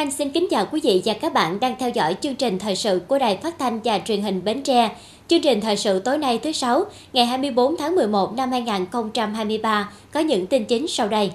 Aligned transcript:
Anh 0.00 0.10
xin 0.10 0.30
kính 0.30 0.46
chào 0.50 0.66
quý 0.72 0.80
vị 0.84 1.02
và 1.04 1.12
các 1.12 1.32
bạn 1.32 1.60
đang 1.60 1.74
theo 1.78 1.90
dõi 1.90 2.16
chương 2.20 2.34
trình 2.34 2.58
thời 2.58 2.76
sự 2.76 3.00
của 3.08 3.18
Đài 3.18 3.36
Phát 3.36 3.58
thanh 3.58 3.80
và 3.84 3.98
Truyền 3.98 4.22
hình 4.22 4.44
Bến 4.44 4.62
Tre. 4.62 4.90
Chương 5.28 5.42
trình 5.42 5.60
thời 5.60 5.76
sự 5.76 5.98
tối 5.98 6.18
nay 6.18 6.38
thứ 6.38 6.52
Sáu, 6.52 6.84
ngày 7.12 7.26
24 7.26 7.76
tháng 7.76 7.94
11 7.94 8.32
năm 8.32 8.50
2023 8.50 9.90
có 10.12 10.20
những 10.20 10.46
tin 10.46 10.64
chính 10.64 10.88
sau 10.88 11.08
đây. 11.08 11.30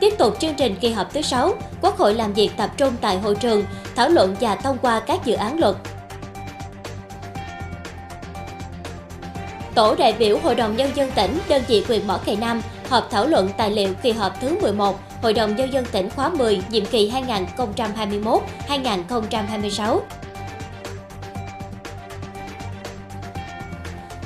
Tiếp 0.00 0.14
tục 0.18 0.40
chương 0.40 0.54
trình 0.54 0.74
kỳ 0.80 0.90
họp 0.90 1.14
thứ 1.14 1.22
sáu, 1.22 1.54
Quốc 1.80 1.98
hội 1.98 2.14
làm 2.14 2.32
việc 2.32 2.50
tập 2.56 2.70
trung 2.76 2.92
tại 3.00 3.18
hội 3.18 3.34
trường, 3.34 3.64
thảo 3.96 4.08
luận 4.08 4.36
và 4.40 4.54
thông 4.54 4.78
qua 4.82 5.00
các 5.00 5.24
dự 5.24 5.34
án 5.34 5.58
luật. 5.60 5.76
Tổ 9.74 9.94
đại 9.94 10.12
biểu 10.12 10.38
Hội 10.38 10.54
đồng 10.54 10.76
Nhân 10.76 10.90
dân 10.94 11.10
tỉnh, 11.14 11.38
đơn 11.48 11.62
vị 11.68 11.84
quyền 11.88 12.06
Mỏ 12.06 12.18
Cày 12.26 12.36
Nam 12.36 12.62
họp 12.94 13.10
thảo 13.10 13.26
luận 13.26 13.50
tài 13.56 13.70
liệu 13.70 13.94
kỳ 14.02 14.12
họp 14.12 14.40
thứ 14.40 14.58
11 14.62 15.00
Hội 15.22 15.32
đồng 15.32 15.56
Nhân 15.56 15.72
dân 15.72 15.84
tỉnh 15.92 16.10
khóa 16.10 16.28
10, 16.28 16.62
nhiệm 16.70 16.86
kỳ 16.86 17.12
2021-2026. 18.68 20.00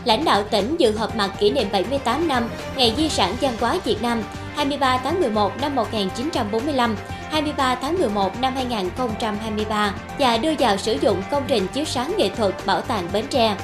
Lãnh 0.04 0.24
đạo 0.24 0.42
tỉnh 0.50 0.76
dự 0.78 0.96
họp 0.96 1.16
mặt 1.16 1.30
kỷ 1.38 1.50
niệm 1.50 1.68
78 1.72 2.28
năm 2.28 2.48
Ngày 2.76 2.94
Di 2.96 3.08
sản 3.08 3.34
văn 3.40 3.54
hóa 3.60 3.78
Việt 3.84 4.02
Nam 4.02 4.22
23 4.54 4.98
tháng 4.98 5.20
11 5.20 5.52
năm 5.60 5.74
1945, 5.74 6.96
23 7.30 7.74
tháng 7.74 7.98
11 7.98 8.40
năm 8.40 8.54
2023 8.54 9.94
và 10.18 10.36
đưa 10.36 10.52
vào 10.58 10.76
sử 10.76 10.98
dụng 11.00 11.22
công 11.30 11.42
trình 11.46 11.66
chiếu 11.72 11.84
sáng 11.84 12.14
nghệ 12.18 12.28
thuật 12.28 12.54
Bảo 12.66 12.80
tàng 12.80 13.08
Bến 13.12 13.24
Tre. 13.30 13.56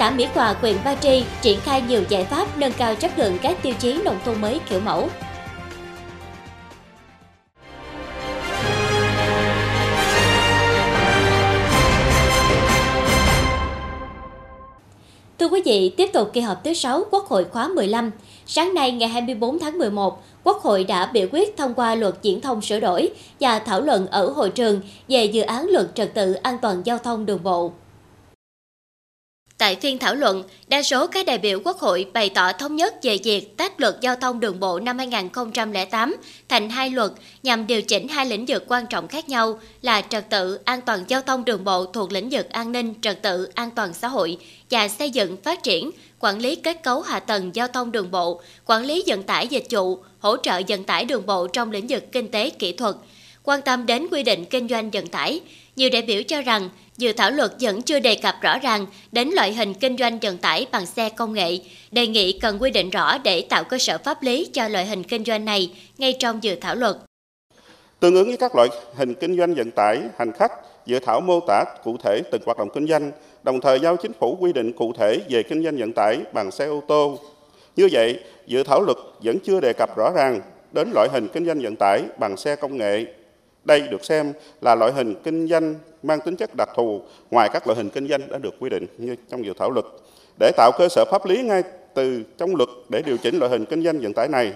Xã 0.00 0.10
Mỹ 0.10 0.26
Hòa, 0.34 0.54
huyện 0.60 0.76
Ba 0.84 0.94
Tri 0.94 1.24
triển 1.42 1.60
khai 1.60 1.82
nhiều 1.82 2.02
giải 2.08 2.24
pháp 2.24 2.58
nâng 2.58 2.72
cao 2.72 2.94
chất 2.94 3.18
lượng 3.18 3.38
các 3.42 3.62
tiêu 3.62 3.74
chí 3.78 4.02
nông 4.04 4.18
thôn 4.24 4.40
mới 4.40 4.60
kiểu 4.68 4.80
mẫu. 4.80 5.08
Thưa 15.38 15.48
quý 15.48 15.62
vị, 15.64 15.94
tiếp 15.96 16.10
tục 16.12 16.30
kỳ 16.32 16.40
họp 16.40 16.64
thứ 16.64 16.74
6 16.74 17.04
Quốc 17.10 17.24
hội 17.24 17.44
khóa 17.44 17.68
15. 17.68 18.10
Sáng 18.46 18.74
nay 18.74 18.92
ngày 18.92 19.08
24 19.08 19.58
tháng 19.58 19.78
11, 19.78 20.22
Quốc 20.44 20.56
hội 20.62 20.84
đã 20.84 21.06
biểu 21.06 21.26
quyết 21.32 21.56
thông 21.56 21.74
qua 21.74 21.94
luật 21.94 22.14
diễn 22.22 22.40
thông 22.40 22.62
sửa 22.62 22.80
đổi 22.80 23.10
và 23.40 23.58
thảo 23.58 23.80
luận 23.80 24.06
ở 24.06 24.30
hội 24.30 24.50
trường 24.50 24.80
về 25.08 25.24
dự 25.24 25.42
án 25.42 25.66
luật 25.68 25.86
trật 25.94 26.14
tự 26.14 26.32
an 26.32 26.58
toàn 26.62 26.82
giao 26.84 26.98
thông 26.98 27.26
đường 27.26 27.42
bộ. 27.42 27.72
Tại 29.60 29.76
phiên 29.76 29.98
thảo 29.98 30.14
luận, 30.14 30.42
đa 30.68 30.82
số 30.82 31.06
các 31.06 31.26
đại 31.26 31.38
biểu 31.38 31.60
Quốc 31.64 31.78
hội 31.78 32.06
bày 32.12 32.30
tỏ 32.30 32.52
thống 32.52 32.76
nhất 32.76 32.94
về 33.02 33.18
việc 33.24 33.56
tách 33.56 33.80
luật 33.80 33.96
giao 34.00 34.16
thông 34.16 34.40
đường 34.40 34.60
bộ 34.60 34.80
năm 34.80 34.98
2008 34.98 36.16
thành 36.48 36.70
hai 36.70 36.90
luật 36.90 37.10
nhằm 37.42 37.66
điều 37.66 37.82
chỉnh 37.82 38.08
hai 38.08 38.26
lĩnh 38.26 38.44
vực 38.48 38.64
quan 38.68 38.86
trọng 38.86 39.08
khác 39.08 39.28
nhau 39.28 39.60
là 39.82 40.02
trật 40.02 40.30
tự 40.30 40.58
an 40.64 40.80
toàn 40.80 41.04
giao 41.08 41.22
thông 41.22 41.44
đường 41.44 41.64
bộ 41.64 41.84
thuộc 41.84 42.12
lĩnh 42.12 42.28
vực 42.30 42.48
an 42.50 42.72
ninh, 42.72 42.94
trật 43.00 43.22
tự 43.22 43.48
an 43.54 43.70
toàn 43.70 43.94
xã 43.94 44.08
hội 44.08 44.38
và 44.70 44.88
xây 44.88 45.10
dựng 45.10 45.36
phát 45.36 45.62
triển, 45.62 45.90
quản 46.18 46.38
lý 46.38 46.54
kết 46.54 46.82
cấu 46.82 47.00
hạ 47.00 47.20
tầng 47.20 47.50
giao 47.54 47.68
thông 47.68 47.92
đường 47.92 48.10
bộ, 48.10 48.40
quản 48.66 48.84
lý 48.84 49.04
vận 49.06 49.22
tải 49.22 49.48
dịch 49.48 49.66
vụ, 49.70 49.98
hỗ 50.18 50.36
trợ 50.36 50.60
vận 50.68 50.84
tải 50.84 51.04
đường 51.04 51.26
bộ 51.26 51.46
trong 51.46 51.70
lĩnh 51.70 51.86
vực 51.88 52.12
kinh 52.12 52.30
tế 52.30 52.50
kỹ 52.50 52.72
thuật. 52.72 52.94
Quan 53.42 53.62
tâm 53.62 53.86
đến 53.86 54.06
quy 54.10 54.22
định 54.22 54.44
kinh 54.44 54.68
doanh 54.68 54.90
vận 54.90 55.06
tải, 55.06 55.40
nhiều 55.76 55.90
đại 55.92 56.02
biểu 56.02 56.22
cho 56.22 56.42
rằng 56.42 56.68
dự 56.96 57.12
thảo 57.12 57.30
luật 57.30 57.50
vẫn 57.60 57.82
chưa 57.82 58.00
đề 58.00 58.14
cập 58.14 58.34
rõ 58.42 58.58
ràng 58.58 58.86
đến 59.12 59.28
loại 59.28 59.54
hình 59.54 59.74
kinh 59.74 59.96
doanh 59.96 60.18
vận 60.18 60.38
tải 60.38 60.66
bằng 60.72 60.86
xe 60.86 61.08
công 61.08 61.32
nghệ, 61.32 61.58
đề 61.92 62.06
nghị 62.06 62.38
cần 62.38 62.62
quy 62.62 62.70
định 62.70 62.90
rõ 62.90 63.18
để 63.18 63.44
tạo 63.48 63.64
cơ 63.64 63.78
sở 63.78 63.98
pháp 63.98 64.22
lý 64.22 64.50
cho 64.52 64.68
loại 64.68 64.86
hình 64.86 65.02
kinh 65.02 65.24
doanh 65.24 65.44
này 65.44 65.72
ngay 65.98 66.12
trong 66.18 66.42
dự 66.42 66.56
thảo 66.60 66.74
luật. 66.74 66.96
Tương 68.00 68.14
ứng 68.14 68.26
với 68.26 68.36
các 68.36 68.54
loại 68.54 68.68
hình 68.94 69.14
kinh 69.14 69.38
doanh 69.38 69.54
vận 69.54 69.70
tải 69.70 70.00
hành 70.18 70.32
khách, 70.32 70.52
dự 70.86 70.98
thảo 70.98 71.20
mô 71.20 71.40
tả 71.46 71.64
cụ 71.84 71.96
thể 72.02 72.22
từng 72.30 72.42
hoạt 72.46 72.58
động 72.58 72.68
kinh 72.74 72.86
doanh, 72.86 73.12
đồng 73.42 73.60
thời 73.60 73.80
giao 73.80 73.96
chính 73.96 74.12
phủ 74.20 74.36
quy 74.40 74.52
định 74.52 74.72
cụ 74.72 74.92
thể 74.98 75.20
về 75.30 75.42
kinh 75.42 75.64
doanh 75.64 75.76
vận 75.76 75.92
tải 75.92 76.18
bằng 76.32 76.50
xe 76.50 76.66
ô 76.66 76.82
tô. 76.88 77.18
Như 77.76 77.88
vậy, 77.92 78.20
dự 78.46 78.62
thảo 78.62 78.82
luật 78.82 78.96
vẫn 79.22 79.38
chưa 79.44 79.60
đề 79.60 79.72
cập 79.72 79.96
rõ 79.96 80.10
ràng 80.16 80.40
đến 80.72 80.90
loại 80.94 81.08
hình 81.12 81.28
kinh 81.28 81.46
doanh 81.46 81.60
vận 81.60 81.76
tải 81.76 82.02
bằng 82.18 82.36
xe 82.36 82.56
công 82.56 82.76
nghệ, 82.76 83.06
đây 83.64 83.80
được 83.80 84.04
xem 84.04 84.32
là 84.60 84.74
loại 84.74 84.92
hình 84.92 85.14
kinh 85.24 85.48
doanh 85.48 85.74
mang 86.02 86.20
tính 86.20 86.36
chất 86.36 86.50
đặc 86.56 86.68
thù 86.76 87.02
ngoài 87.30 87.48
các 87.52 87.66
loại 87.66 87.76
hình 87.76 87.90
kinh 87.90 88.08
doanh 88.08 88.28
đã 88.30 88.38
được 88.38 88.54
quy 88.60 88.70
định 88.70 88.86
như 88.98 89.16
trong 89.30 89.44
dự 89.44 89.52
thảo 89.58 89.70
luật 89.70 89.86
để 90.38 90.52
tạo 90.56 90.72
cơ 90.78 90.88
sở 90.88 91.04
pháp 91.10 91.26
lý 91.26 91.42
ngay 91.42 91.62
từ 91.94 92.22
trong 92.38 92.56
luật 92.56 92.68
để 92.88 93.02
điều 93.02 93.16
chỉnh 93.16 93.38
loại 93.38 93.50
hình 93.50 93.64
kinh 93.64 93.84
doanh 93.84 94.00
vận 94.00 94.14
tải 94.14 94.28
này. 94.28 94.52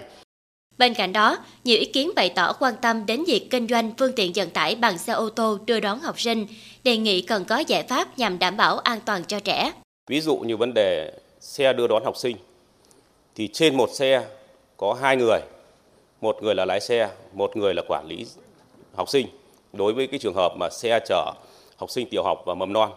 Bên 0.77 0.93
cạnh 0.93 1.13
đó, 1.13 1.37
nhiều 1.63 1.77
ý 1.79 1.85
kiến 1.85 2.11
bày 2.15 2.29
tỏ 2.35 2.53
quan 2.59 2.73
tâm 2.81 3.05
đến 3.05 3.23
việc 3.27 3.47
kinh 3.51 3.67
doanh 3.67 3.91
phương 3.97 4.13
tiện 4.15 4.31
vận 4.35 4.49
tải 4.49 4.75
bằng 4.75 4.97
xe 4.97 5.13
ô 5.13 5.29
tô 5.29 5.57
đưa 5.65 5.79
đón 5.79 5.99
học 5.99 6.19
sinh, 6.19 6.47
đề 6.83 6.97
nghị 6.97 7.21
cần 7.21 7.45
có 7.45 7.57
giải 7.57 7.83
pháp 7.83 8.17
nhằm 8.17 8.39
đảm 8.39 8.57
bảo 8.57 8.77
an 8.77 8.99
toàn 9.05 9.23
cho 9.25 9.39
trẻ. 9.39 9.71
Ví 10.09 10.21
dụ 10.21 10.37
như 10.37 10.57
vấn 10.57 10.73
đề 10.73 11.11
xe 11.39 11.73
đưa 11.73 11.87
đón 11.87 12.03
học 12.05 12.17
sinh, 12.17 12.37
thì 13.35 13.47
trên 13.47 13.77
một 13.77 13.89
xe 13.93 14.23
có 14.77 14.93
hai 15.01 15.17
người, 15.17 15.39
một 16.21 16.37
người 16.43 16.55
là 16.55 16.65
lái 16.65 16.79
xe, 16.79 17.09
một 17.33 17.57
người 17.57 17.73
là 17.73 17.81
quản 17.87 18.07
lý 18.07 18.25
học 18.95 19.09
sinh 19.09 19.27
đối 19.73 19.93
với 19.93 20.07
cái 20.07 20.19
trường 20.19 20.33
hợp 20.33 20.53
mà 20.57 20.69
xe 20.69 20.99
chở 21.05 21.31
học 21.77 21.89
sinh 21.89 22.07
tiểu 22.09 22.23
học 22.23 22.43
và 22.45 22.53
mầm 22.53 22.73
non. 22.73 22.91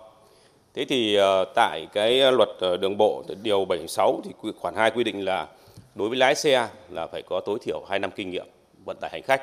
Thế 0.74 0.84
thì 0.84 1.14
ờ, 1.14 1.44
tại 1.54 1.86
cái 1.92 2.32
luật 2.32 2.48
ờ, 2.60 2.76
đường 2.76 2.96
bộ 2.98 3.24
điều 3.42 3.64
76 3.64 4.20
thì 4.24 4.50
khoản 4.60 4.74
2 4.74 4.90
quy 4.90 5.04
định 5.04 5.24
là 5.24 5.46
đối 5.94 6.08
với 6.08 6.18
lái 6.18 6.34
xe 6.34 6.68
là 6.90 7.06
phải 7.06 7.22
có 7.22 7.40
tối 7.40 7.58
thiểu 7.62 7.84
2 7.88 7.98
năm 7.98 8.10
kinh 8.16 8.30
nghiệm 8.30 8.46
vận 8.84 8.96
tải 9.00 9.10
hành 9.10 9.22
khách. 9.22 9.42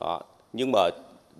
Đó. 0.00 0.20
Nhưng 0.52 0.72
mà 0.72 0.88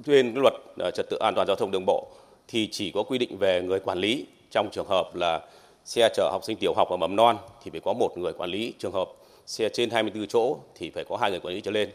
trên 0.06 0.34
luật 0.34 0.54
ờ, 0.78 0.91
trật 0.91 1.06
tự 1.10 1.16
an 1.20 1.34
toàn 1.34 1.47
giao 1.47 1.56
thông 1.56 1.70
đường 1.70 1.86
bộ 1.86 2.06
thì 2.48 2.69
chỉ 2.72 2.91
có 2.91 3.02
quy 3.02 3.19
định 3.19 3.38
về 3.38 3.62
người 3.62 3.81
quản 3.81 3.98
lý 3.98 4.26
trong 4.50 4.70
trường 4.70 4.86
hợp 4.88 5.14
là 5.14 5.41
xe 5.84 6.08
chở 6.14 6.28
học 6.32 6.44
sinh 6.44 6.56
tiểu 6.56 6.75
học 6.76 6.88
và 6.91 6.97
mầm 6.97 7.16
non 7.16 7.36
thì 7.64 7.70
phải 7.70 7.81
có 7.81 7.92
một 7.92 8.19
người 8.19 8.32
quản 8.32 8.50
lý, 8.50 8.75
trường 8.78 8.92
hợp 8.92 9.08
xe 9.47 9.69
trên 9.69 9.91
24 9.91 10.26
chỗ 10.26 10.56
thì 10.75 10.91
phải 10.91 11.04
có 11.04 11.16
hai 11.16 11.31
người 11.31 11.41
quản 11.41 11.54
lý 11.54 11.60
trở 11.60 11.70
lên. 11.70 11.91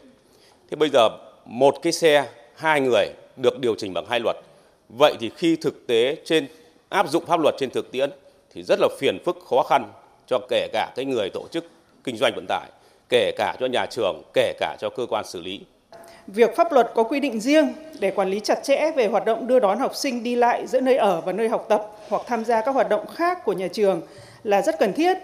Thế 0.70 0.76
bây 0.76 0.88
giờ 0.92 1.08
một 1.48 1.82
cái 1.82 1.92
xe 1.92 2.26
hai 2.54 2.80
người 2.80 3.06
được 3.36 3.58
điều 3.58 3.74
chỉnh 3.74 3.94
bằng 3.94 4.04
hai 4.08 4.20
luật. 4.20 4.36
Vậy 4.88 5.14
thì 5.20 5.30
khi 5.36 5.56
thực 5.56 5.86
tế 5.86 6.16
trên 6.24 6.46
áp 6.88 7.10
dụng 7.10 7.26
pháp 7.26 7.40
luật 7.40 7.54
trên 7.58 7.70
thực 7.70 7.92
tiễn 7.92 8.10
thì 8.54 8.62
rất 8.62 8.78
là 8.80 8.88
phiền 8.98 9.18
phức 9.24 9.38
khó 9.50 9.62
khăn 9.62 9.92
cho 10.26 10.38
kể 10.48 10.68
cả 10.72 10.92
cái 10.96 11.04
người 11.04 11.30
tổ 11.30 11.48
chức 11.50 11.64
kinh 12.04 12.16
doanh 12.16 12.32
vận 12.34 12.46
tải, 12.48 12.70
kể 13.08 13.32
cả 13.36 13.56
cho 13.60 13.66
nhà 13.66 13.86
trường, 13.86 14.22
kể 14.34 14.52
cả 14.60 14.76
cho 14.80 14.90
cơ 14.90 15.06
quan 15.06 15.24
xử 15.26 15.40
lý. 15.40 15.60
Việc 16.26 16.56
pháp 16.56 16.72
luật 16.72 16.90
có 16.94 17.02
quy 17.02 17.20
định 17.20 17.40
riêng 17.40 17.72
để 18.00 18.10
quản 18.10 18.28
lý 18.28 18.40
chặt 18.40 18.58
chẽ 18.62 18.90
về 18.96 19.06
hoạt 19.06 19.24
động 19.24 19.46
đưa 19.46 19.60
đón 19.60 19.78
học 19.78 19.94
sinh 19.94 20.22
đi 20.22 20.36
lại 20.36 20.66
giữa 20.66 20.80
nơi 20.80 20.96
ở 20.96 21.20
và 21.20 21.32
nơi 21.32 21.48
học 21.48 21.66
tập 21.68 21.86
hoặc 22.08 22.22
tham 22.26 22.44
gia 22.44 22.60
các 22.60 22.74
hoạt 22.74 22.88
động 22.88 23.06
khác 23.06 23.44
của 23.44 23.52
nhà 23.52 23.68
trường 23.72 24.02
là 24.44 24.62
rất 24.62 24.74
cần 24.78 24.92
thiết 24.92 25.18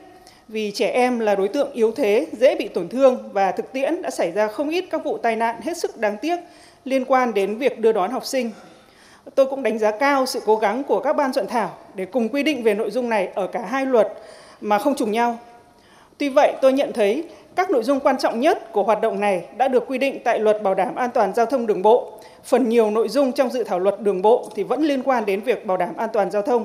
vì 0.49 0.71
trẻ 0.71 0.91
em 0.91 1.19
là 1.19 1.35
đối 1.35 1.49
tượng 1.49 1.73
yếu 1.73 1.93
thế, 1.93 2.27
dễ 2.33 2.57
bị 2.57 2.69
tổn 2.69 2.89
thương 2.89 3.19
và 3.33 3.53
thực 3.53 3.73
tiễn 3.73 4.03
đã 4.03 4.11
xảy 4.11 4.33
ra 4.33 4.47
không 4.47 4.69
ít 4.69 4.85
các 4.91 5.05
vụ 5.05 5.19
tai 5.19 5.37
nạn 5.37 5.61
hết 5.63 5.77
sức 5.77 5.97
đáng 5.97 6.17
tiếc 6.17 6.37
liên 6.85 7.05
quan 7.05 7.35
đến 7.35 7.59
việc 7.59 7.79
đưa 7.79 7.93
đón 7.93 8.11
học 8.11 8.27
sinh. 8.27 8.51
Tôi 9.35 9.47
cũng 9.47 9.63
đánh 9.63 9.79
giá 9.79 9.91
cao 9.91 10.27
sự 10.27 10.41
cố 10.47 10.57
gắng 10.57 10.85
của 10.85 11.01
các 11.01 11.17
ban 11.17 11.33
soạn 11.33 11.47
thảo 11.47 11.77
để 11.95 12.05
cùng 12.05 12.29
quy 12.29 12.43
định 12.43 12.63
về 12.63 12.75
nội 12.75 12.91
dung 12.91 13.09
này 13.09 13.29
ở 13.35 13.47
cả 13.47 13.61
hai 13.61 13.87
luật 13.87 14.13
mà 14.61 14.79
không 14.79 14.95
trùng 14.95 15.13
nhau. 15.13 15.39
Tuy 16.19 16.29
vậy, 16.29 16.53
tôi 16.63 16.73
nhận 16.73 16.93
thấy 16.93 17.25
các 17.57 17.71
nội 17.71 17.83
dung 17.83 18.01
quan 18.01 18.19
trọng 18.19 18.41
nhất 18.41 18.73
của 18.73 18.83
hoạt 18.83 19.01
động 19.01 19.21
này 19.21 19.45
đã 19.57 19.69
được 19.69 19.85
quy 19.87 19.99
định 19.99 20.21
tại 20.25 20.39
Luật 20.39 20.63
Bảo 20.63 20.75
đảm 20.75 20.95
an 20.95 21.11
toàn 21.15 21.35
giao 21.35 21.47
thông 21.47 21.67
đường 21.67 21.83
bộ. 21.83 22.13
Phần 22.45 22.69
nhiều 22.69 22.91
nội 22.91 23.09
dung 23.09 23.33
trong 23.33 23.51
dự 23.51 23.65
thảo 23.65 23.79
luật 23.79 24.01
đường 24.01 24.23
bộ 24.23 24.49
thì 24.55 24.63
vẫn 24.63 24.83
liên 24.83 25.03
quan 25.03 25.27
đến 25.27 25.41
việc 25.41 25.67
bảo 25.67 25.77
đảm 25.77 25.97
an 25.97 26.09
toàn 26.13 26.31
giao 26.31 26.43
thông. 26.43 26.65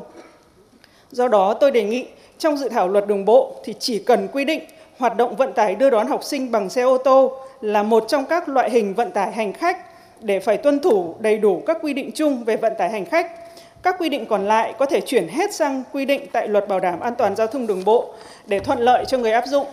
Do 1.12 1.28
đó, 1.28 1.54
tôi 1.54 1.72
đề 1.72 1.84
nghị 1.84 2.08
trong 2.40 2.58
dự 2.58 2.70
thảo 2.70 2.88
luật 2.88 3.08
đường 3.08 3.26
bộ 3.26 3.56
thì 3.64 3.74
chỉ 3.80 4.00
cần 4.00 4.28
quy 4.28 4.46
định 4.46 4.62
hoạt 4.98 5.18
động 5.18 5.36
vận 5.36 5.54
tải 5.54 5.76
đưa 5.76 5.90
đón 5.90 6.08
học 6.08 6.24
sinh 6.24 6.52
bằng 6.52 6.70
xe 6.70 6.82
ô 6.82 6.98
tô 6.98 7.32
là 7.62 7.84
một 7.84 8.06
trong 8.08 8.26
các 8.26 8.50
loại 8.50 8.70
hình 8.70 8.94
vận 8.94 9.12
tải 9.12 9.32
hành 9.32 9.54
khách 9.54 9.78
để 10.22 10.40
phải 10.40 10.58
tuân 10.58 10.80
thủ 10.80 11.16
đầy 11.20 11.38
đủ 11.38 11.64
các 11.66 11.78
quy 11.82 11.94
định 11.94 12.12
chung 12.16 12.44
về 12.44 12.58
vận 12.58 12.74
tải 12.78 12.90
hành 12.90 13.06
khách. 13.06 13.32
Các 13.84 13.96
quy 14.00 14.10
định 14.10 14.26
còn 14.26 14.46
lại 14.46 14.74
có 14.80 14.86
thể 14.86 15.02
chuyển 15.02 15.28
hết 15.28 15.54
sang 15.54 15.84
quy 15.92 16.06
định 16.06 16.26
tại 16.32 16.48
Luật 16.48 16.68
Bảo 16.68 16.80
đảm 16.80 17.00
an 17.00 17.16
toàn 17.18 17.36
giao 17.36 17.48
thông 17.48 17.68
đường 17.68 17.86
bộ 17.86 18.14
để 18.48 18.60
thuận 18.60 18.80
lợi 18.80 19.06
cho 19.08 19.18
người 19.18 19.32
áp 19.32 19.44
dụng. 19.48 19.66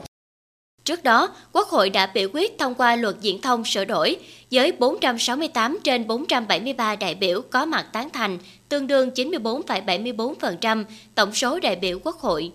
Trước 0.87 1.03
đó, 1.05 1.29
Quốc 1.53 1.69
hội 1.69 1.91
đã 1.91 2.07
biểu 2.15 2.29
quyết 2.33 2.59
thông 2.59 2.75
qua 2.75 2.97
luật 2.97 3.15
diễn 3.21 3.41
thông 3.41 3.65
sửa 3.65 3.85
đổi 3.85 4.17
với 4.51 4.73
468 4.73 5.79
trên 5.85 6.07
473 6.07 6.97
đại 6.97 7.15
biểu 7.15 7.41
có 7.51 7.67
mặt 7.67 7.87
tán 7.93 8.09
thành, 8.13 8.39
tương 8.69 8.87
đương 8.87 9.11
94,74% 9.15 10.85
tổng 11.15 11.35
số 11.35 11.59
đại 11.61 11.77
biểu 11.77 11.99
Quốc 12.05 12.17
hội. 12.17 12.53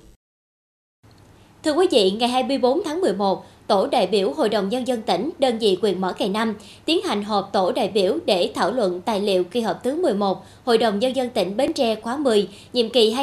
Thưa 1.64 1.72
quý 1.72 1.88
vị, 1.92 2.12
ngày 2.12 2.30
24 2.30 2.84
tháng 2.86 3.02
11, 3.02 3.46
Tổ 3.68 3.88
đại 3.88 4.08
biểu 4.08 4.34
Hội 4.34 4.50
đồng 4.50 4.70
Nhân 4.70 4.88
dân 4.88 5.02
tỉnh, 5.02 5.30
đơn 5.40 5.58
vị 5.60 5.78
quyền 5.82 6.02
mở 6.02 6.14
ngày 6.20 6.30
năm 6.30 6.56
tiến 6.86 7.02
hành 7.06 7.24
họp 7.24 7.50
tổ 7.54 7.72
đại 7.72 7.88
biểu 7.88 8.18
để 8.26 8.52
thảo 8.56 8.72
luận 8.72 9.02
tài 9.02 9.20
liệu 9.20 9.44
kỳ 9.44 9.62
họp 9.62 9.84
thứ 9.84 10.02
11 10.02 10.46
Hội 10.66 10.78
đồng 10.78 11.00
Nhân 11.00 11.16
dân 11.16 11.30
tỉnh 11.30 11.58
Bến 11.58 11.74
Tre 11.74 11.96
khóa 11.96 12.18
10, 12.18 12.48
nhiệm 12.74 12.90
kỳ 12.90 13.16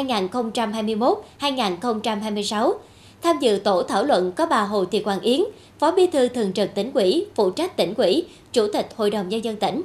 2021-2026. 1.39 2.73
Tham 3.21 3.39
dự 3.41 3.59
tổ 3.63 3.83
thảo 3.83 4.03
luận 4.03 4.31
có 4.31 4.45
bà 4.45 4.61
Hồ 4.63 4.85
Thị 4.85 5.03
Quang 5.03 5.19
Yến, 5.19 5.41
Phó 5.79 5.91
Bí 5.91 6.07
thư 6.07 6.27
Thường 6.27 6.53
trực 6.53 6.75
tỉnh 6.75 6.91
ủy, 6.93 7.25
phụ 7.35 7.51
trách 7.51 7.77
tỉnh 7.77 7.93
ủy, 7.93 8.25
Chủ 8.53 8.67
tịch 8.73 8.87
Hội 8.95 9.11
đồng 9.11 9.29
Nhân 9.29 9.43
dân 9.43 9.55
tỉnh. 9.55 9.81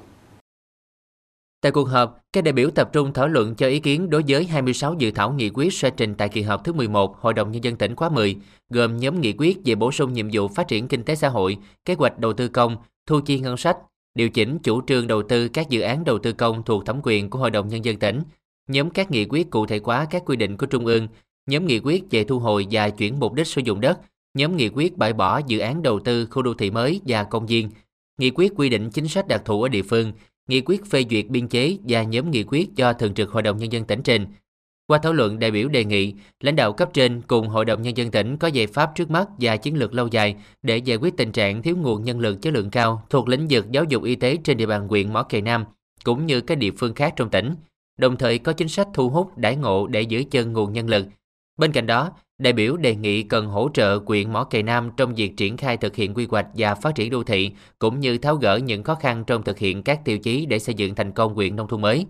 Tại 1.61 1.73
cuộc 1.73 1.85
họp, 1.85 2.21
các 2.33 2.45
đại 2.45 2.53
biểu 2.53 2.71
tập 2.71 2.91
trung 2.93 3.13
thảo 3.13 3.29
luận 3.29 3.55
cho 3.55 3.67
ý 3.69 3.81
kiến 3.81 4.11
đối 4.11 4.23
với 4.29 4.45
26 4.45 4.95
dự 4.95 5.11
thảo 5.11 5.33
nghị 5.33 5.51
quyết 5.51 5.73
sẽ 5.73 5.91
trình 5.91 6.15
tại 6.15 6.29
kỳ 6.29 6.43
họp 6.43 6.65
thứ 6.65 6.73
11 6.73 7.17
Hội 7.21 7.35
đồng 7.35 7.53
Nhân 7.53 7.65
dân 7.65 7.77
tỉnh 7.77 7.97
khóa 7.97 8.09
10, 8.09 8.37
gồm 8.71 8.97
nhóm 8.97 9.21
nghị 9.21 9.35
quyết 9.39 9.59
về 9.65 9.75
bổ 9.75 9.93
sung 9.93 10.13
nhiệm 10.13 10.29
vụ 10.33 10.49
phát 10.49 10.69
triển 10.69 10.89
kinh 10.89 11.03
tế 11.03 11.15
xã 11.15 11.29
hội, 11.29 11.57
kế 11.85 11.95
hoạch 11.95 12.19
đầu 12.19 12.33
tư 12.33 12.49
công, 12.49 12.77
thu 13.07 13.21
chi 13.21 13.39
ngân 13.39 13.57
sách, 13.57 13.77
điều 14.15 14.29
chỉnh 14.29 14.59
chủ 14.59 14.81
trương 14.87 15.07
đầu 15.07 15.23
tư 15.23 15.49
các 15.49 15.69
dự 15.69 15.81
án 15.81 16.05
đầu 16.05 16.19
tư 16.19 16.33
công 16.33 16.63
thuộc 16.63 16.87
thẩm 16.87 17.01
quyền 17.03 17.31
của 17.31 17.39
Hội 17.39 17.51
đồng 17.51 17.69
Nhân 17.69 17.85
dân 17.85 17.99
tỉnh, 17.99 18.21
nhóm 18.69 18.91
các 18.91 19.11
nghị 19.11 19.25
quyết 19.25 19.51
cụ 19.51 19.67
thể 19.67 19.81
hóa 19.85 20.07
các 20.11 20.23
quy 20.27 20.37
định 20.37 20.57
của 20.57 20.67
Trung 20.67 20.87
ương, 20.87 21.09
nhóm 21.47 21.67
nghị 21.67 21.79
quyết 21.79 22.05
về 22.11 22.25
thu 22.25 22.39
hồi 22.39 22.67
và 22.71 22.91
chuyển 22.91 23.21
mục 23.21 23.33
đích 23.33 23.47
sử 23.47 23.61
dụng 23.65 23.81
đất, 23.81 23.99
nhóm 24.35 24.57
nghị 24.57 24.69
quyết 24.69 24.97
bãi 24.97 25.13
bỏ 25.13 25.41
dự 25.47 25.59
án 25.59 25.83
đầu 25.83 26.01
tư 26.01 26.27
khu 26.27 26.43
đô 26.43 26.55
thị 26.55 26.71
mới 26.71 27.01
và 27.07 27.25
công 27.25 27.47
viên, 27.47 27.71
nghị 28.19 28.31
quyết 28.31 28.53
quy 28.57 28.69
định 28.69 28.91
chính 28.91 29.09
sách 29.09 29.29
đặc 29.29 29.43
thù 29.45 29.63
ở 29.63 29.69
địa 29.69 29.83
phương, 29.83 30.13
nghị 30.49 30.61
quyết 30.61 30.87
phê 30.87 31.05
duyệt 31.11 31.27
biên 31.29 31.49
chế 31.49 31.77
và 31.89 32.03
nhóm 32.03 32.31
nghị 32.31 32.45
quyết 32.45 32.75
do 32.75 32.93
Thường 32.93 33.15
trực 33.15 33.31
Hội 33.31 33.43
đồng 33.43 33.59
Nhân 33.59 33.73
dân 33.73 33.85
tỉnh 33.85 34.03
trình. 34.03 34.27
Qua 34.87 34.99
thảo 34.99 35.13
luận, 35.13 35.39
đại 35.39 35.51
biểu 35.51 35.69
đề 35.69 35.85
nghị 35.85 36.15
lãnh 36.41 36.57
đạo 36.57 36.73
cấp 36.73 36.91
trên 36.93 37.23
cùng 37.27 37.49
Hội 37.49 37.65
đồng 37.65 37.83
Nhân 37.83 37.97
dân 37.97 38.11
tỉnh 38.11 38.37
có 38.37 38.49
giải 38.49 38.67
pháp 38.67 38.91
trước 38.95 39.11
mắt 39.11 39.29
và 39.39 39.57
chiến 39.57 39.77
lược 39.77 39.95
lâu 39.95 40.07
dài 40.07 40.37
để 40.63 40.77
giải 40.77 40.97
quyết 40.97 41.17
tình 41.17 41.33
trạng 41.33 41.63
thiếu 41.63 41.77
nguồn 41.77 42.05
nhân 42.05 42.21
lực 42.21 42.43
chất 42.43 42.55
lượng 42.55 42.71
cao 42.71 43.07
thuộc 43.11 43.29
lĩnh 43.29 43.47
vực 43.51 43.71
giáo 43.71 43.85
dục 43.85 44.03
y 44.05 44.15
tế 44.15 44.37
trên 44.45 44.57
địa 44.57 44.67
bàn 44.67 44.89
huyện 44.89 45.13
Mỏ 45.13 45.23
Cày 45.23 45.43
Nam, 45.43 45.65
cũng 46.05 46.27
như 46.27 46.41
các 46.41 46.59
địa 46.59 46.71
phương 46.71 46.95
khác 46.95 47.13
trong 47.17 47.31
tỉnh, 47.31 47.55
đồng 47.99 48.17
thời 48.17 48.39
có 48.39 48.53
chính 48.53 48.69
sách 48.69 48.89
thu 48.95 49.09
hút 49.09 49.39
đãi 49.39 49.57
ngộ 49.57 49.87
để 49.87 50.03
giữ 50.03 50.25
chân 50.31 50.53
nguồn 50.53 50.73
nhân 50.73 50.89
lực. 50.89 51.07
Bên 51.57 51.73
cạnh 51.73 51.87
đó, 51.87 52.11
đại 52.39 52.53
biểu 52.53 52.77
đề 52.77 52.95
nghị 52.95 53.23
cần 53.23 53.47
hỗ 53.47 53.69
trợ 53.75 53.99
quyện 53.99 54.33
Mỏ 54.33 54.45
Cày 54.45 54.63
Nam 54.63 54.91
trong 54.97 55.15
việc 55.15 55.37
triển 55.37 55.57
khai 55.57 55.77
thực 55.77 55.97
hiện 55.97 56.15
quy 56.15 56.27
hoạch 56.31 56.47
và 56.55 56.75
phát 56.75 56.95
triển 56.95 57.11
đô 57.11 57.23
thị, 57.23 57.51
cũng 57.79 58.01
như 58.01 58.19
tháo 58.19 58.37
gỡ 58.37 58.57
những 58.57 58.83
khó 58.83 58.95
khăn 58.95 59.25
trong 59.27 59.43
thực 59.43 59.59
hiện 59.59 59.83
các 59.83 60.05
tiêu 60.05 60.19
chí 60.19 60.47
để 60.47 60.59
xây 60.59 60.75
dựng 60.75 60.95
thành 60.95 61.13
công 61.13 61.35
quyện 61.35 61.57
nông 61.57 61.69
thôn 61.69 61.81
mới. 61.81 62.07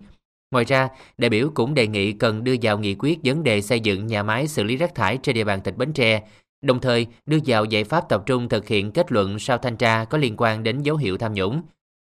Ngoài 0.51 0.65
ra, 0.65 0.89
đại 1.17 1.29
biểu 1.29 1.51
cũng 1.53 1.73
đề 1.73 1.87
nghị 1.87 2.11
cần 2.11 2.43
đưa 2.43 2.55
vào 2.61 2.79
nghị 2.79 2.95
quyết 2.99 3.19
vấn 3.23 3.43
đề 3.43 3.61
xây 3.61 3.79
dựng 3.79 4.07
nhà 4.07 4.23
máy 4.23 4.47
xử 4.47 4.63
lý 4.63 4.77
rác 4.77 4.95
thải 4.95 5.17
trên 5.17 5.35
địa 5.35 5.43
bàn 5.43 5.61
tỉnh 5.61 5.77
Bến 5.77 5.93
Tre, 5.93 6.23
đồng 6.61 6.81
thời 6.81 7.07
đưa 7.25 7.37
vào 7.45 7.65
giải 7.65 7.83
pháp 7.83 8.09
tập 8.09 8.23
trung 8.25 8.49
thực 8.49 8.67
hiện 8.67 8.91
kết 8.91 9.11
luận 9.11 9.39
sau 9.39 9.57
thanh 9.57 9.77
tra 9.77 10.05
có 10.05 10.17
liên 10.17 10.33
quan 10.37 10.63
đến 10.63 10.81
dấu 10.81 10.97
hiệu 10.97 11.17
tham 11.17 11.33
nhũng. 11.33 11.61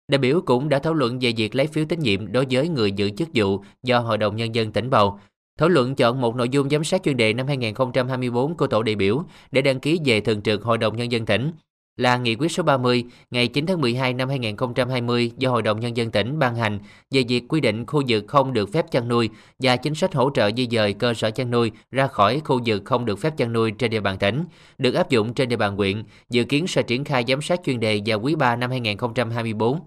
Đại 0.08 0.18
biểu 0.18 0.40
cũng 0.40 0.68
đã 0.68 0.78
thảo 0.78 0.94
luận 0.94 1.18
về 1.18 1.32
việc 1.36 1.54
lấy 1.54 1.66
phiếu 1.66 1.84
tín 1.84 2.00
nhiệm 2.00 2.32
đối 2.32 2.46
với 2.50 2.68
người 2.68 2.92
giữ 2.92 3.10
chức 3.10 3.28
vụ 3.34 3.64
do 3.82 3.98
Hội 3.98 4.18
đồng 4.18 4.36
Nhân 4.36 4.54
dân 4.54 4.72
tỉnh 4.72 4.90
bầu, 4.90 5.18
Thảo 5.58 5.68
luận 5.68 5.94
chọn 5.94 6.20
một 6.20 6.36
nội 6.36 6.48
dung 6.48 6.70
giám 6.70 6.84
sát 6.84 7.02
chuyên 7.02 7.16
đề 7.16 7.32
năm 7.32 7.46
2024 7.46 8.56
của 8.56 8.66
tổ 8.66 8.82
đại 8.82 8.94
biểu 8.94 9.24
để 9.50 9.62
đăng 9.62 9.80
ký 9.80 10.00
về 10.04 10.20
Thường 10.20 10.42
trực 10.42 10.62
Hội 10.62 10.78
đồng 10.78 10.96
Nhân 10.96 11.12
dân 11.12 11.26
tỉnh 11.26 11.52
là 11.96 12.16
Nghị 12.16 12.34
quyết 12.34 12.52
số 12.52 12.62
30 12.62 13.04
ngày 13.30 13.48
9 13.48 13.66
tháng 13.66 13.80
12 13.80 14.12
năm 14.12 14.28
2020 14.28 15.32
do 15.38 15.50
Hội 15.50 15.62
đồng 15.62 15.80
Nhân 15.80 15.96
dân 15.96 16.10
tỉnh 16.10 16.38
ban 16.38 16.56
hành 16.56 16.78
về 17.10 17.24
việc 17.28 17.44
quy 17.48 17.60
định 17.60 17.86
khu 17.86 18.02
vực 18.08 18.24
không 18.28 18.52
được 18.52 18.72
phép 18.72 18.90
chăn 18.90 19.08
nuôi 19.08 19.30
và 19.58 19.76
chính 19.76 19.94
sách 19.94 20.14
hỗ 20.14 20.30
trợ 20.34 20.50
di 20.56 20.68
dời 20.70 20.92
cơ 20.92 21.14
sở 21.14 21.30
chăn 21.30 21.50
nuôi 21.50 21.72
ra 21.90 22.06
khỏi 22.06 22.40
khu 22.44 22.60
vực 22.66 22.82
không 22.84 23.04
được 23.04 23.18
phép 23.18 23.36
chăn 23.36 23.52
nuôi 23.52 23.70
trên 23.70 23.90
địa 23.90 24.00
bàn 24.00 24.18
tỉnh, 24.18 24.44
được 24.78 24.94
áp 24.94 25.10
dụng 25.10 25.34
trên 25.34 25.48
địa 25.48 25.56
bàn 25.56 25.76
huyện, 25.76 26.02
dự 26.30 26.44
kiến 26.44 26.66
sẽ 26.66 26.82
triển 26.82 27.04
khai 27.04 27.24
giám 27.28 27.42
sát 27.42 27.60
chuyên 27.64 27.80
đề 27.80 28.00
vào 28.06 28.20
quý 28.20 28.34
3 28.34 28.56
năm 28.56 28.70
2024. 28.70 29.80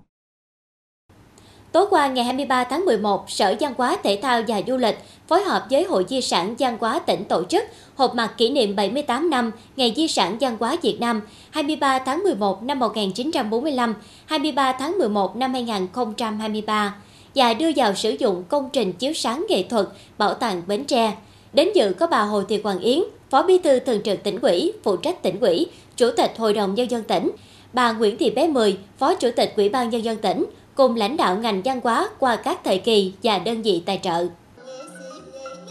Tối 1.77 1.85
qua 1.89 2.07
ngày 2.07 2.25
23 2.25 2.63
tháng 2.63 2.85
11, 2.85 3.29
Sở 3.29 3.55
Văn 3.59 3.73
hóa 3.77 3.97
Thể 4.03 4.19
thao 4.21 4.41
và 4.47 4.61
Du 4.67 4.77
lịch 4.77 4.97
phối 5.27 5.43
hợp 5.43 5.65
với 5.69 5.83
Hội 5.83 6.05
Di 6.09 6.21
sản 6.21 6.55
Văn 6.59 6.77
hóa 6.79 6.99
tỉnh 6.99 7.23
tổ 7.25 7.43
chức 7.43 7.63
họp 7.95 8.15
mặt 8.15 8.33
kỷ 8.37 8.49
niệm 8.49 8.75
78 8.75 9.29
năm 9.29 9.51
Ngày 9.75 9.93
Di 9.95 10.07
sản 10.07 10.37
Văn 10.39 10.57
hóa 10.59 10.75
Việt 10.81 10.97
Nam 10.99 11.21
23 11.49 11.99
tháng 11.99 12.23
11 12.23 12.63
năm 12.63 12.79
1945, 12.79 13.95
23 14.25 14.73
tháng 14.73 14.97
11 14.97 15.35
năm 15.35 15.53
2023 15.53 16.95
và 17.35 17.53
đưa 17.53 17.69
vào 17.75 17.95
sử 17.95 18.15
dụng 18.19 18.43
công 18.49 18.69
trình 18.73 18.93
chiếu 18.93 19.13
sáng 19.13 19.45
nghệ 19.49 19.63
thuật 19.63 19.87
Bảo 20.17 20.33
tàng 20.33 20.61
Bến 20.67 20.85
Tre. 20.85 21.15
Đến 21.53 21.69
dự 21.75 21.93
có 21.99 22.07
bà 22.07 22.21
Hồ 22.21 22.43
Thị 22.43 22.61
Hoàng 22.63 22.79
Yến, 22.79 22.99
Phó 23.29 23.43
Bí 23.43 23.57
thư 23.57 23.79
Thường 23.79 24.01
trực 24.03 24.23
tỉnh 24.23 24.39
ủy, 24.41 24.73
phụ 24.83 24.97
trách 24.97 25.23
tỉnh 25.23 25.39
ủy, 25.39 25.67
Chủ 25.97 26.11
tịch 26.17 26.33
Hội 26.37 26.53
đồng 26.53 26.75
Nhân 26.75 26.91
dân 26.91 27.03
tỉnh, 27.03 27.31
bà 27.73 27.91
Nguyễn 27.91 28.17
Thị 28.17 28.29
Bé 28.29 28.47
Mười, 28.47 28.77
Phó 28.97 29.13
Chủ 29.13 29.29
tịch 29.35 29.53
Ủy 29.57 29.69
ban 29.69 29.89
Nhân 29.89 30.03
dân 30.03 30.17
tỉnh, 30.17 30.45
cùng 30.77 30.95
lãnh 30.95 31.17
đạo 31.17 31.37
ngành 31.37 31.61
văn 31.65 31.79
hóa 31.83 32.09
qua 32.19 32.35
các 32.35 32.59
thời 32.63 32.77
kỳ 32.77 33.13
và 33.23 33.39
đơn 33.39 33.61
vị 33.61 33.83
tài 33.85 33.99
trợ. 34.03 34.27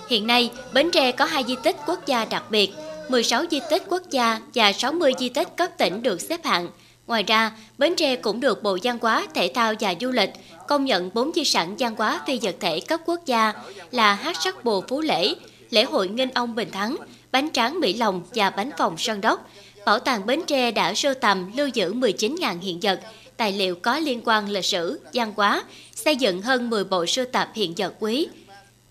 Hiện 0.08 0.26
nay, 0.26 0.50
Bến 0.72 0.90
Tre 0.90 1.12
có 1.12 1.24
hai 1.24 1.44
di 1.48 1.56
tích 1.62 1.76
quốc 1.86 2.06
gia 2.06 2.24
đặc 2.24 2.44
biệt, 2.50 2.74
16 3.08 3.44
di 3.50 3.60
tích 3.70 3.82
quốc 3.88 4.02
gia 4.10 4.40
và 4.54 4.72
60 4.72 5.12
di 5.18 5.28
tích 5.28 5.56
cấp 5.56 5.70
tỉnh 5.78 6.02
được 6.02 6.20
xếp 6.20 6.44
hạng. 6.44 6.68
Ngoài 7.06 7.22
ra, 7.22 7.52
Bến 7.78 7.94
Tre 7.96 8.16
cũng 8.16 8.40
được 8.40 8.62
Bộ 8.62 8.78
Văn 8.82 8.98
hóa, 9.02 9.26
Thể 9.34 9.50
thao 9.54 9.74
và 9.80 9.94
Du 10.00 10.10
lịch 10.10 10.32
công 10.68 10.84
nhận 10.84 11.10
4 11.14 11.32
di 11.34 11.44
sản 11.44 11.76
văn 11.78 11.94
hóa 11.98 12.20
phi 12.26 12.38
vật 12.42 12.56
thể 12.60 12.80
cấp 12.80 13.00
quốc 13.06 13.20
gia 13.26 13.52
là 13.90 14.14
hát 14.14 14.36
sắc 14.44 14.64
bồ 14.64 14.84
Phú 14.88 15.00
Lễ, 15.00 15.34
lễ 15.70 15.84
hội 15.84 16.08
Nghinh 16.08 16.30
Ông 16.34 16.54
Bình 16.54 16.70
Thắng, 16.70 16.96
bánh 17.32 17.48
tráng 17.52 17.80
Mỹ 17.80 17.94
Lòng 17.94 18.22
và 18.34 18.50
bánh 18.50 18.70
phòng 18.78 18.98
Sơn 18.98 19.20
Đốc. 19.20 19.50
Bảo 19.86 19.98
tàng 19.98 20.26
Bến 20.26 20.42
Tre 20.46 20.70
đã 20.70 20.94
sưu 20.94 21.14
tầm 21.14 21.52
lưu 21.56 21.68
giữ 21.68 21.94
19.000 21.94 22.60
hiện 22.60 22.78
vật, 22.82 23.00
tài 23.36 23.52
liệu 23.52 23.74
có 23.74 23.98
liên 23.98 24.20
quan 24.24 24.48
lịch 24.48 24.64
sử, 24.64 25.00
văn 25.14 25.32
hóa, 25.36 25.64
xây 25.94 26.16
dựng 26.16 26.42
hơn 26.42 26.70
10 26.70 26.84
bộ 26.84 27.06
sưu 27.06 27.24
tập 27.24 27.48
hiện 27.54 27.74
vật 27.76 27.94
quý. 28.00 28.28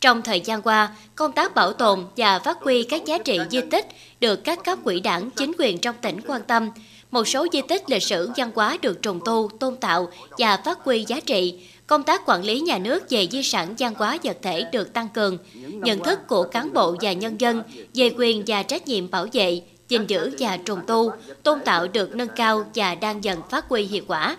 Trong 0.02 0.22
thời 0.22 0.40
gian 0.40 0.62
qua, 0.62 0.96
công 1.16 1.32
tác 1.32 1.56
bảo 1.56 1.74
tồn 1.74 2.06
và 2.18 2.40
phát 2.40 2.58
huy 2.62 2.84
các 2.84 3.06
giá 3.06 3.18
trị 3.18 3.40
di 3.52 3.62
tích 3.72 3.88
được 4.20 4.44
các 4.44 4.64
cấp 4.64 4.80
quỹ 4.84 5.00
đảng, 5.00 5.32
chính 5.32 5.52
quyền 5.60 5.78
trong 5.78 5.96
tỉnh 6.02 6.20
quan 6.28 6.42
tâm. 6.48 6.70
Một 7.12 7.28
số 7.28 7.48
di 7.54 7.62
tích 7.62 7.90
lịch 7.90 8.04
sử 8.04 8.30
văn 8.36 8.52
hóa 8.56 8.78
được 8.82 9.02
trùng 9.02 9.20
tu, 9.26 9.50
tôn 9.60 9.76
tạo 9.76 10.10
và 10.38 10.58
phát 10.58 10.80
huy 10.84 11.06
giá 11.08 11.20
trị. 11.20 11.60
Công 11.88 12.04
tác 12.04 12.22
quản 12.26 12.44
lý 12.44 12.60
nhà 12.60 12.78
nước 12.78 13.10
về 13.10 13.28
di 13.32 13.44
sản 13.44 13.76
văn 13.80 13.94
hóa 13.98 14.18
vật 14.24 14.38
thể 14.42 14.64
được 14.72 14.94
tăng 14.94 15.10
cường. 15.10 15.38
Nhận 15.68 16.04
thức 16.04 16.20
của 16.28 16.44
cán 16.44 16.74
bộ 16.74 16.96
và 17.02 17.14
nhân 17.14 17.42
dân 17.42 17.64
về 17.94 18.12
quyền 18.18 18.44
và 18.48 18.64
trách 18.64 18.88
nhiệm 18.88 19.10
bảo 19.12 19.28
vệ, 19.34 19.62
gìn 19.88 20.08
giữ 20.08 20.32
và 20.40 20.58
trùng 20.58 20.80
tu, 20.88 21.12
tôn 21.44 21.60
tạo 21.66 21.88
được 21.88 22.16
nâng 22.16 22.28
cao 22.36 22.66
và 22.76 22.96
đang 22.96 23.24
dần 23.24 23.40
phát 23.50 23.70
huy 23.70 23.84
hiệu 23.84 24.04
quả. 24.08 24.38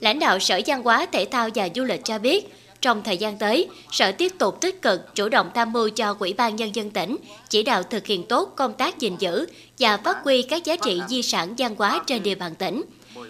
Lãnh 0.00 0.18
đạo 0.18 0.38
Sở 0.38 0.60
Văn 0.66 0.82
hóa, 0.82 1.06
Thể 1.12 1.24
thao 1.24 1.48
và 1.54 1.68
Du 1.74 1.84
lịch 1.84 2.04
cho 2.04 2.18
biết, 2.18 2.54
trong 2.80 3.02
thời 3.02 3.16
gian 3.16 3.38
tới, 3.38 3.68
Sở 3.90 4.12
tiếp 4.12 4.32
tục 4.38 4.60
tích 4.60 4.82
cực 4.82 5.14
chủ 5.14 5.28
động 5.28 5.50
tham 5.54 5.72
mưu 5.72 5.88
cho 5.88 6.16
Ủy 6.18 6.32
ban 6.32 6.56
Nhân 6.56 6.74
dân 6.74 6.90
tỉnh, 6.90 7.16
chỉ 7.48 7.62
đạo 7.62 7.82
thực 7.82 8.06
hiện 8.06 8.26
tốt 8.26 8.52
công 8.56 8.72
tác 8.72 8.98
gìn 8.98 9.16
giữ 9.18 9.46
và 9.78 9.96
phát 9.96 10.16
huy 10.24 10.42
các 10.42 10.64
giá 10.64 10.76
trị 10.76 11.00
di 11.08 11.22
sản 11.22 11.54
văn 11.58 11.74
hóa 11.78 12.02
trên 12.06 12.22
địa 12.22 12.34
bàn 12.34 12.54
tỉnh, 12.54 12.82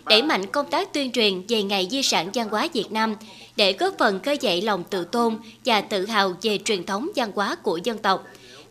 đẩy 0.05 0.23
mạnh 0.23 0.47
công 0.47 0.71
tác 0.71 0.93
tuyên 0.93 1.13
truyền 1.13 1.43
về 1.49 1.63
Ngày 1.63 1.89
Di 1.91 2.03
sản 2.03 2.31
văn 2.35 2.49
hóa 2.49 2.69
Việt 2.73 2.93
Nam 2.93 3.15
để 3.57 3.73
góp 3.73 3.95
phần 3.99 4.21
khơi 4.21 4.39
dậy 4.41 4.63
lòng 4.63 4.85
tự 4.85 5.05
tôn 5.05 5.39
và 5.65 5.81
tự 5.81 6.07
hào 6.07 6.37
về 6.43 6.59
truyền 6.65 6.87
thống 6.87 7.09
văn 7.17 7.33
hóa 7.35 7.55
của 7.55 7.77
dân 7.85 7.99
tộc, 7.99 8.25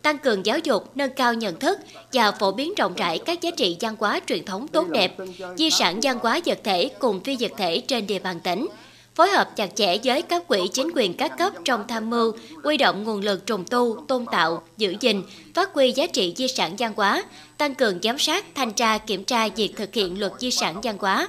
tăng 0.08 0.18
cường 0.18 0.46
giáo 0.46 0.60
dục, 0.60 0.92
nâng 0.96 1.12
cao 1.12 1.34
nhận 1.34 1.60
thức 1.60 1.80
và 2.14 2.32
phổ 2.32 2.52
biến 2.52 2.74
rộng 2.78 2.94
rãi 2.94 3.20
các 3.20 3.42
giá 3.42 3.52
trị 3.52 3.78
văn 3.80 3.96
hóa 4.00 4.20
truyền 4.28 4.46
thống 4.46 4.68
tốt 4.68 4.90
đẹp, 4.90 5.16
di 5.58 5.70
sản 5.70 6.00
văn 6.04 6.20
hóa 6.22 6.40
vật 6.46 6.60
thể 6.64 6.90
cùng 7.00 7.20
phi 7.24 7.38
vật 7.40 7.52
thể 7.58 7.80
trên 7.88 8.08
địa 8.08 8.20
bàn 8.20 8.40
tỉnh, 8.40 8.68
phối 9.16 9.30
hợp 9.30 9.56
chặt 9.56 9.76
chẽ 9.76 9.98
với 10.04 10.22
các 10.22 10.48
quỹ 10.48 10.68
chính 10.74 10.88
quyền 10.96 11.14
các 11.14 11.38
cấp 11.38 11.54
trong 11.66 11.88
tham 11.88 12.10
mưu, 12.10 12.32
quy 12.64 12.78
động 12.78 13.04
nguồn 13.04 13.22
lực 13.22 13.46
trùng 13.46 13.66
tu, 13.66 14.06
tôn 14.08 14.26
tạo, 14.32 14.64
giữ 14.78 14.96
gìn, 15.00 15.24
phát 15.54 15.74
huy 15.74 15.92
giá 15.92 16.08
trị 16.08 16.34
di 16.38 16.48
sản 16.48 16.76
văn 16.78 16.94
hóa, 16.96 17.24
tăng 17.58 17.76
cường 17.76 18.00
giám 18.04 18.20
sát, 18.20 18.46
thanh 18.56 18.74
tra, 18.74 18.98
kiểm 18.98 19.24
tra 19.24 19.48
việc 19.48 19.74
thực 19.78 19.94
hiện 19.94 20.20
luật 20.20 20.32
di 20.40 20.52
sản 20.52 20.82
văn 20.84 20.98
hóa. 21.00 21.28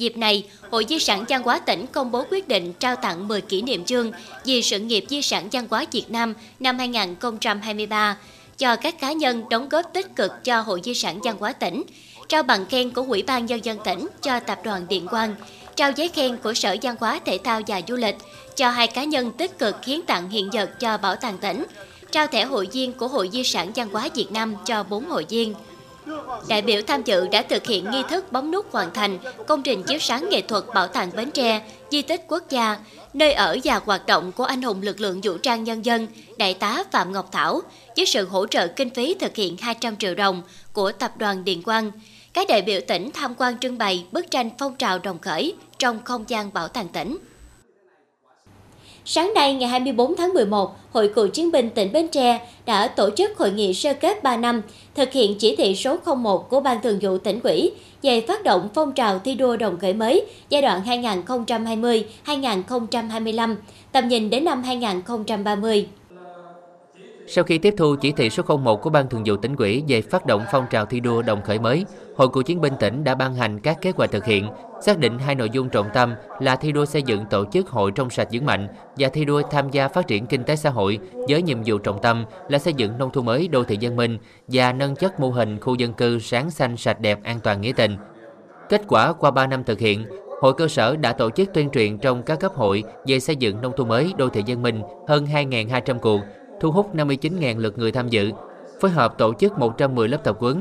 Dịp 0.00 0.16
này, 0.16 0.44
Hội 0.70 0.86
Di 0.88 0.98
sản 0.98 1.24
Văn 1.28 1.42
hóa 1.42 1.58
tỉnh 1.58 1.86
công 1.86 2.10
bố 2.10 2.24
quyết 2.30 2.48
định 2.48 2.72
trao 2.72 2.96
tặng 2.96 3.28
10 3.28 3.40
kỷ 3.40 3.62
niệm 3.62 3.84
chương 3.84 4.12
vì 4.44 4.62
sự 4.62 4.78
nghiệp 4.78 5.04
di 5.08 5.22
sản 5.22 5.48
văn 5.52 5.66
hóa 5.70 5.84
Việt 5.92 6.10
Nam 6.10 6.34
năm 6.60 6.78
2023 6.78 8.16
cho 8.58 8.76
các 8.76 9.00
cá 9.00 9.12
nhân 9.12 9.42
đóng 9.50 9.68
góp 9.68 9.92
tích 9.94 10.16
cực 10.16 10.32
cho 10.44 10.60
Hội 10.60 10.80
Di 10.84 10.94
sản 10.94 11.20
Văn 11.22 11.36
hóa 11.40 11.52
tỉnh, 11.52 11.82
trao 12.28 12.42
bằng 12.42 12.66
khen 12.66 12.90
của 12.90 13.04
Ủy 13.08 13.22
ban 13.22 13.46
Nhân 13.46 13.64
dân 13.64 13.78
tỉnh 13.84 14.06
cho 14.22 14.40
Tập 14.40 14.58
đoàn 14.64 14.86
Điện 14.88 15.06
Quang, 15.06 15.34
trao 15.76 15.90
giấy 15.96 16.08
khen 16.08 16.36
của 16.36 16.54
Sở 16.54 16.76
Văn 16.82 16.96
hóa 17.00 17.20
Thể 17.24 17.38
thao 17.44 17.60
và 17.66 17.80
Du 17.88 17.96
lịch 17.96 18.16
cho 18.56 18.70
hai 18.70 18.86
cá 18.86 19.04
nhân 19.04 19.32
tích 19.32 19.58
cực 19.58 19.84
hiến 19.84 20.02
tặng 20.02 20.30
hiện 20.30 20.50
vật 20.52 20.80
cho 20.80 20.98
Bảo 20.98 21.16
tàng 21.16 21.38
tỉnh, 21.38 21.64
trao 22.10 22.26
thẻ 22.26 22.44
hội 22.44 22.68
viên 22.72 22.92
của 22.92 23.08
Hội 23.08 23.30
Di 23.32 23.44
sản 23.44 23.70
Văn 23.74 23.88
hóa 23.92 24.08
Việt 24.14 24.32
Nam 24.32 24.54
cho 24.66 24.84
bốn 24.84 25.08
hội 25.08 25.26
viên. 25.28 25.54
Đại 26.48 26.62
biểu 26.62 26.80
tham 26.86 27.02
dự 27.02 27.28
đã 27.28 27.42
thực 27.42 27.66
hiện 27.66 27.90
nghi 27.90 28.02
thức 28.10 28.32
bấm 28.32 28.50
nút 28.50 28.72
hoàn 28.72 28.94
thành 28.94 29.18
công 29.46 29.62
trình 29.62 29.82
chiếu 29.82 29.98
sáng 29.98 30.28
nghệ 30.30 30.40
thuật 30.40 30.64
Bảo 30.74 30.86
tàng 30.86 31.10
Bến 31.16 31.30
Tre, 31.30 31.62
di 31.90 32.02
tích 32.02 32.24
quốc 32.28 32.50
gia, 32.50 32.78
nơi 33.12 33.32
ở 33.32 33.56
và 33.64 33.80
hoạt 33.84 34.06
động 34.06 34.32
của 34.32 34.44
anh 34.44 34.62
hùng 34.62 34.82
lực 34.82 35.00
lượng 35.00 35.20
vũ 35.20 35.38
trang 35.38 35.64
nhân 35.64 35.84
dân, 35.84 36.06
Đại 36.38 36.54
tá 36.54 36.84
Phạm 36.90 37.12
Ngọc 37.12 37.28
Thảo, 37.32 37.60
với 37.96 38.06
sự 38.06 38.26
hỗ 38.26 38.46
trợ 38.46 38.66
kinh 38.66 38.90
phí 38.90 39.14
thực 39.14 39.36
hiện 39.36 39.56
200 39.56 39.96
triệu 39.96 40.14
đồng 40.14 40.42
của 40.72 40.92
Tập 40.92 41.12
đoàn 41.16 41.44
Điện 41.44 41.62
Quang. 41.62 41.90
Các 42.32 42.48
đại 42.48 42.62
biểu 42.62 42.80
tỉnh 42.88 43.10
tham 43.10 43.34
quan 43.38 43.58
trưng 43.58 43.78
bày 43.78 44.04
bức 44.12 44.30
tranh 44.30 44.50
phong 44.58 44.76
trào 44.76 44.98
đồng 44.98 45.18
khởi 45.18 45.54
trong 45.78 46.04
không 46.04 46.24
gian 46.28 46.52
bảo 46.52 46.68
tàng 46.68 46.88
tỉnh. 46.88 47.16
Sáng 49.04 49.34
nay 49.34 49.54
ngày 49.54 49.68
24 49.68 50.16
tháng 50.16 50.34
11, 50.34 50.76
Hội 50.92 51.08
Cựu 51.08 51.28
chiến 51.28 51.52
binh 51.52 51.70
tỉnh 51.70 51.92
Bến 51.92 52.08
Tre 52.08 52.40
đã 52.66 52.88
tổ 52.88 53.10
chức 53.10 53.38
hội 53.38 53.50
nghị 53.50 53.74
sơ 53.74 53.92
kết 53.92 54.22
3 54.22 54.36
năm 54.36 54.62
thực 54.94 55.12
hiện 55.12 55.38
chỉ 55.38 55.56
thị 55.56 55.76
số 55.76 55.96
01 56.16 56.50
của 56.50 56.60
Ban 56.60 56.82
Thường 56.82 56.98
vụ 57.02 57.18
tỉnh 57.18 57.40
ủy 57.42 57.72
về 58.02 58.20
phát 58.20 58.44
động 58.44 58.68
phong 58.74 58.92
trào 58.92 59.18
thi 59.18 59.34
đua 59.34 59.56
đồng 59.56 59.78
khởi 59.78 59.92
mới 59.92 60.24
giai 60.48 60.62
đoạn 60.62 60.82
2020-2025, 62.26 63.56
tầm 63.92 64.08
nhìn 64.08 64.30
đến 64.30 64.44
năm 64.44 64.62
2030. 64.62 65.86
Sau 67.32 67.44
khi 67.44 67.58
tiếp 67.58 67.74
thu 67.76 67.96
chỉ 68.00 68.12
thị 68.12 68.30
số 68.30 68.42
01 68.56 68.82
của 68.82 68.90
Ban 68.90 69.08
Thường 69.08 69.22
vụ 69.26 69.36
tỉnh 69.36 69.56
ủy 69.56 69.84
về 69.88 70.02
phát 70.02 70.26
động 70.26 70.44
phong 70.52 70.66
trào 70.70 70.86
thi 70.86 71.00
đua 71.00 71.22
đồng 71.22 71.42
khởi 71.42 71.58
mới, 71.58 71.84
Hội 72.16 72.28
Cựu 72.32 72.42
chiến 72.42 72.60
binh 72.60 72.72
tỉnh 72.80 73.04
đã 73.04 73.14
ban 73.14 73.34
hành 73.34 73.60
các 73.60 73.80
kế 73.80 73.92
hoạch 73.96 74.10
thực 74.10 74.24
hiện, 74.24 74.48
xác 74.82 74.98
định 74.98 75.18
hai 75.18 75.34
nội 75.34 75.50
dung 75.52 75.68
trọng 75.68 75.88
tâm 75.94 76.14
là 76.40 76.56
thi 76.56 76.72
đua 76.72 76.84
xây 76.84 77.02
dựng 77.02 77.24
tổ 77.30 77.44
chức 77.52 77.68
hội 77.68 77.92
trong 77.92 78.10
sạch 78.10 78.28
vững 78.32 78.46
mạnh 78.46 78.68
và 78.96 79.08
thi 79.08 79.24
đua 79.24 79.42
tham 79.50 79.70
gia 79.70 79.88
phát 79.88 80.06
triển 80.06 80.26
kinh 80.26 80.44
tế 80.44 80.56
xã 80.56 80.70
hội 80.70 80.98
với 81.28 81.42
nhiệm 81.42 81.58
vụ 81.66 81.78
trọng 81.78 82.02
tâm 82.02 82.24
là 82.48 82.58
xây 82.58 82.72
dựng 82.72 82.98
nông 82.98 83.12
thôn 83.12 83.26
mới 83.26 83.48
đô 83.48 83.64
thị 83.64 83.78
văn 83.80 83.96
minh 83.96 84.18
và 84.48 84.72
nâng 84.72 84.96
chất 84.96 85.20
mô 85.20 85.30
hình 85.30 85.60
khu 85.60 85.74
dân 85.74 85.92
cư 85.92 86.18
sáng 86.18 86.50
xanh 86.50 86.76
sạch 86.76 87.00
đẹp 87.00 87.18
an 87.24 87.40
toàn 87.40 87.60
nghĩa 87.60 87.72
tình. 87.72 87.96
Kết 88.68 88.82
quả 88.88 89.12
qua 89.12 89.30
3 89.30 89.46
năm 89.46 89.64
thực 89.64 89.78
hiện, 89.78 90.06
Hội 90.40 90.54
cơ 90.54 90.68
sở 90.68 90.96
đã 90.96 91.12
tổ 91.12 91.30
chức 91.30 91.54
tuyên 91.54 91.70
truyền 91.70 91.98
trong 91.98 92.22
các 92.22 92.40
cấp 92.40 92.52
hội 92.54 92.84
về 93.06 93.20
xây 93.20 93.36
dựng 93.36 93.60
nông 93.60 93.72
thôn 93.76 93.88
mới 93.88 94.14
đô 94.16 94.28
thị 94.28 94.42
văn 94.46 94.62
minh 94.62 94.82
hơn 95.08 95.26
2.200 95.26 95.98
cuộc, 95.98 96.20
thu 96.60 96.70
hút 96.70 96.94
59.000 96.94 97.58
lượt 97.58 97.78
người 97.78 97.92
tham 97.92 98.08
dự, 98.08 98.30
phối 98.80 98.90
hợp 98.90 99.18
tổ 99.18 99.34
chức 99.34 99.58
110 99.58 100.08
lớp 100.08 100.24
tập 100.24 100.36
huấn, 100.38 100.58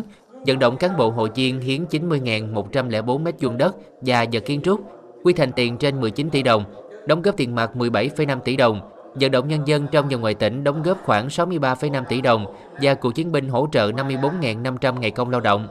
vận 0.47 0.59
động 0.59 0.77
cán 0.77 0.97
bộ 0.97 1.09
hội 1.09 1.29
viên 1.35 1.61
hiến 1.61 1.85
90.104 1.85 3.19
mét 3.19 3.35
vuông 3.41 3.57
đất 3.57 3.75
và 4.01 4.25
vật 4.31 4.45
kiến 4.45 4.61
trúc, 4.61 4.81
quy 5.23 5.33
thành 5.33 5.51
tiền 5.51 5.77
trên 5.77 6.01
19 6.01 6.29
tỷ 6.29 6.43
đồng, 6.43 6.63
đóng 7.07 7.21
góp 7.21 7.37
tiền 7.37 7.55
mặt 7.55 7.71
17,5 7.75 8.39
tỷ 8.39 8.55
đồng, 8.55 8.81
vận 9.15 9.31
động 9.31 9.47
nhân 9.47 9.67
dân 9.67 9.87
trong 9.91 10.07
và 10.09 10.17
ngoài 10.17 10.33
tỉnh 10.33 10.63
đóng 10.63 10.83
góp 10.83 10.97
khoảng 11.05 11.27
63,5 11.27 12.03
tỷ 12.09 12.21
đồng 12.21 12.45
và 12.81 12.93
cựu 12.93 13.11
chiến 13.11 13.31
binh 13.31 13.49
hỗ 13.49 13.67
trợ 13.71 13.91
54.500 13.91 14.99
ngày 14.99 15.11
công 15.11 15.29
lao 15.29 15.41
động. 15.41 15.67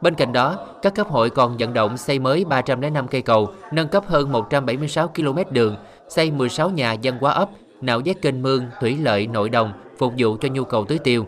Bên 0.00 0.14
cạnh 0.14 0.32
đó, 0.32 0.56
các 0.82 0.94
cấp 0.94 1.08
hội 1.08 1.30
còn 1.30 1.56
vận 1.56 1.74
động 1.74 1.96
xây 1.96 2.18
mới 2.18 2.44
305 2.44 3.08
cây 3.08 3.22
cầu, 3.22 3.48
nâng 3.72 3.88
cấp 3.88 4.04
hơn 4.06 4.32
176 4.32 5.08
km 5.08 5.38
đường, 5.50 5.76
xây 6.08 6.30
16 6.30 6.70
nhà 6.70 6.92
dân 6.92 7.18
hóa 7.20 7.32
ấp, 7.32 7.48
nạo 7.82 8.00
vét 8.04 8.22
kênh 8.22 8.42
mương, 8.42 8.64
thủy 8.80 8.96
lợi, 9.02 9.26
nội 9.26 9.50
đồng 9.50 9.72
phục 9.98 10.12
vụ 10.18 10.36
cho 10.40 10.48
nhu 10.48 10.64
cầu 10.64 10.84
tưới 10.84 10.98
tiêu. 10.98 11.26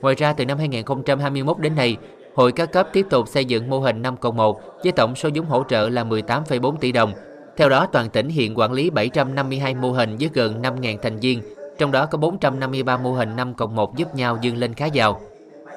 Ngoài 0.00 0.14
ra, 0.14 0.32
từ 0.32 0.44
năm 0.44 0.58
2021 0.58 1.58
đến 1.58 1.74
nay, 1.74 1.96
Hội 2.34 2.52
các 2.52 2.72
cấp 2.72 2.88
tiếp 2.92 3.06
tục 3.10 3.28
xây 3.28 3.44
dựng 3.44 3.70
mô 3.70 3.80
hình 3.80 4.02
5 4.02 4.16
cộng 4.16 4.36
1 4.36 4.60
với 4.82 4.92
tổng 4.92 5.14
số 5.14 5.28
vốn 5.34 5.46
hỗ 5.46 5.64
trợ 5.68 5.88
là 5.88 6.04
18,4 6.04 6.76
tỷ 6.76 6.92
đồng. 6.92 7.12
Theo 7.56 7.68
đó, 7.68 7.86
toàn 7.86 8.10
tỉnh 8.10 8.28
hiện 8.28 8.58
quản 8.58 8.72
lý 8.72 8.90
752 8.90 9.74
mô 9.74 9.90
hình 9.92 10.16
với 10.20 10.30
gần 10.34 10.62
5.000 10.62 10.98
thành 11.02 11.16
viên, 11.16 11.42
trong 11.78 11.92
đó 11.92 12.06
có 12.06 12.18
453 12.18 12.96
mô 12.96 13.12
hình 13.12 13.36
5 13.36 13.54
cộng 13.54 13.76
1 13.76 13.96
giúp 13.96 14.14
nhau 14.14 14.38
dương 14.40 14.56
lên 14.56 14.74
khá 14.74 14.86
giàu. 14.86 15.20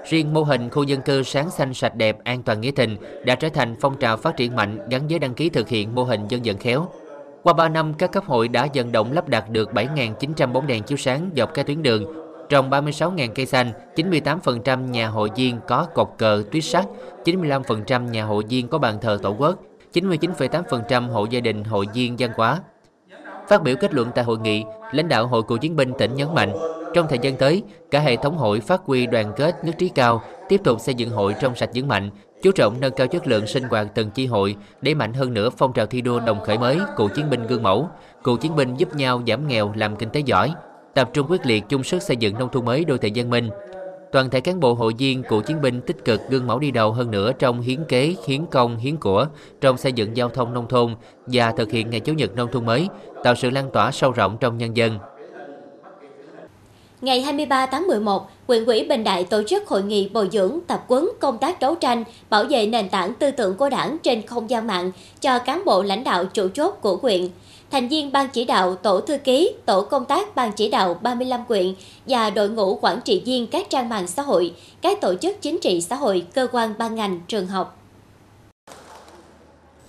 Riêng 0.10 0.34
mô 0.34 0.44
hình 0.44 0.70
khu 0.70 0.84
dân 0.84 1.02
cư 1.02 1.24
sáng 1.24 1.50
xanh 1.50 1.74
sạch 1.74 1.96
đẹp 1.96 2.18
an 2.24 2.44
toàn 2.44 2.62
nghĩa 2.62 2.72
tình 2.72 2.98
đã 3.26 3.36
trở 3.36 3.50
thành 3.50 3.76
phong 3.82 3.98
trào 3.98 4.18
phát 4.18 4.38
triển 4.38 4.56
mạnh 4.56 4.80
gắn 4.90 5.08
với 5.08 5.20
đăng 5.20 5.34
ký 5.34 5.50
thực 5.50 5.70
hiện 5.70 5.96
mô 5.96 6.04
hình 6.04 6.28
dân 6.30 6.42
vận 6.44 6.58
khéo. 6.58 6.88
Qua 7.44 7.54
3 7.54 7.70
năm, 7.70 7.94
các 7.94 8.12
cấp 8.12 8.26
hội 8.26 8.48
đã 8.48 8.68
vận 8.74 8.92
động 8.92 9.12
lắp 9.12 9.30
đặt 9.30 9.50
được 9.50 9.70
7.900 9.74 10.52
bóng 10.52 10.68
đèn 10.68 10.84
chiếu 10.84 10.98
sáng 10.98 11.30
dọc 11.36 11.54
các 11.54 11.68
tuyến 11.68 11.84
đường, 11.84 12.06
trồng 12.50 12.70
36.000 12.70 13.30
cây 13.36 13.46
xanh, 13.46 13.72
98% 13.96 14.90
nhà 14.90 15.08
hội 15.08 15.30
viên 15.36 15.60
có 15.68 15.88
cột 15.94 16.08
cờ 16.18 16.44
tuyết 16.52 16.64
sắt, 16.64 16.86
95% 17.26 18.10
nhà 18.10 18.26
hội 18.26 18.44
viên 18.50 18.68
có 18.68 18.78
bàn 18.78 18.98
thờ 19.02 19.20
tổ 19.22 19.36
quốc, 19.40 19.56
99,8% 19.94 21.10
hộ 21.10 21.26
gia 21.26 21.40
đình 21.40 21.64
hội 21.64 21.86
viên 21.94 22.16
văn 22.20 22.32
hóa. 22.36 22.60
Phát 23.48 23.64
biểu 23.64 23.76
kết 23.76 23.94
luận 23.94 24.12
tại 24.16 24.26
hội 24.26 24.38
nghị, 24.40 24.64
lãnh 24.92 25.08
đạo 25.08 25.28
Hội 25.28 25.44
Cựu 25.44 25.58
chiến 25.58 25.76
binh 25.76 25.92
tỉnh 25.98 26.16
nhấn 26.16 26.36
mạnh, 26.36 26.54
trong 26.94 27.08
thời 27.10 27.20
gian 27.22 27.36
tới, 27.36 27.64
cả 27.92 28.00
hệ 28.00 28.16
thống 28.16 28.38
hội 28.38 28.60
phát 28.60 28.82
huy 28.86 29.06
đoàn 29.06 29.34
kết 29.36 29.56
nhất 29.66 29.76
trí 29.78 29.90
cao, 29.90 30.22
tiếp 30.50 30.62
tục 30.64 30.80
xây 30.80 30.96
dựng 30.96 31.10
hội 31.10 31.36
trong 31.42 31.56
sạch 31.56 31.70
vững 31.76 31.88
mạnh, 31.88 32.10
chú 32.44 32.52
trọng 32.52 32.80
nâng 32.80 32.94
cao 32.94 33.08
chất 33.08 33.28
lượng 33.28 33.48
sinh 33.48 33.64
hoạt 33.64 33.88
từng 33.96 34.10
chi 34.10 34.26
hội, 34.26 34.56
để 34.82 34.94
mạnh 34.94 35.14
hơn 35.14 35.34
nữa 35.34 35.50
phong 35.58 35.74
trào 35.74 35.86
thi 35.86 36.02
đua 36.02 36.20
đồng 36.20 36.44
khởi 36.44 36.58
mới, 36.58 36.80
cựu 36.98 37.10
chiến 37.10 37.30
binh 37.30 37.48
gương 37.48 37.64
mẫu, 37.64 37.90
cựu 38.24 38.38
chiến 38.38 38.56
binh 38.56 38.76
giúp 38.76 38.96
nhau 38.96 39.22
giảm 39.28 39.48
nghèo 39.48 39.74
làm 39.76 39.96
kinh 39.96 40.10
tế 40.10 40.20
giỏi, 40.20 40.54
tập 40.94 41.10
trung 41.14 41.28
quyết 41.30 41.46
liệt 41.46 41.64
chung 41.70 41.84
sức 41.84 42.02
xây 42.02 42.18
dựng 42.18 42.40
nông 42.40 42.50
thôn 42.50 42.66
mới 42.66 42.86
đô 42.86 42.98
thị 42.98 43.12
văn 43.16 43.30
minh. 43.30 43.50
Toàn 44.12 44.30
thể 44.30 44.42
cán 44.42 44.60
bộ 44.60 44.74
hội 44.74 44.94
viên 44.98 45.24
cựu 45.24 45.42
chiến 45.42 45.62
binh 45.62 45.82
tích 45.82 46.06
cực 46.06 46.22
gương 46.30 46.48
mẫu 46.48 46.60
đi 46.60 46.72
đầu 46.72 46.92
hơn 46.92 47.12
nữa 47.12 47.32
trong 47.40 47.62
hiến 47.62 47.84
kế, 47.84 48.16
hiến 48.28 48.46
công, 48.46 48.78
hiến 48.78 48.98
của, 48.98 49.26
trong 49.62 49.78
xây 49.78 49.94
dựng 49.94 50.18
giao 50.18 50.30
thông 50.30 50.54
nông 50.54 50.68
thôn 50.68 50.96
và 51.26 51.52
thực 51.52 51.72
hiện 51.72 51.90
ngày 51.90 52.00
Chủ 52.00 52.14
nhật 52.14 52.36
nông 52.36 52.52
thôn 52.52 52.66
mới, 52.66 52.88
tạo 53.24 53.36
sự 53.36 53.50
lan 53.50 53.70
tỏa 53.74 53.92
sâu 53.92 54.12
rộng 54.12 54.38
trong 54.40 54.58
nhân 54.58 54.78
dân. 54.78 55.00
Ngày 57.04 57.22
23 57.22 57.66
tháng 57.66 57.88
11, 57.88 58.30
huyện 58.48 58.66
ủy 58.66 58.84
Bình 58.84 59.04
Đại 59.04 59.24
tổ 59.24 59.44
chức 59.44 59.68
hội 59.68 59.84
nghị 59.84 60.10
bồi 60.10 60.30
dưỡng 60.32 60.60
tập 60.68 60.86
quấn 60.88 61.10
công 61.20 61.38
tác 61.38 61.60
đấu 61.60 61.76
tranh, 61.76 62.04
bảo 62.30 62.44
vệ 62.44 62.66
nền 62.66 62.90
tảng 62.90 63.14
tư 63.14 63.32
tưởng 63.32 63.58
của 63.58 63.70
đảng 63.70 63.98
trên 64.04 64.26
không 64.26 64.50
gian 64.50 64.68
mạng 64.68 64.92
cho 65.22 65.40
cán 65.40 65.66
bộ 65.66 65.84
lãnh 65.84 66.04
đạo 66.04 66.26
chủ 66.26 66.48
chốt 66.54 66.72
của 66.82 66.96
huyện 67.02 67.28
thành 67.72 67.88
viên 67.88 68.12
ban 68.12 68.30
chỉ 68.30 68.46
đạo, 68.46 68.76
tổ 68.76 69.00
thư 69.00 69.18
ký, 69.18 69.54
tổ 69.66 69.82
công 69.82 70.06
tác 70.06 70.36
ban 70.36 70.52
chỉ 70.52 70.70
đạo 70.70 71.00
35 71.02 71.46
quyện 71.46 71.74
và 72.08 72.30
đội 72.30 72.50
ngũ 72.50 72.80
quản 72.82 73.02
trị 73.02 73.22
viên 73.26 73.48
các 73.48 73.70
trang 73.70 73.90
mạng 73.90 74.08
xã 74.08 74.24
hội, 74.24 74.54
các 74.82 75.02
tổ 75.02 75.16
chức 75.16 75.42
chính 75.42 75.60
trị 75.60 75.82
xã 75.82 75.96
hội, 75.96 76.26
cơ 76.34 76.48
quan 76.52 76.74
ban 76.78 76.96
ngành, 76.96 77.22
trường 77.28 77.48
học. 77.48 77.80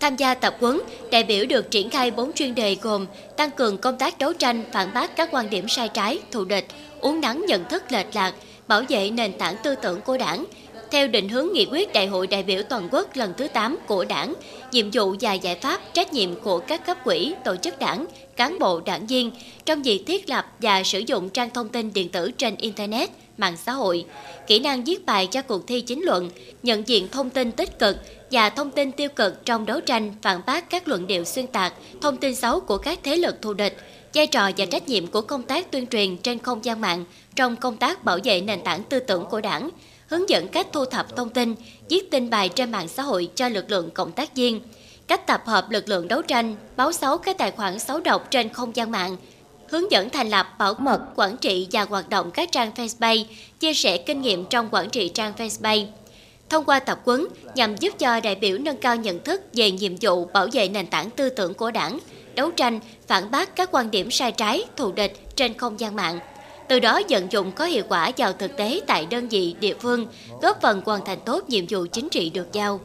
Tham 0.00 0.16
gia 0.16 0.34
tập 0.34 0.56
huấn, 0.60 0.80
đại 1.10 1.24
biểu 1.24 1.44
được 1.46 1.70
triển 1.70 1.90
khai 1.90 2.10
4 2.10 2.32
chuyên 2.32 2.54
đề 2.54 2.76
gồm 2.82 3.06
tăng 3.36 3.50
cường 3.50 3.78
công 3.78 3.98
tác 3.98 4.18
đấu 4.18 4.32
tranh, 4.32 4.62
phản 4.72 4.94
bác 4.94 5.16
các 5.16 5.28
quan 5.32 5.50
điểm 5.50 5.68
sai 5.68 5.88
trái, 5.88 6.18
thù 6.30 6.44
địch, 6.44 6.66
uống 7.04 7.20
nắng 7.20 7.44
nhận 7.48 7.64
thức 7.64 7.92
lệch 7.92 8.06
lạc, 8.14 8.34
bảo 8.68 8.82
vệ 8.88 9.10
nền 9.10 9.32
tảng 9.38 9.56
tư 9.62 9.74
tưởng 9.74 10.00
của 10.00 10.16
đảng, 10.18 10.44
theo 10.90 11.08
định 11.08 11.28
hướng 11.28 11.48
nghị 11.52 11.66
quyết 11.70 11.92
Đại 11.92 12.06
hội 12.06 12.26
đại 12.26 12.42
biểu 12.42 12.62
toàn 12.62 12.88
quốc 12.92 13.16
lần 13.16 13.32
thứ 13.36 13.48
8 13.48 13.78
của 13.86 14.04
Đảng, 14.04 14.34
nhiệm 14.72 14.90
vụ 14.90 15.14
và 15.20 15.32
giải 15.32 15.54
pháp 15.54 15.80
trách 15.92 16.12
nhiệm 16.12 16.40
của 16.40 16.58
các 16.58 16.86
cấp 16.86 16.96
quỹ, 17.04 17.34
tổ 17.44 17.56
chức 17.56 17.78
đảng, 17.78 18.06
cán 18.36 18.58
bộ 18.58 18.80
đảng 18.80 19.06
viên 19.06 19.30
trong 19.64 19.82
việc 19.82 20.04
thiết 20.06 20.28
lập 20.28 20.46
và 20.60 20.82
sử 20.82 20.98
dụng 20.98 21.28
trang 21.28 21.50
thông 21.50 21.68
tin 21.68 21.92
điện 21.92 22.08
tử 22.08 22.30
trên 22.30 22.56
Internet, 22.56 23.10
mạng 23.36 23.56
xã 23.56 23.72
hội, 23.72 24.04
kỹ 24.46 24.58
năng 24.58 24.84
viết 24.84 25.06
bài 25.06 25.26
cho 25.26 25.42
cuộc 25.42 25.66
thi 25.66 25.80
chính 25.80 26.02
luận, 26.02 26.30
nhận 26.62 26.88
diện 26.88 27.08
thông 27.08 27.30
tin 27.30 27.52
tích 27.52 27.78
cực 27.78 27.96
và 28.30 28.50
thông 28.50 28.70
tin 28.70 28.92
tiêu 28.92 29.08
cực 29.08 29.44
trong 29.44 29.66
đấu 29.66 29.80
tranh 29.80 30.12
phản 30.22 30.40
bác 30.46 30.70
các 30.70 30.88
luận 30.88 31.06
điệu 31.06 31.24
xuyên 31.24 31.46
tạc, 31.46 31.74
thông 32.00 32.16
tin 32.16 32.34
xấu 32.34 32.60
của 32.60 32.78
các 32.78 32.98
thế 33.02 33.16
lực 33.16 33.42
thù 33.42 33.52
địch, 33.52 33.76
vai 34.14 34.26
trò 34.26 34.50
và 34.56 34.66
trách 34.66 34.88
nhiệm 34.88 35.06
của 35.06 35.20
công 35.20 35.42
tác 35.42 35.70
tuyên 35.70 35.86
truyền 35.86 36.16
trên 36.16 36.38
không 36.38 36.64
gian 36.64 36.80
mạng 36.80 37.04
trong 37.36 37.56
công 37.56 37.76
tác 37.76 38.04
bảo 38.04 38.18
vệ 38.24 38.40
nền 38.40 38.62
tảng 38.62 38.82
tư 38.82 39.00
tưởng 39.00 39.26
của 39.26 39.40
đảng, 39.40 39.70
hướng 40.06 40.28
dẫn 40.28 40.48
cách 40.48 40.66
thu 40.72 40.84
thập 40.84 41.16
thông 41.16 41.30
tin, 41.30 41.54
viết 41.88 42.10
tin 42.10 42.30
bài 42.30 42.48
trên 42.48 42.72
mạng 42.72 42.88
xã 42.88 43.02
hội 43.02 43.28
cho 43.34 43.48
lực 43.48 43.70
lượng 43.70 43.90
cộng 43.90 44.12
tác 44.12 44.36
viên, 44.36 44.60
cách 45.06 45.26
tập 45.26 45.42
hợp 45.46 45.70
lực 45.70 45.88
lượng 45.88 46.08
đấu 46.08 46.22
tranh, 46.22 46.56
báo 46.76 46.92
xấu 46.92 47.18
các 47.18 47.38
tài 47.38 47.50
khoản 47.50 47.78
xấu 47.78 48.00
độc 48.00 48.30
trên 48.30 48.48
không 48.48 48.76
gian 48.76 48.90
mạng, 48.90 49.16
hướng 49.68 49.90
dẫn 49.90 50.10
thành 50.10 50.28
lập 50.28 50.46
bảo 50.58 50.74
mật, 50.78 51.00
quản 51.16 51.36
trị 51.36 51.66
và 51.72 51.82
hoạt 51.82 52.08
động 52.08 52.30
các 52.30 52.52
trang 52.52 52.70
Facebook, 52.76 53.24
chia 53.60 53.74
sẻ 53.74 53.98
kinh 53.98 54.22
nghiệm 54.22 54.44
trong 54.44 54.68
quản 54.70 54.90
trị 54.90 55.08
trang 55.08 55.32
Facebook. 55.38 55.86
Thông 56.48 56.64
qua 56.64 56.80
tập 56.80 57.00
quấn 57.04 57.26
nhằm 57.54 57.76
giúp 57.76 57.98
cho 57.98 58.20
đại 58.20 58.34
biểu 58.34 58.58
nâng 58.58 58.76
cao 58.76 58.96
nhận 58.96 59.24
thức 59.24 59.40
về 59.52 59.70
nhiệm 59.70 59.92
vụ 60.00 60.24
bảo 60.24 60.48
vệ 60.52 60.68
nền 60.68 60.86
tảng 60.86 61.10
tư 61.10 61.28
tưởng 61.28 61.54
của 61.54 61.70
đảng, 61.70 61.98
đấu 62.34 62.50
tranh, 62.50 62.80
phản 63.06 63.30
bác 63.30 63.56
các 63.56 63.68
quan 63.72 63.90
điểm 63.90 64.10
sai 64.10 64.32
trái, 64.32 64.64
thù 64.76 64.92
địch 64.92 65.36
trên 65.36 65.54
không 65.54 65.80
gian 65.80 65.96
mạng 65.96 66.20
từ 66.68 66.80
đó 66.80 67.00
vận 67.08 67.26
dụng 67.30 67.52
có 67.52 67.64
hiệu 67.64 67.84
quả 67.88 68.10
vào 68.16 68.32
thực 68.32 68.56
tế 68.56 68.80
tại 68.86 69.06
đơn 69.06 69.28
vị 69.28 69.54
địa 69.60 69.74
phương, 69.80 70.06
góp 70.42 70.60
phần 70.62 70.82
hoàn 70.84 71.04
thành 71.04 71.18
tốt 71.24 71.48
nhiệm 71.48 71.64
vụ 71.68 71.86
chính 71.92 72.08
trị 72.08 72.30
được 72.30 72.52
giao. 72.52 72.80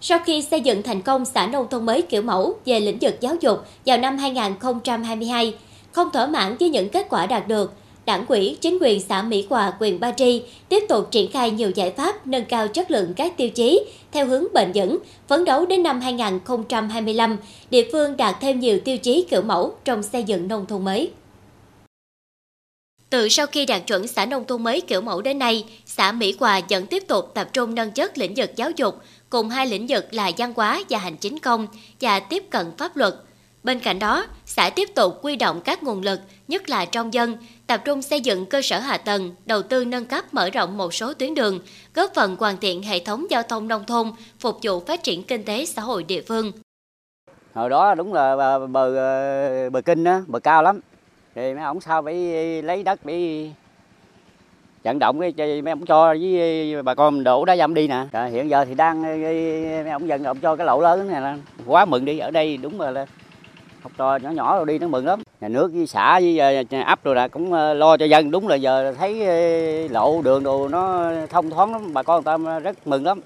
Sau 0.00 0.18
khi 0.26 0.42
xây 0.42 0.60
dựng 0.60 0.82
thành 0.82 1.02
công 1.02 1.24
xã 1.24 1.46
nông 1.46 1.68
thôn 1.70 1.86
mới 1.86 2.02
kiểu 2.02 2.22
mẫu 2.22 2.58
về 2.64 2.80
lĩnh 2.80 2.98
vực 3.00 3.14
giáo 3.20 3.36
dục 3.40 3.58
vào 3.86 3.98
năm 3.98 4.18
2022, 4.18 5.54
không 5.92 6.10
thỏa 6.12 6.26
mãn 6.26 6.56
với 6.60 6.68
những 6.68 6.88
kết 6.88 7.06
quả 7.10 7.26
đạt 7.26 7.48
được, 7.48 7.72
Đảng 8.06 8.26
quỹ 8.26 8.56
chính 8.60 8.78
quyền 8.80 9.00
xã 9.00 9.22
Mỹ 9.22 9.46
Hòa, 9.50 9.72
quyền 9.80 10.00
Ba 10.00 10.12
Tri 10.12 10.42
tiếp 10.68 10.82
tục 10.88 11.08
triển 11.10 11.30
khai 11.30 11.50
nhiều 11.50 11.70
giải 11.70 11.90
pháp 11.90 12.26
nâng 12.26 12.44
cao 12.44 12.68
chất 12.68 12.90
lượng 12.90 13.14
các 13.14 13.36
tiêu 13.36 13.48
chí 13.48 13.84
theo 14.12 14.26
hướng 14.26 14.44
bền 14.54 14.72
vững, 14.74 14.98
phấn 15.28 15.44
đấu 15.44 15.66
đến 15.66 15.82
năm 15.82 16.00
2025, 16.00 17.36
địa 17.70 17.88
phương 17.92 18.16
đạt 18.16 18.36
thêm 18.40 18.60
nhiều 18.60 18.78
tiêu 18.84 18.98
chí 18.98 19.26
kiểu 19.30 19.42
mẫu 19.42 19.74
trong 19.84 20.02
xây 20.02 20.22
dựng 20.22 20.48
nông 20.48 20.66
thôn 20.66 20.84
mới. 20.84 21.10
Từ 23.10 23.28
sau 23.28 23.46
khi 23.46 23.66
đạt 23.66 23.86
chuẩn 23.86 24.06
xã 24.06 24.26
nông 24.26 24.44
thôn 24.46 24.62
mới 24.62 24.80
kiểu 24.80 25.00
mẫu 25.00 25.22
đến 25.22 25.38
nay, 25.38 25.64
xã 25.86 26.12
Mỹ 26.12 26.36
Hòa 26.40 26.60
vẫn 26.68 26.86
tiếp 26.86 27.02
tục 27.08 27.30
tập 27.34 27.48
trung 27.52 27.74
nâng 27.74 27.90
chất 27.90 28.18
lĩnh 28.18 28.34
vực 28.36 28.50
giáo 28.56 28.70
dục, 28.76 28.94
cùng 29.30 29.48
hai 29.48 29.66
lĩnh 29.66 29.86
vực 29.86 30.14
là 30.14 30.30
văn 30.38 30.52
hóa 30.56 30.82
và 30.90 30.98
hành 30.98 31.16
chính 31.16 31.38
công 31.38 31.66
và 32.00 32.20
tiếp 32.20 32.44
cận 32.50 32.66
pháp 32.78 32.96
luật. 32.96 33.14
Bên 33.66 33.80
cạnh 33.80 33.98
đó, 33.98 34.26
xã 34.44 34.70
tiếp 34.70 34.88
tục 34.94 35.18
quy 35.22 35.36
động 35.36 35.60
các 35.64 35.82
nguồn 35.82 36.02
lực, 36.02 36.20
nhất 36.48 36.68
là 36.68 36.84
trong 36.84 37.14
dân, 37.14 37.36
tập 37.66 37.80
trung 37.84 38.02
xây 38.02 38.20
dựng 38.20 38.46
cơ 38.46 38.62
sở 38.62 38.78
hạ 38.78 38.98
tầng, 38.98 39.30
đầu 39.46 39.62
tư 39.62 39.84
nâng 39.84 40.04
cấp 40.04 40.34
mở 40.34 40.50
rộng 40.50 40.76
một 40.76 40.94
số 40.94 41.14
tuyến 41.14 41.34
đường, 41.34 41.60
góp 41.94 42.10
phần 42.14 42.36
hoàn 42.38 42.56
thiện 42.56 42.82
hệ 42.82 42.98
thống 42.98 43.26
giao 43.30 43.42
thông 43.42 43.68
nông 43.68 43.84
thôn, 43.84 44.12
phục 44.38 44.58
vụ 44.62 44.80
phát 44.80 45.02
triển 45.02 45.22
kinh 45.22 45.44
tế 45.44 45.64
xã 45.64 45.82
hội 45.82 46.02
địa 46.02 46.22
phương. 46.22 46.52
hồi 47.54 47.70
đó 47.70 47.94
đúng 47.94 48.12
là 48.14 48.36
bờ 48.36 48.66
bờ, 48.66 49.70
bờ 49.70 49.80
kinh 49.80 50.04
á 50.04 50.22
bờ 50.26 50.38
cao 50.38 50.62
lắm. 50.62 50.80
Thì 51.34 51.54
mấy 51.54 51.64
ông 51.64 51.80
sao 51.80 52.02
phải 52.02 52.14
lấy 52.62 52.82
đất 52.82 53.06
để 53.06 53.48
vận 54.84 54.98
động 54.98 55.20
cái 55.36 55.62
mấy 55.62 55.72
ông 55.72 55.86
cho 55.86 56.14
với 56.20 56.82
bà 56.82 56.94
con 56.94 57.24
đổ 57.24 57.44
đá 57.44 57.56
dâm 57.56 57.74
đi 57.74 57.88
nè. 57.88 58.04
Hiện 58.30 58.50
giờ 58.50 58.64
thì 58.64 58.74
đang 58.74 59.02
mấy 59.82 59.90
ông 59.90 60.08
dân 60.08 60.24
ông 60.24 60.40
cho 60.40 60.56
cái 60.56 60.66
lậu 60.66 60.80
lớn 60.80 61.08
này 61.08 61.20
là 61.20 61.36
quá 61.66 61.84
mừng 61.84 62.04
đi. 62.04 62.18
Ở 62.18 62.30
đây 62.30 62.56
đúng 62.56 62.80
là 62.80 63.06
học 63.86 63.92
trò 63.96 64.16
nhỏ 64.16 64.30
nhỏ 64.30 64.56
rồi 64.56 64.66
đi 64.66 64.78
nó 64.78 64.88
mừng 64.88 65.06
lắm. 65.06 65.22
Nhà 65.40 65.48
nước 65.48 65.72
với 65.74 65.86
xã 65.86 66.20
với 66.20 66.38
ờ, 66.38 66.82
ấp 66.86 67.04
rồi 67.04 67.14
là 67.14 67.28
cũng 67.28 67.52
ờ, 67.52 67.74
lo 67.74 67.96
cho 67.96 68.04
dân. 68.04 68.30
Đúng 68.30 68.48
là 68.48 68.56
giờ 68.56 68.94
thấy 68.98 69.26
ờ, 69.26 69.88
lộ 69.88 70.22
đường 70.22 70.42
đồ 70.42 70.68
nó 70.68 71.12
thông 71.30 71.50
thoáng 71.50 71.72
lắm. 71.72 71.94
Bà 71.94 72.02
con 72.02 72.24
người 72.24 72.38
ta 72.50 72.58
rất 72.58 72.86
mừng 72.86 73.04
lắm. 73.04 73.20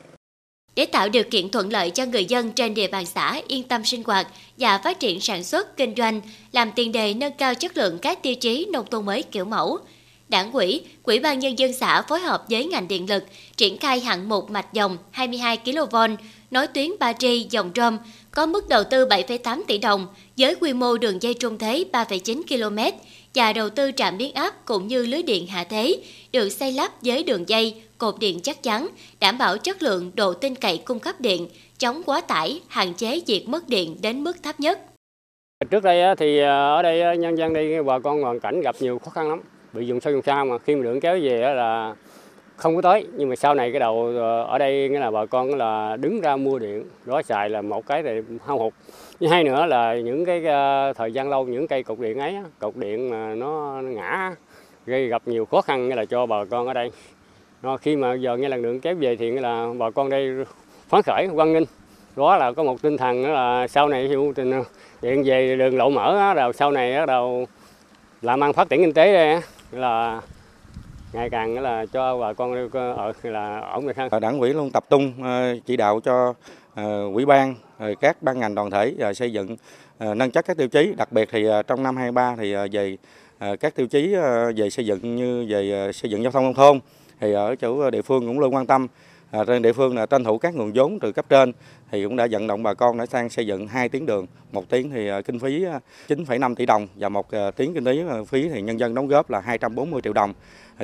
Để 0.75 0.87
tạo 0.87 1.09
điều 1.09 1.23
kiện 1.31 1.49
thuận 1.49 1.73
lợi 1.73 1.91
cho 1.91 2.07
người 2.07 2.25
dân 2.25 2.53
trên 2.53 2.75
địa 2.75 2.89
bàn 2.89 3.07
xã 3.07 3.41
yên 3.49 3.69
tâm 3.69 3.85
sinh 3.85 4.03
hoạt 4.05 4.27
và 4.59 4.79
phát 4.79 5.01
triển 5.01 5.21
sản 5.21 5.45
xuất, 5.45 5.77
kinh 5.77 5.95
doanh, 5.97 6.21
làm 6.53 6.71
tiền 6.73 6.93
đề 6.93 7.15
nâng 7.15 7.33
cao 7.33 7.55
chất 7.55 7.77
lượng 7.77 7.99
các 7.99 8.23
tiêu 8.23 8.35
chí 8.35 8.69
nông 8.73 8.87
thôn 8.91 9.07
mới 9.07 9.23
kiểu 9.23 9.45
mẫu. 9.45 9.79
Đảng 10.29 10.53
ủy, 10.53 10.85
Quỹ 11.03 11.19
ban 11.19 11.39
Nhân 11.39 11.59
dân 11.59 11.73
xã 11.73 12.03
phối 12.03 12.21
hợp 12.21 12.45
với 12.51 12.65
ngành 12.65 12.89
điện 12.89 13.11
lực 13.11 13.25
triển 13.57 13.79
khai 13.79 14.01
hạng 14.01 14.29
mục 14.29 14.51
mạch 14.51 14.73
dòng 14.73 14.99
22 15.11 15.57
kV 15.57 15.97
nối 16.51 16.67
tuyến 16.67 16.91
Ba 17.01 17.13
Tri 17.13 17.47
dòng 17.51 17.73
trôm 17.73 17.99
có 18.31 18.47
mức 18.47 18.69
đầu 18.69 18.85
tư 18.85 19.07
7,8 19.07 19.63
tỷ 19.69 19.79
đồng 19.79 20.07
với 20.37 20.55
quy 20.61 20.73
mô 20.73 20.97
đường 20.97 21.23
dây 21.23 21.35
trung 21.35 21.59
thế 21.59 21.85
3,9 21.93 22.43
km 22.49 22.97
và 23.35 23.53
đầu 23.53 23.71
tư 23.71 23.91
trạm 23.97 24.19
biến 24.19 24.35
áp 24.35 24.55
cũng 24.65 24.87
như 24.87 25.07
lưới 25.07 25.23
điện 25.23 25.47
hạ 25.47 25.65
thế 25.65 25.97
được 26.33 26.49
xây 26.49 26.73
lắp 26.73 26.93
với 27.03 27.23
đường 27.23 27.49
dây, 27.49 27.83
cột 27.99 28.15
điện 28.19 28.41
chắc 28.43 28.63
chắn, 28.63 28.89
đảm 29.21 29.39
bảo 29.39 29.59
chất 29.59 29.83
lượng 29.83 30.11
độ 30.15 30.33
tin 30.33 30.55
cậy 30.55 30.83
cung 30.85 30.99
cấp 30.99 31.21
điện, 31.21 31.49
chống 31.79 32.03
quá 32.07 32.21
tải, 32.21 32.61
hạn 32.69 32.95
chế 32.95 33.21
việc 33.27 33.49
mất 33.49 33.69
điện 33.69 33.97
đến 34.03 34.25
mức 34.25 34.37
thấp 34.43 34.61
nhất. 34.61 34.81
Trước 35.71 35.83
đây 35.83 36.17
thì 36.17 36.39
à, 36.39 36.69
ở 36.69 36.83
đây 36.83 37.19
nhân 37.19 37.39
dân 37.39 37.55
đi 37.55 37.83
bà 37.87 37.99
con 37.99 38.23
hoàn 38.23 38.41
cảnh 38.41 38.61
gặp 38.61 38.77
nhiều 38.81 38.99
khó 38.99 39.11
khăn 39.11 39.29
lắm, 39.29 39.41
bị 39.73 39.87
dùng 39.87 40.01
sâu 40.01 40.13
dùng 40.13 40.23
xa 40.23 40.45
mà 40.45 40.59
khi 40.59 40.75
mà 40.77 40.83
lượng 40.85 41.01
kéo 41.01 41.19
về 41.23 41.55
là 41.55 41.95
không 42.61 42.77
có 42.77 42.83
tới, 42.83 43.07
nhưng 43.17 43.29
mà 43.29 43.37
sau 43.37 43.55
này 43.55 43.73
cái 43.73 43.81
đầu 43.81 44.13
ờ, 44.17 44.43
ở 44.43 44.59
đây 44.59 44.89
nghĩa 44.89 44.99
là 44.99 45.11
bà 45.11 45.27
con 45.27 45.55
là 45.55 45.97
đứng 45.97 46.21
ra 46.21 46.37
mua 46.37 46.59
điện 46.59 46.85
đó 47.05 47.23
xài 47.23 47.51
là 47.51 47.63
một 47.63 47.87
cái 47.87 48.03
thì 48.03 48.11
hao 48.47 48.59
hụt. 48.59 48.73
Như 49.21 49.29
hai 49.29 49.45
nữa 49.45 49.67
là 49.67 49.95
những 49.95 50.25
cái 50.25 50.45
ờ, 50.45 50.93
thời 50.93 51.13
gian 51.13 51.31
lâu, 51.31 51.45
những 51.45 51.67
cây 51.69 51.83
cột 51.83 51.99
điện 51.99 52.19
ấy 52.19 52.37
cột 52.59 52.77
điện 52.77 53.11
mà 53.11 53.35
nó 53.35 53.81
ngã, 53.83 54.35
gây 54.87 55.07
gặp 55.07 55.23
nhiều 55.27 55.45
khó 55.45 55.61
khăn 55.61 55.89
nghĩa 55.89 55.95
là 55.95 56.05
cho 56.05 56.27
bà 56.27 56.45
con 56.45 56.67
ở 56.67 56.73
đây. 56.73 56.91
Nó 57.63 57.77
khi 57.77 57.97
mà 57.97 58.15
giờ 58.15 58.37
nghe 58.37 58.49
lần 58.49 58.63
đường 58.63 58.81
kéo 58.81 58.95
về 58.95 59.17
thì 59.17 59.31
nghĩa 59.31 59.41
là 59.41 59.67
bà 59.79 59.91
con 59.91 60.11
đây 60.11 60.31
phấn 60.89 61.03
khởi 61.03 61.29
quan 61.35 61.53
nghênh. 61.53 61.65
Đó 62.17 62.37
là 62.37 62.53
có 62.53 62.63
một 62.63 62.83
tinh 62.83 62.97
thần 62.97 63.25
đó 63.25 63.29
là 63.29 63.69
sau 63.69 63.89
này 63.89 64.05
hiệu 64.05 64.33
tình 64.37 64.63
điện 65.03 65.23
về 65.25 65.57
đường 65.57 65.77
lộ 65.77 65.91
mở 65.91 66.35
rồi 66.35 66.53
sau 66.53 66.71
này 66.71 66.99
bắt 66.99 67.07
đầu 67.07 67.47
làm 68.23 68.45
ăn 68.45 68.53
phát 68.53 68.69
triển 68.69 68.81
kinh 68.81 68.93
tế 68.93 69.13
đây 69.13 69.41
là 69.73 70.21
ngày 71.13 71.31
càng 71.31 71.59
là 71.59 71.87
cho 71.87 72.19
bà 72.19 72.33
con 72.33 72.71
ờ, 72.73 72.93
ở 72.93 73.13
là 73.23 73.61
ổn 73.61 73.87
định 73.87 73.97
hơn. 73.97 74.21
Đảng 74.21 74.39
ủy 74.39 74.55
luôn 74.55 74.71
tập 74.71 74.85
trung 74.91 75.13
ờ, 75.23 75.57
chỉ 75.67 75.77
đạo 75.77 76.01
cho 76.01 76.35
ờ, 76.75 77.11
quỹ 77.15 77.25
ban 77.25 77.55
các 78.01 78.23
ban 78.23 78.39
ngành 78.39 78.55
đoàn 78.55 78.71
thể 78.71 78.95
xây 79.15 79.33
dựng 79.33 79.57
nâng 79.99 80.31
chất 80.31 80.45
các 80.45 80.57
tiêu 80.57 80.69
chí. 80.69 80.95
Đặc 80.97 81.13
biệt 81.13 81.29
thì 81.33 81.47
trong 81.67 81.83
năm 81.83 81.97
23 81.97 82.37
thì 82.37 82.55
về 82.73 82.97
các 83.57 83.75
tiêu 83.75 83.87
chí 83.87 84.15
về 84.57 84.71
xây 84.71 84.87
dựng 84.87 85.17
như 85.17 85.47
về 85.49 85.93
xây 85.93 86.11
dựng 86.11 86.23
giao 86.23 86.33
thông 86.33 86.45
nông 86.45 86.55
thôn 86.55 86.81
thì 87.21 87.33
ở 87.33 87.57
chỗ 87.57 87.91
địa 87.91 88.03
phương 88.03 88.27
cũng 88.27 88.41
luôn 88.41 88.55
quan 88.55 88.67
tâm. 88.67 88.87
À, 89.31 89.45
trên 89.45 89.63
địa 89.63 89.73
phương 89.73 89.97
là 89.97 90.07
tranh 90.07 90.25
thủ 90.25 90.39
các 90.39 90.55
nguồn 90.55 90.73
vốn 90.75 90.99
từ 91.01 91.13
cấp 91.13 91.27
trên 91.29 91.53
thì 91.91 92.05
cũng 92.05 92.17
đã 92.17 92.27
vận 92.31 92.47
động 92.47 92.63
bà 92.63 92.75
con 92.75 92.99
đã 92.99 93.07
sang 93.07 93.29
xây 93.29 93.47
dựng 93.47 93.69
hai 93.69 93.89
tuyến 93.89 94.07
đường. 94.07 94.27
Một 94.53 94.69
tuyến 94.69 94.91
thì 94.91 95.11
kinh 95.25 95.39
phí 95.39 95.65
9,5 96.09 96.55
tỷ 96.55 96.67
đồng 96.67 96.87
và 96.97 97.09
một 97.09 97.31
tuyến 97.31 97.75
kinh 97.75 97.85
phí 97.85 98.03
phí 98.29 98.49
thì 98.49 98.63
nhân 98.63 98.79
dân 98.79 98.95
đóng 98.95 99.09
góp 99.09 99.31
là 99.31 99.41
240 99.41 100.01
triệu 100.01 100.13
đồng 100.13 100.35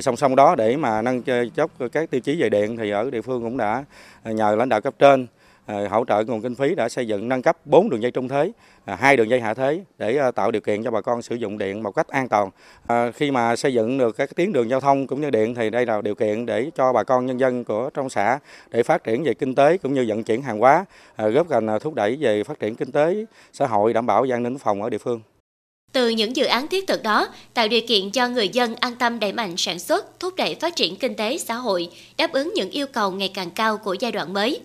song 0.01 0.17
song 0.17 0.37
đó 0.37 0.55
để 0.55 0.77
mà 0.77 1.03
nâng 1.03 1.23
chốc 1.55 1.71
các 1.93 2.11
tiêu 2.11 2.21
chí 2.21 2.43
về 2.43 2.49
điện 2.49 2.77
thì 2.77 2.91
ở 2.91 3.11
địa 3.11 3.23
phương 3.23 3.43
cũng 3.43 3.57
đã 3.57 3.85
ờ, 4.23 4.33
nhờ 4.33 4.57
lãnh 4.57 4.69
đạo 4.69 4.81
cấp 4.81 4.95
trên 4.99 5.27
ờ, 5.67 5.89
hỗ 5.89 6.05
trợ 6.05 6.25
nguồn 6.25 6.43
kinh 6.43 6.55
phí 6.55 6.75
đã 6.75 6.89
xây 6.89 7.07
dựng 7.07 7.29
nâng 7.29 7.43
cấp 7.43 7.57
4 7.65 7.91
đường 7.91 8.03
dây 8.03 8.11
trung 8.11 8.29
thế, 8.29 8.53
à, 8.85 8.97
hai 9.01 9.17
đường 9.17 9.31
dây 9.31 9.41
hạ 9.41 9.55
thế 9.55 9.85
để 9.99 10.17
ờ, 10.17 10.31
tạo 10.31 10.51
điều 10.51 10.63
kiện 10.63 10.85
cho 10.85 10.91
bà 10.91 11.01
con 11.01 11.23
sử 11.23 11.35
dụng 11.35 11.59
điện 11.59 11.83
một 11.83 11.93
cách 11.93 12.09
an 12.09 12.29
toàn. 12.29 12.51
Khi 13.13 13.31
mà 13.31 13.57
xây 13.57 13.75
dựng 13.75 13.99
được 13.99 14.17
các 14.17 14.37
tuyến 14.37 14.53
đường 14.53 14.71
giao 14.71 14.81
thông 14.81 15.07
cũng 15.07 15.21
như 15.21 15.31
điện 15.31 15.55
thì 15.55 15.71
đây 15.71 15.87
là 15.87 16.01
điều 16.01 16.15
kiện 16.15 16.47
để 16.47 16.71
cho 16.75 16.93
bà 16.93 17.03
con 17.03 17.27
nhân 17.27 17.41
dân 17.41 17.65
của 17.65 17.91
trong 17.95 18.11
xã 18.11 18.39
để 18.71 18.83
phát 18.83 19.05
triển 19.05 19.25
về 19.25 19.35
kinh 19.35 19.55
tế 19.55 19.79
cũng 19.79 19.95
như 19.95 20.05
vận 20.09 20.25
chuyển 20.25 20.43
hàng 20.43 20.59
hóa, 20.59 20.85
góp 21.19 21.47
phần 21.49 21.69
thúc 21.81 21.95
đẩy 21.95 22.17
về 22.21 22.45
phát 22.45 22.61
triển 22.61 22.75
kinh 22.75 22.93
tế 22.93 23.25
xã 23.53 23.67
hội 23.67 23.93
đảm 23.93 24.07
bảo 24.07 24.27
an 24.31 24.43
ninh 24.43 24.59
phòng 24.59 24.83
ở 24.83 24.91
địa 24.91 24.99
phương. 24.99 25.21
Từ 25.93 26.09
những 26.09 26.37
dự 26.37 26.45
án 26.45 26.69
thiết 26.69 26.87
thực 26.87 27.03
đó, 27.03 27.29
tạo 27.55 27.69
điều 27.69 27.81
kiện 27.89 28.11
cho 28.11 28.29
người 28.29 28.49
dân 28.49 28.75
an 28.75 28.95
tâm 28.95 29.19
đẩy 29.19 29.33
mạnh 29.33 29.55
sản 29.57 29.79
xuất, 29.79 30.21
thúc 30.21 30.35
đẩy 30.37 30.55
phát 30.55 30.77
triển 30.77 30.97
kinh 30.97 31.15
tế 31.15 31.39
xã 31.39 31.55
hội, 31.55 31.89
đáp 32.17 32.33
ứng 32.33 32.53
những 32.55 32.71
yêu 32.71 32.87
cầu 32.87 33.11
ngày 33.11 33.29
càng 33.29 33.51
cao 33.51 33.79
của 33.79 33.97
giai 34.01 34.13
đoạn 34.13 34.33
mới. 34.33 34.61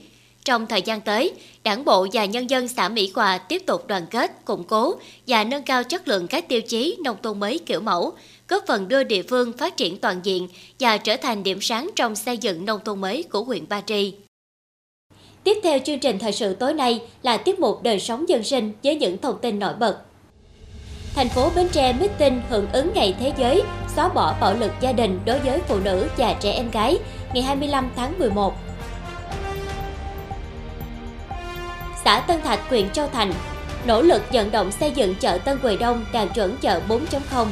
Trong 0.45 0.67
thời 0.67 0.81
gian 0.81 1.01
tới, 1.01 1.33
Đảng 1.63 1.85
bộ 1.85 2.07
và 2.13 2.25
nhân 2.25 2.49
dân 2.49 2.67
xã 2.67 2.89
Mỹ 2.89 3.11
Hòa 3.15 3.37
tiếp 3.37 3.63
tục 3.65 3.87
đoàn 3.87 4.05
kết, 4.11 4.45
củng 4.45 4.63
cố 4.63 4.95
và 5.27 5.43
nâng 5.43 5.63
cao 5.63 5.83
chất 5.83 6.07
lượng 6.07 6.27
các 6.27 6.47
tiêu 6.47 6.61
chí 6.61 6.97
nông 7.03 7.17
thôn 7.23 7.39
mới 7.39 7.59
kiểu 7.59 7.79
mẫu, 7.79 8.13
góp 8.47 8.63
phần 8.67 8.87
đưa 8.87 9.03
địa 9.03 9.23
phương 9.23 9.53
phát 9.53 9.77
triển 9.77 9.97
toàn 9.97 10.19
diện 10.23 10.47
và 10.79 10.97
trở 10.97 11.17
thành 11.17 11.43
điểm 11.43 11.61
sáng 11.61 11.89
trong 11.95 12.15
xây 12.15 12.37
dựng 12.37 12.65
nông 12.65 12.79
thôn 12.85 13.01
mới 13.01 13.23
của 13.23 13.43
huyện 13.43 13.69
Ba 13.69 13.81
Tri. 13.81 14.13
Tiếp 15.43 15.57
theo 15.63 15.79
chương 15.85 15.99
trình 15.99 16.19
thời 16.19 16.31
sự 16.31 16.53
tối 16.53 16.73
nay 16.73 17.01
là 17.23 17.37
tiết 17.37 17.59
mục 17.59 17.83
đời 17.83 17.99
sống 17.99 18.29
dân 18.29 18.43
sinh 18.43 18.71
với 18.83 18.95
những 18.95 19.17
thông 19.17 19.39
tin 19.41 19.59
nổi 19.59 19.73
bật. 19.73 19.97
Thành 21.15 21.29
phố 21.29 21.49
Bến 21.55 21.67
Tre 21.71 21.93
meeting 21.93 22.41
hưởng 22.49 22.71
ứng 22.71 22.93
Ngày 22.93 23.15
Thế 23.19 23.33
giới 23.37 23.63
xóa 23.95 24.09
bỏ 24.09 24.35
bạo 24.41 24.53
lực 24.53 24.71
gia 24.79 24.91
đình 24.91 25.19
đối 25.25 25.39
với 25.39 25.59
phụ 25.67 25.79
nữ 25.79 26.07
và 26.17 26.33
trẻ 26.33 26.51
em 26.51 26.71
gái 26.71 26.99
ngày 27.33 27.43
25 27.43 27.89
tháng 27.95 28.19
11 28.19 28.53
xã 32.05 32.19
Tân 32.19 32.41
Thạch, 32.41 32.59
huyện 32.69 32.89
Châu 32.89 33.07
Thành, 33.07 33.33
nỗ 33.87 34.01
lực 34.01 34.21
vận 34.33 34.51
động 34.51 34.71
xây 34.71 34.91
dựng 34.91 35.15
chợ 35.15 35.37
Tân 35.37 35.59
Quỳ 35.63 35.77
Đông 35.77 36.05
đạt 36.13 36.27
chuẩn 36.35 36.57
chợ 36.57 36.81
4.0. 36.89 37.45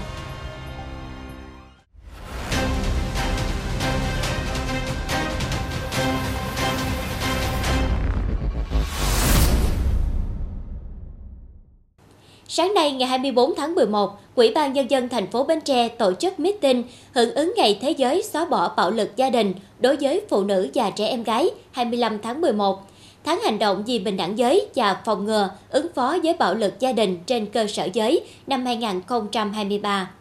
Sáng 12.60 12.74
nay 12.74 12.92
ngày 12.92 13.10
24 13.10 13.56
tháng 13.58 13.76
11, 13.76 14.20
Ủy 14.36 14.52
ban 14.56 14.74
Nhân 14.74 14.92
dân 14.92 15.10
thành 15.10 15.28
phố 15.28 15.44
Bến 15.44 15.62
Tre 15.62 15.88
tổ 15.90 16.14
chức 16.14 16.40
meeting 16.40 16.84
hưởng 17.16 17.36
ứng 17.36 17.54
Ngày 17.58 17.80
Thế 17.82 17.92
giới 17.92 18.24
xóa 18.24 18.46
bỏ 18.46 18.74
bạo 18.78 18.92
lực 18.92 19.16
gia 19.16 19.30
đình 19.30 19.54
đối 19.80 19.96
với 19.96 20.26
phụ 20.30 20.44
nữ 20.44 20.70
và 20.74 20.90
trẻ 20.90 21.08
em 21.08 21.24
gái 21.24 21.50
25 21.72 22.20
tháng 22.22 22.42
11 22.42 22.88
tháng 23.24 23.40
hành 23.44 23.60
động 23.60 23.84
vì 23.88 24.00
bình 24.00 24.18
đẳng 24.18 24.38
giới 24.38 24.68
và 24.76 25.02
phòng 25.06 25.26
ngừa, 25.26 25.50
ứng 25.70 25.88
phó 25.96 26.18
với 26.24 26.36
bạo 26.40 26.56
lực 26.56 26.80
gia 26.80 26.92
đình 26.92 27.18
trên 27.26 27.46
cơ 27.46 27.68
sở 27.68 27.88
giới 27.94 28.26
năm 28.48 28.66
2023. 28.66 30.12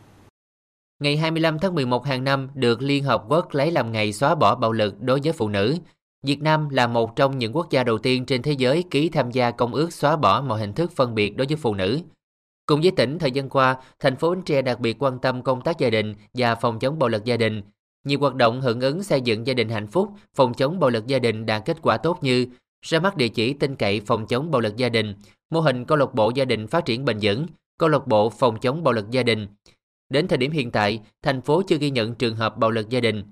Ngày 1.02 1.16
25 1.16 1.58
tháng 1.58 1.74
11 1.74 2.06
hàng 2.06 2.24
năm 2.24 2.48
được 2.54 2.82
Liên 2.82 3.04
Hợp 3.04 3.22
Quốc 3.28 3.54
lấy 3.54 3.70
làm 3.70 3.92
ngày 3.92 4.12
xóa 4.12 4.34
bỏ 4.34 4.54
bạo 4.54 4.72
lực 4.72 5.00
đối 5.00 5.20
với 5.24 5.32
phụ 5.32 5.48
nữ. 5.48 5.76
Việt 6.22 6.42
Nam 6.42 6.68
là 6.68 6.86
một 6.86 7.16
trong 7.16 7.38
những 7.38 7.56
quốc 7.56 7.70
gia 7.70 7.84
đầu 7.84 7.98
tiên 7.98 8.26
trên 8.26 8.42
thế 8.42 8.52
giới 8.52 8.84
ký 8.90 9.08
tham 9.08 9.30
gia 9.30 9.50
công 9.50 9.74
ước 9.74 9.92
xóa 9.92 10.16
bỏ 10.16 10.40
mọi 10.40 10.60
hình 10.60 10.72
thức 10.72 10.92
phân 10.96 11.14
biệt 11.14 11.36
đối 11.36 11.46
với 11.46 11.56
phụ 11.56 11.74
nữ. 11.74 12.00
Cùng 12.68 12.80
với 12.80 12.90
tỉnh, 12.90 13.18
thời 13.18 13.30
gian 13.30 13.48
qua, 13.48 13.76
thành 14.00 14.16
phố 14.16 14.30
Bến 14.30 14.42
Tre 14.42 14.62
đặc 14.62 14.80
biệt 14.80 15.02
quan 15.02 15.18
tâm 15.18 15.42
công 15.42 15.60
tác 15.60 15.78
gia 15.78 15.90
đình 15.90 16.14
và 16.34 16.54
phòng 16.54 16.78
chống 16.78 16.98
bạo 16.98 17.08
lực 17.08 17.24
gia 17.24 17.36
đình. 17.36 17.62
Nhiều 18.04 18.18
hoạt 18.18 18.34
động 18.34 18.60
hưởng 18.60 18.80
ứng 18.80 19.02
xây 19.02 19.20
dựng 19.20 19.46
gia 19.46 19.54
đình 19.54 19.68
hạnh 19.68 19.86
phúc, 19.86 20.08
phòng 20.34 20.54
chống 20.54 20.80
bạo 20.80 20.90
lực 20.90 21.06
gia 21.06 21.18
đình 21.18 21.46
đạt 21.46 21.62
kết 21.64 21.76
quả 21.82 21.96
tốt 21.96 22.18
như 22.22 22.46
ra 22.82 23.00
mắt 23.00 23.16
địa 23.16 23.28
chỉ 23.28 23.52
tin 23.52 23.76
cậy 23.76 24.00
phòng 24.00 24.26
chống 24.26 24.50
bạo 24.50 24.60
lực 24.60 24.76
gia 24.76 24.88
đình, 24.88 25.14
mô 25.50 25.60
hình 25.60 25.84
câu 25.84 25.98
lạc 25.98 26.14
bộ 26.14 26.32
gia 26.34 26.44
đình 26.44 26.66
phát 26.66 26.84
triển 26.84 27.04
bền 27.04 27.18
vững, 27.22 27.46
câu 27.78 27.88
lạc 27.88 28.06
bộ 28.06 28.30
phòng 28.30 28.60
chống 28.60 28.84
bạo 28.84 28.94
lực 28.94 29.10
gia 29.10 29.22
đình. 29.22 29.46
Đến 30.08 30.28
thời 30.28 30.38
điểm 30.38 30.50
hiện 30.50 30.70
tại, 30.70 31.00
thành 31.22 31.40
phố 31.40 31.62
chưa 31.62 31.76
ghi 31.76 31.90
nhận 31.90 32.14
trường 32.14 32.36
hợp 32.36 32.56
bạo 32.56 32.70
lực 32.70 32.88
gia 32.88 33.00
đình. 33.00 33.24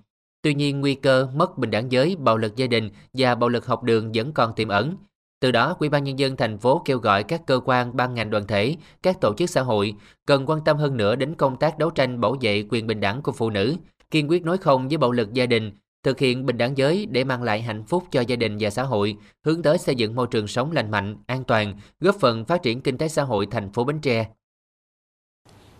Tuy 0.42 0.54
nhiên, 0.54 0.80
nguy 0.80 0.94
cơ 0.94 1.28
mất 1.34 1.58
bình 1.58 1.70
đẳng 1.70 1.92
giới, 1.92 2.16
bạo 2.16 2.38
lực 2.38 2.56
gia 2.56 2.66
đình 2.66 2.90
và 3.12 3.34
bạo 3.34 3.48
lực 3.48 3.66
học 3.66 3.82
đường 3.82 4.12
vẫn 4.14 4.32
còn 4.32 4.54
tiềm 4.54 4.68
ẩn. 4.68 4.96
Từ 5.40 5.52
đó, 5.52 5.76
Ủy 5.78 5.88
ban 5.88 6.04
nhân 6.04 6.18
dân 6.18 6.36
thành 6.36 6.58
phố 6.58 6.82
kêu 6.84 6.98
gọi 6.98 7.22
các 7.22 7.46
cơ 7.46 7.60
quan, 7.64 7.96
ban 7.96 8.14
ngành 8.14 8.30
đoàn 8.30 8.46
thể, 8.46 8.76
các 9.02 9.20
tổ 9.20 9.34
chức 9.34 9.50
xã 9.50 9.62
hội 9.62 9.94
cần 10.26 10.46
quan 10.46 10.64
tâm 10.64 10.76
hơn 10.76 10.96
nữa 10.96 11.16
đến 11.16 11.34
công 11.34 11.56
tác 11.56 11.78
đấu 11.78 11.90
tranh 11.90 12.20
bảo 12.20 12.36
vệ 12.40 12.64
quyền 12.70 12.86
bình 12.86 13.00
đẳng 13.00 13.22
của 13.22 13.32
phụ 13.32 13.50
nữ, 13.50 13.76
kiên 14.10 14.30
quyết 14.30 14.44
nói 14.44 14.58
không 14.58 14.88
với 14.88 14.98
bạo 14.98 15.12
lực 15.12 15.32
gia 15.32 15.46
đình, 15.46 15.72
thực 16.02 16.18
hiện 16.18 16.46
bình 16.46 16.58
đẳng 16.58 16.78
giới 16.78 17.06
để 17.06 17.24
mang 17.24 17.42
lại 17.42 17.62
hạnh 17.62 17.84
phúc 17.84 18.04
cho 18.10 18.20
gia 18.20 18.36
đình 18.36 18.56
và 18.60 18.70
xã 18.70 18.82
hội, 18.82 19.16
hướng 19.44 19.62
tới 19.62 19.78
xây 19.78 19.94
dựng 19.94 20.14
môi 20.14 20.26
trường 20.30 20.46
sống 20.46 20.72
lành 20.72 20.90
mạnh, 20.90 21.16
an 21.26 21.44
toàn, 21.44 21.74
góp 22.00 22.16
phần 22.20 22.44
phát 22.44 22.62
triển 22.62 22.80
kinh 22.80 22.98
tế 22.98 23.08
xã 23.08 23.22
hội 23.22 23.46
thành 23.50 23.72
phố 23.72 23.84
Bến 23.84 23.98
Tre. 24.00 24.26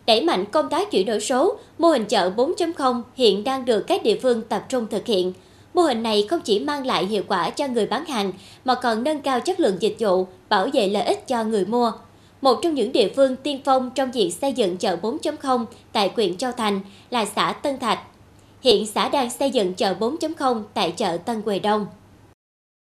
Đẩy 0.06 0.24
mạnh 0.24 0.44
công 0.44 0.68
tác 0.68 0.90
chuyển 0.90 1.06
đổi 1.06 1.20
số, 1.20 1.58
mô 1.78 1.88
hình 1.88 2.04
chợ 2.04 2.32
4.0 2.36 3.02
hiện 3.14 3.44
đang 3.44 3.64
được 3.64 3.84
các 3.86 4.02
địa 4.02 4.18
phương 4.22 4.42
tập 4.42 4.66
trung 4.68 4.86
thực 4.90 5.06
hiện. 5.06 5.32
Mô 5.76 5.82
hình 5.82 6.02
này 6.02 6.26
không 6.30 6.40
chỉ 6.40 6.58
mang 6.58 6.86
lại 6.86 7.06
hiệu 7.06 7.22
quả 7.28 7.50
cho 7.50 7.68
người 7.68 7.86
bán 7.86 8.04
hàng 8.04 8.32
mà 8.64 8.74
còn 8.74 9.04
nâng 9.04 9.22
cao 9.22 9.40
chất 9.40 9.60
lượng 9.60 9.76
dịch 9.80 9.96
vụ, 9.98 10.26
bảo 10.48 10.68
vệ 10.72 10.88
lợi 10.88 11.02
ích 11.02 11.26
cho 11.26 11.44
người 11.44 11.64
mua. 11.64 11.92
Một 12.40 12.58
trong 12.62 12.74
những 12.74 12.92
địa 12.92 13.08
phương 13.16 13.36
tiên 13.36 13.60
phong 13.64 13.90
trong 13.90 14.10
việc 14.10 14.30
xây 14.40 14.52
dựng 14.52 14.76
chợ 14.76 14.96
4.0 15.02 15.64
tại 15.92 16.12
huyện 16.16 16.36
Châu 16.36 16.52
Thành 16.52 16.80
là 17.10 17.24
xã 17.24 17.52
Tân 17.52 17.78
Thạch. 17.78 17.98
Hiện 18.60 18.86
xã 18.86 19.08
đang 19.08 19.30
xây 19.30 19.50
dựng 19.50 19.74
chợ 19.74 19.94
4.0 20.00 20.62
tại 20.74 20.90
chợ 20.96 21.16
Tân 21.16 21.42
Quỳ 21.44 21.58
Đông. 21.58 21.86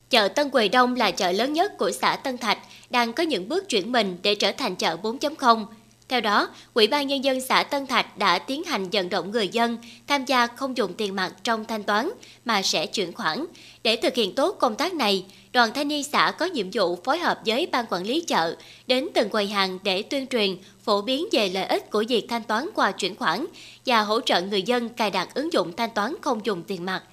Chợ 0.09 0.27
Tân 0.27 0.49
Quỳ 0.49 0.69
Đông 0.69 0.95
là 0.95 1.11
chợ 1.11 1.31
lớn 1.31 1.53
nhất 1.53 1.77
của 1.77 1.91
xã 1.91 2.15
Tân 2.15 2.37
Thạch, 2.37 2.57
đang 2.89 3.13
có 3.13 3.23
những 3.23 3.49
bước 3.49 3.69
chuyển 3.69 3.91
mình 3.91 4.17
để 4.23 4.35
trở 4.35 4.51
thành 4.51 4.75
chợ 4.75 4.97
4.0. 5.03 5.65
Theo 6.13 6.21
đó, 6.21 6.49
Ủy 6.73 6.87
ban 6.87 7.07
Nhân 7.07 7.23
dân 7.23 7.41
xã 7.41 7.63
Tân 7.63 7.87
Thạch 7.87 8.17
đã 8.17 8.39
tiến 8.39 8.63
hành 8.63 8.89
vận 8.89 9.09
động 9.09 9.31
người 9.31 9.47
dân 9.47 9.77
tham 10.07 10.25
gia 10.25 10.47
không 10.47 10.77
dùng 10.77 10.93
tiền 10.93 11.15
mặt 11.15 11.33
trong 11.43 11.65
thanh 11.65 11.83
toán 11.83 12.09
mà 12.45 12.61
sẽ 12.61 12.85
chuyển 12.85 13.13
khoản. 13.13 13.45
Để 13.83 13.95
thực 13.95 14.15
hiện 14.15 14.35
tốt 14.35 14.55
công 14.59 14.75
tác 14.75 14.93
này, 14.93 15.25
đoàn 15.53 15.73
thanh 15.73 15.87
niên 15.87 16.03
xã 16.03 16.31
có 16.39 16.45
nhiệm 16.45 16.67
vụ 16.73 16.95
phối 17.03 17.19
hợp 17.19 17.39
với 17.45 17.67
ban 17.71 17.85
quản 17.89 18.03
lý 18.03 18.21
chợ 18.21 18.55
đến 18.87 19.09
từng 19.13 19.29
quầy 19.29 19.47
hàng 19.47 19.79
để 19.83 20.01
tuyên 20.01 20.27
truyền, 20.27 20.57
phổ 20.83 21.01
biến 21.01 21.25
về 21.31 21.49
lợi 21.49 21.65
ích 21.65 21.91
của 21.91 22.03
việc 22.09 22.25
thanh 22.29 22.43
toán 22.43 22.69
qua 22.75 22.91
chuyển 22.91 23.15
khoản 23.15 23.45
và 23.85 24.01
hỗ 24.01 24.21
trợ 24.21 24.41
người 24.41 24.61
dân 24.61 24.89
cài 24.89 25.11
đặt 25.11 25.29
ứng 25.33 25.53
dụng 25.53 25.75
thanh 25.75 25.89
toán 25.95 26.15
không 26.21 26.45
dùng 26.45 26.63
tiền 26.67 26.85
mặt. 26.85 27.03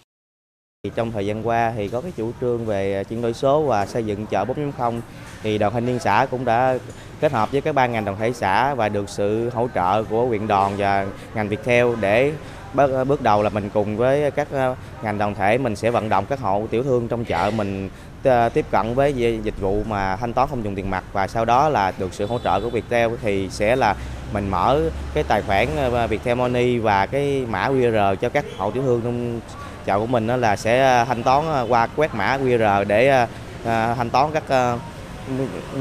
Trong 0.95 1.13
thời 1.13 1.27
gian 1.27 1.49
qua 1.49 1.73
thì 1.77 1.89
có 1.89 2.01
cái 2.01 2.13
chủ 2.17 2.33
trương 2.41 2.67
về 2.67 2.95
à, 2.95 3.03
chuyển 3.03 3.23
đổi 3.23 3.35
số 3.35 3.63
và 3.63 3.87
xây 3.87 4.05
dựng 4.05 4.27
chợ 4.27 4.45
4.0 4.45 5.01
thì 5.43 5.59
đoàn 5.59 5.73
thanh 5.73 5.87
niên 5.87 5.99
xã 5.99 6.27
cũng 6.31 6.45
đã 6.45 6.79
kết 7.21 7.33
hợp 7.33 7.53
với 7.53 7.61
các 7.61 7.75
ban 7.75 7.93
ngành 7.93 8.05
đoàn 8.05 8.17
thể 8.19 8.33
xã 8.33 8.75
và 8.75 8.89
được 8.89 9.09
sự 9.09 9.51
hỗ 9.51 9.69
trợ 9.75 10.03
của 10.03 10.27
huyện 10.27 10.47
đoàn 10.47 10.73
và 10.77 11.07
ngành 11.35 11.49
Viettel 11.49 11.87
để 12.01 12.33
à, 12.77 13.05
bước 13.05 13.23
đầu 13.23 13.43
là 13.43 13.51
mình 13.51 13.71
cùng 13.75 13.97
với 13.97 14.31
các 14.31 14.49
à, 14.53 14.75
ngành 15.03 15.19
đoàn 15.19 15.35
thể 15.35 15.59
mình 15.59 15.77
sẽ 15.77 15.91
vận 15.91 16.09
động 16.09 16.25
các 16.29 16.41
hộ 16.41 16.67
tiểu 16.71 16.83
thương 16.83 17.09
trong 17.09 17.25
chợ 17.25 17.51
mình 17.57 17.91
tiếp 18.23 18.67
cận 18.71 18.95
với 18.95 19.41
dịch 19.43 19.61
vụ 19.61 19.83
mà 19.89 20.17
thanh 20.17 20.33
toán 20.33 20.49
không 20.49 20.65
dùng 20.65 20.75
tiền 20.75 20.91
mặt 20.91 21.05
và 21.13 21.27
sau 21.27 21.45
đó 21.45 21.69
là 21.69 21.93
được 21.99 22.15
sự 22.15 22.27
hỗ 22.27 22.39
trợ 22.39 22.61
của 22.61 22.71
Viettel 22.71 23.11
thì 23.23 23.49
sẽ 23.51 23.77
là 23.77 23.97
mình 24.33 24.51
mở 24.51 24.81
cái 25.15 25.25
tài 25.29 25.43
khoản 25.43 25.69
Viettel 26.09 26.35
Money 26.35 26.79
và 26.79 27.07
cái 27.07 27.45
mã 27.49 27.69
QR 27.69 28.15
cho 28.15 28.29
các 28.29 28.45
hộ 28.57 28.71
tiểu 28.71 28.83
thương 28.83 29.01
trong 29.05 29.41
chợ 29.85 29.99
của 29.99 30.07
mình 30.07 30.27
đó 30.27 30.37
là 30.37 30.57
sẽ 30.57 30.81
à, 30.83 31.05
thanh 31.05 31.23
toán 31.23 31.45
à, 31.53 31.61
qua 31.61 31.87
quét 31.97 32.15
mã 32.15 32.39
QR 32.39 32.85
để 32.85 33.27
à, 33.65 33.95
thanh 33.95 34.11
toán 34.11 34.31
các 34.33 34.77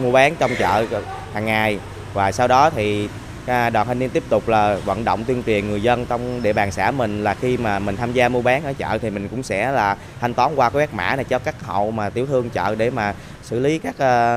mua 0.02 0.12
bán 0.12 0.36
trong 0.40 0.52
chợ 0.60 0.86
hàng 1.34 1.46
ngày 1.46 1.80
và 2.14 2.32
sau 2.32 2.48
đó 2.48 2.70
thì 2.70 3.10
đoàn 3.48 3.88
thanh 3.88 4.00
niên 4.00 4.10
tiếp 4.10 4.24
tục 4.30 4.48
là 4.48 4.78
vận 4.86 5.06
động 5.06 5.24
tuyên 5.24 5.44
truyền 5.44 5.70
người 5.70 5.82
dân 5.82 6.06
trong 6.06 6.44
địa 6.44 6.54
bàn 6.54 6.72
xã 6.72 6.92
mình 6.92 7.24
là 7.24 7.34
khi 7.34 7.58
mà 7.58 7.80
mình 7.80 7.98
tham 7.98 8.14
gia 8.14 8.30
mua 8.30 8.42
bán 8.42 8.64
ở 8.64 8.74
chợ 8.74 8.98
thì 9.02 9.10
mình 9.10 9.28
cũng 9.28 9.44
sẽ 9.44 9.72
là 9.72 9.98
thanh 10.22 10.34
toán 10.34 10.56
qua 10.56 10.70
cái 10.70 10.82
quét 10.82 10.94
mã 10.94 11.16
này 11.16 11.26
cho 11.26 11.40
các 11.40 11.56
hộ 11.64 11.92
mà 11.92 12.10
tiểu 12.10 12.26
thương 12.26 12.50
chợ 12.50 12.76
để 12.76 12.90
mà 12.90 13.14
xử 13.44 13.60
lý 13.60 13.80
các 13.80 13.96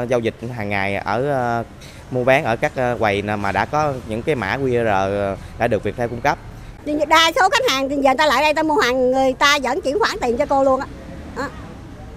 giao 0.09 0.21
dịch 0.21 0.35
hàng 0.57 0.69
ngày 0.69 0.95
ở 0.95 1.65
mua 2.11 2.25
bán 2.25 2.45
ở 2.45 2.57
các 2.57 2.73
quầy 2.99 3.23
mà 3.23 3.53
đã 3.53 3.65
có 3.65 3.93
những 4.07 4.23
cái 4.23 4.35
mã 4.35 4.57
QR 4.57 5.37
đã 5.59 5.67
được 5.67 5.83
Viettel 5.83 6.09
cung 6.09 6.21
cấp. 6.21 6.39
Đa 6.85 7.33
số 7.37 7.49
khách 7.49 7.71
hàng 7.71 7.89
thì 7.89 7.97
giờ 7.97 8.11
ta 8.19 8.27
lại 8.27 8.43
đây 8.43 8.55
ta 8.55 8.63
mua 8.63 8.77
hàng, 8.77 9.11
người 9.11 9.33
ta 9.33 9.59
vẫn 9.63 9.81
chuyển 9.81 9.99
khoản 9.99 10.19
tiền 10.21 10.37
cho 10.37 10.47
cô 10.47 10.65
luôn 10.65 10.81
á. 10.81 10.87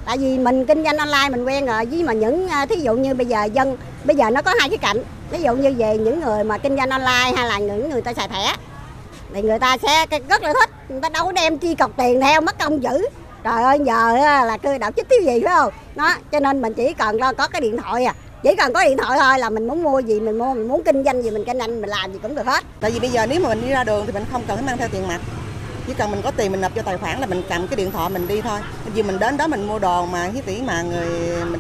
Tại 0.06 0.18
vì 0.18 0.38
mình 0.38 0.66
kinh 0.66 0.84
doanh 0.84 0.98
online 0.98 1.30
mình 1.30 1.46
quen 1.46 1.66
rồi, 1.66 1.86
với 1.86 2.04
mà 2.04 2.14
những 2.14 2.48
à, 2.48 2.66
thí 2.66 2.76
dụ 2.76 2.94
như 2.94 3.14
bây 3.14 3.26
giờ 3.26 3.44
dân, 3.44 3.78
bây 4.04 4.16
giờ 4.16 4.30
nó 4.30 4.42
có 4.42 4.54
hai 4.60 4.70
cái 4.70 4.78
cạnh. 4.78 4.98
Ví 5.32 5.42
dụ 5.42 5.56
như 5.56 5.74
về 5.78 5.98
những 5.98 6.22
người 6.22 6.44
mà 6.44 6.58
kinh 6.58 6.78
doanh 6.78 6.90
online 6.90 7.32
hay 7.36 7.48
là 7.48 7.60
những 7.60 7.90
người 7.90 8.02
ta 8.02 8.14
xài 8.14 8.28
thẻ, 8.28 8.56
thì 9.34 9.42
người 9.42 9.60
ta 9.60 9.78
sẽ 9.78 10.06
rất 10.30 10.44
là 10.44 10.54
thích, 10.54 10.70
người 10.90 11.02
ta 11.02 11.10
đâu 11.10 11.26
có 11.26 11.32
đem 11.32 11.58
chi 11.58 11.76
cọc 11.76 11.92
tiền 11.98 12.22
theo, 12.22 12.42
mất 12.42 12.60
công 12.60 12.84
dữ 12.84 13.08
trời 13.44 13.64
ơi, 13.64 13.80
giờ 13.86 14.16
là 14.46 14.58
cơ 14.58 14.78
đạo 14.78 14.92
chích 14.96 15.10
thiếu 15.10 15.20
gì 15.22 15.42
phải 15.44 15.56
không? 15.56 15.74
Đó, 15.96 16.16
cho 16.32 16.40
nên 16.40 16.62
mình 16.62 16.74
chỉ 16.74 16.94
cần 16.94 17.18
lo 17.18 17.34
có 17.34 17.48
cái 17.48 17.62
điện 17.62 17.78
thoại 17.78 18.06
à 18.06 18.14
chỉ 18.44 18.56
cần 18.56 18.74
có 18.74 18.84
điện 18.84 18.98
thoại 18.98 19.20
thôi 19.22 19.40
là 19.40 19.50
mình 19.50 19.68
muốn 19.68 19.84
mua 19.84 20.00
gì, 20.00 20.20
mình 20.20 20.38
mua, 20.38 20.54
mình 20.54 20.68
muốn 20.68 20.84
kinh 20.84 21.04
doanh 21.04 21.24
gì, 21.24 21.32
mình 21.32 21.46
kinh 21.46 21.60
doanh, 21.60 21.82
mình 21.82 21.90
làm 21.90 22.14
gì 22.14 22.20
cũng 22.22 22.36
được 22.36 22.46
hết. 22.46 22.64
Tại 22.80 22.92
vì 22.92 23.00
bây 23.00 23.10
giờ 23.10 23.26
nếu 23.26 23.40
mà 23.40 23.50
mình 23.50 23.62
đi 23.62 23.68
ra 23.68 23.84
đường 23.84 24.06
thì 24.06 24.12
mình 24.12 24.26
không 24.32 24.44
cần 24.48 24.58
phải 24.58 24.66
mang 24.66 24.78
theo 24.78 24.88
tiền 24.92 25.08
mặt. 25.08 25.22
Chỉ 25.88 25.94
cần 25.94 26.12
mình 26.12 26.22
có 26.22 26.32
tiền 26.32 26.52
mình 26.52 26.62
nộp 26.62 26.76
cho 26.76 26.82
tài 26.82 26.98
khoản 26.98 27.20
là 27.20 27.26
mình 27.26 27.42
cầm 27.50 27.68
cái 27.68 27.78
điện 27.78 27.92
thoại 27.92 28.10
mình 28.10 28.28
đi 28.28 28.42
thôi. 28.42 28.60
Vì 28.94 29.04
mình 29.04 29.20
đến 29.20 29.38
đó 29.38 29.48
mình 29.48 29.68
mua 29.68 29.80
đồ 29.80 30.06
mà 30.06 30.30
cái 30.34 30.42
tỷ 30.42 30.62
mà 30.62 30.82
người 30.82 31.08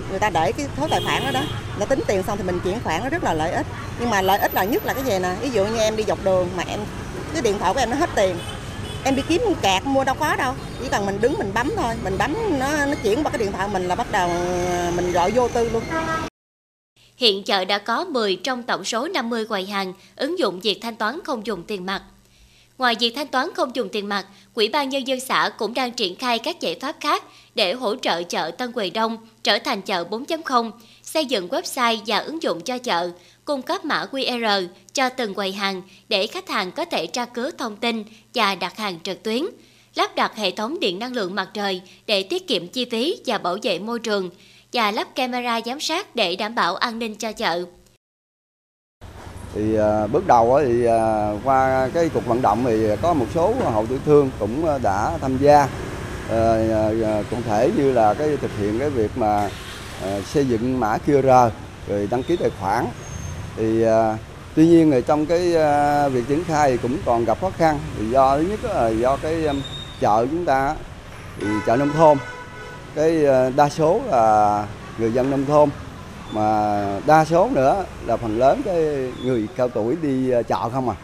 người 0.09 0.19
ta 0.19 0.29
để 0.29 0.51
cái 0.51 0.67
số 0.77 0.87
tài 0.87 1.01
khoản 1.05 1.23
đó 1.25 1.31
đó 1.31 1.41
nó 1.79 1.85
tính 1.85 1.99
tiền 2.07 2.23
xong 2.27 2.37
thì 2.37 2.43
mình 2.43 2.59
chuyển 2.63 2.79
khoản 2.83 3.03
nó 3.03 3.09
rất 3.09 3.23
là 3.23 3.33
lợi 3.33 3.51
ích. 3.51 3.65
Nhưng 3.99 4.09
mà 4.09 4.21
lợi 4.21 4.39
ích 4.39 4.53
là 4.53 4.63
nhất 4.63 4.85
là 4.85 4.93
cái 4.93 5.03
gì 5.03 5.19
nè? 5.19 5.35
Ví 5.41 5.49
dụ 5.49 5.65
như 5.65 5.77
em 5.77 5.95
đi 5.95 6.03
dọc 6.07 6.23
đường 6.23 6.49
mà 6.57 6.63
em, 6.67 6.79
cái 7.33 7.41
điện 7.41 7.59
thoại 7.59 7.73
của 7.73 7.79
em 7.79 7.89
nó 7.89 7.95
hết 7.95 8.09
tiền, 8.15 8.35
em 9.03 9.15
đi 9.15 9.21
kiếm 9.27 9.41
kẹt 9.61 9.85
mua 9.85 10.03
đâu 10.03 10.15
có 10.19 10.35
đâu. 10.35 10.53
Chỉ 10.81 10.89
cần 10.91 11.05
mình 11.05 11.21
đứng 11.21 11.35
mình 11.37 11.51
bấm 11.53 11.71
thôi, 11.77 11.93
mình 12.03 12.17
bấm 12.17 12.35
nó 12.59 12.85
nó 12.85 12.95
chuyển 13.03 13.23
qua 13.23 13.31
cái 13.31 13.39
điện 13.39 13.51
thoại 13.51 13.67
mình 13.73 13.87
là 13.87 13.95
bắt 13.95 14.11
đầu 14.11 14.29
ờ, 14.69 14.91
mình 14.95 15.11
gọi 15.11 15.31
vô 15.31 15.47
tư 15.47 15.69
luôn. 15.69 15.83
Hiện 17.17 17.43
chợ 17.43 17.65
đã 17.65 17.77
có 17.77 18.05
10 18.05 18.35
trong 18.35 18.63
tổng 18.63 18.83
số 18.83 19.07
50 19.07 19.45
quầy 19.45 19.65
hàng 19.65 19.93
ứng 20.15 20.39
dụng 20.39 20.59
việc 20.59 20.79
thanh 20.81 20.95
toán 20.95 21.19
không 21.23 21.45
dùng 21.45 21.63
tiền 21.63 21.85
mặt. 21.85 22.03
Ngoài 22.77 22.95
việc 22.99 23.15
thanh 23.15 23.27
toán 23.27 23.53
không 23.53 23.75
dùng 23.75 23.89
tiền 23.89 24.09
mặt, 24.09 24.25
Quỹ 24.53 24.67
ban 24.67 24.89
Nhân 24.89 25.07
dân 25.07 25.19
xã 25.19 25.49
cũng 25.57 25.73
đang 25.73 25.91
triển 25.91 26.15
khai 26.15 26.39
các 26.39 26.59
giải 26.59 26.77
pháp 26.81 26.95
khác 26.99 27.23
để 27.55 27.73
hỗ 27.73 27.95
trợ 27.95 28.23
chợ 28.23 28.51
Tân 28.51 28.71
Quỳ 28.75 28.89
Đông 28.89 29.17
trở 29.43 29.59
thành 29.59 29.81
chợ 29.81 30.03
4.0, 30.09 30.71
xây 31.03 31.25
dựng 31.25 31.47
website 31.47 31.97
và 32.05 32.17
ứng 32.17 32.43
dụng 32.43 32.61
cho 32.61 32.77
chợ, 32.77 33.11
cung 33.45 33.61
cấp 33.61 33.85
mã 33.85 34.05
QR 34.11 34.67
cho 34.93 35.09
từng 35.09 35.33
quầy 35.33 35.51
hàng 35.51 35.81
để 36.09 36.27
khách 36.27 36.49
hàng 36.49 36.71
có 36.71 36.85
thể 36.85 37.07
tra 37.07 37.25
cứu 37.25 37.51
thông 37.57 37.75
tin 37.75 38.03
và 38.33 38.55
đặt 38.55 38.77
hàng 38.77 38.99
trực 39.03 39.23
tuyến, 39.23 39.45
lắp 39.95 40.15
đặt 40.15 40.35
hệ 40.35 40.51
thống 40.51 40.79
điện 40.79 40.99
năng 40.99 41.13
lượng 41.13 41.35
mặt 41.35 41.49
trời 41.53 41.81
để 42.07 42.23
tiết 42.23 42.47
kiệm 42.47 42.67
chi 42.67 42.85
phí 42.85 43.17
và 43.25 43.37
bảo 43.37 43.57
vệ 43.63 43.79
môi 43.79 43.99
trường, 43.99 44.29
và 44.75 44.91
lắp 44.91 45.07
camera 45.15 45.61
giám 45.65 45.79
sát 45.79 46.15
để 46.15 46.35
đảm 46.35 46.55
bảo 46.55 46.75
an 46.75 46.99
ninh 46.99 47.15
cho 47.15 47.31
chợ. 47.31 47.65
Thì 49.53 49.75
à, 49.75 50.07
bước 50.07 50.27
đầu 50.27 50.59
thì 50.65 50.85
à, 50.85 51.31
qua 51.43 51.89
cái 51.93 52.09
cuộc 52.13 52.25
vận 52.25 52.41
động 52.41 52.63
thì 52.65 52.87
có 53.01 53.13
một 53.13 53.25
số 53.33 53.53
hộ 53.63 53.85
tiểu 53.85 53.99
thương 54.05 54.29
cũng 54.39 54.67
à, 54.67 54.77
đã 54.77 55.17
tham 55.21 55.37
gia. 55.37 55.67
Ờ, 56.29 56.69
à, 56.71 57.07
à, 57.07 57.23
cụ 57.31 57.37
thể 57.45 57.71
như 57.77 57.91
là 57.91 58.13
cái 58.13 58.37
thực 58.41 58.51
hiện 58.59 58.79
cái 58.79 58.89
việc 58.89 59.17
mà 59.17 59.49
xây 60.25 60.45
dựng 60.45 60.79
mã 60.79 60.97
QR 61.07 61.49
rồi 61.87 62.07
đăng 62.11 62.23
ký 62.23 62.35
tài 62.35 62.49
khoản. 62.59 62.85
Thì 63.57 63.85
tuy 64.55 64.67
nhiên 64.67 64.91
thì 64.91 65.01
trong 65.07 65.25
cái 65.25 65.39
việc 66.09 66.27
triển 66.27 66.43
khai 66.43 66.71
thì 66.71 66.77
cũng 66.77 66.97
còn 67.05 67.25
gặp 67.25 67.41
khó 67.41 67.49
khăn. 67.57 67.79
Thì 67.97 68.09
do 68.09 68.37
thứ 68.37 68.43
nhất 68.43 68.63
là 68.63 68.89
do 68.89 69.17
cái 69.17 69.43
chợ 69.99 70.27
chúng 70.31 70.45
ta 70.45 70.75
thì 71.39 71.47
chợ 71.65 71.75
nông 71.75 71.91
thôn 71.93 72.17
cái 72.95 73.25
ờ, 73.25 73.51
đa 73.55 73.69
số 73.69 74.01
là 74.09 74.67
người 74.97 75.13
dân 75.13 75.29
nông 75.31 75.45
thôn. 75.45 75.69
Mà 76.31 76.99
đa 77.07 77.25
số 77.25 77.49
nữa 77.53 77.85
là 78.05 78.17
phần 78.17 78.39
lớn 78.39 78.61
cái 78.65 79.11
người 79.23 79.47
cao 79.55 79.69
tuổi 79.69 79.95
đi 80.01 80.29
ờ, 80.29 80.43
chợ 80.43 80.69
không 80.69 80.89
à. 80.89 80.95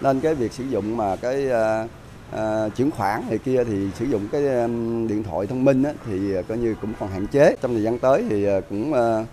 Nên 0.00 0.20
cái 0.20 0.34
việc 0.34 0.52
sử 0.52 0.64
dụng 0.64 0.96
mà 0.96 1.16
cái 1.16 1.46
uh, 1.46 1.90
uh, 2.36 2.76
chuyển 2.76 2.90
khoản 2.90 3.22
thì 3.28 3.38
kia 3.38 3.64
thì 3.64 3.88
sử 3.98 4.04
dụng 4.04 4.28
cái 4.32 4.48
um, 4.48 5.08
điện 5.08 5.24
thoại 5.24 5.46
thông 5.46 5.64
minh 5.64 5.82
á, 5.82 5.92
thì 6.06 6.42
coi 6.48 6.58
như 6.58 6.74
cũng 6.80 6.92
còn 7.00 7.10
hạn 7.10 7.26
chế. 7.26 7.56
Trong 7.62 7.74
thời 7.74 7.82
gian 7.82 7.98
tới 7.98 8.24
thì 8.28 8.46
cũng 8.68 8.92
uh, 8.92 9.26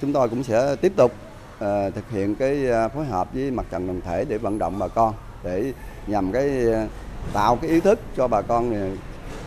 chúng 0.00 0.12
tôi 0.12 0.28
cũng 0.28 0.42
sẽ 0.42 0.76
tiếp 0.76 0.92
tục 0.96 1.12
uh, 1.56 1.94
thực 1.94 2.10
hiện 2.10 2.34
cái 2.34 2.66
uh, 2.86 2.92
phối 2.92 3.04
hợp 3.04 3.34
với 3.34 3.50
mặt 3.50 3.66
trận 3.70 3.86
đoàn 3.86 4.00
thể 4.04 4.24
để 4.28 4.38
vận 4.38 4.58
động 4.58 4.78
bà 4.78 4.88
con 4.88 5.14
để 5.44 5.72
nhằm 6.06 6.32
cái 6.32 6.66
uh, 6.66 6.90
tạo 7.32 7.56
cái 7.56 7.70
ý 7.70 7.80
thức 7.80 7.98
cho 8.16 8.28
bà 8.28 8.42
con 8.42 8.90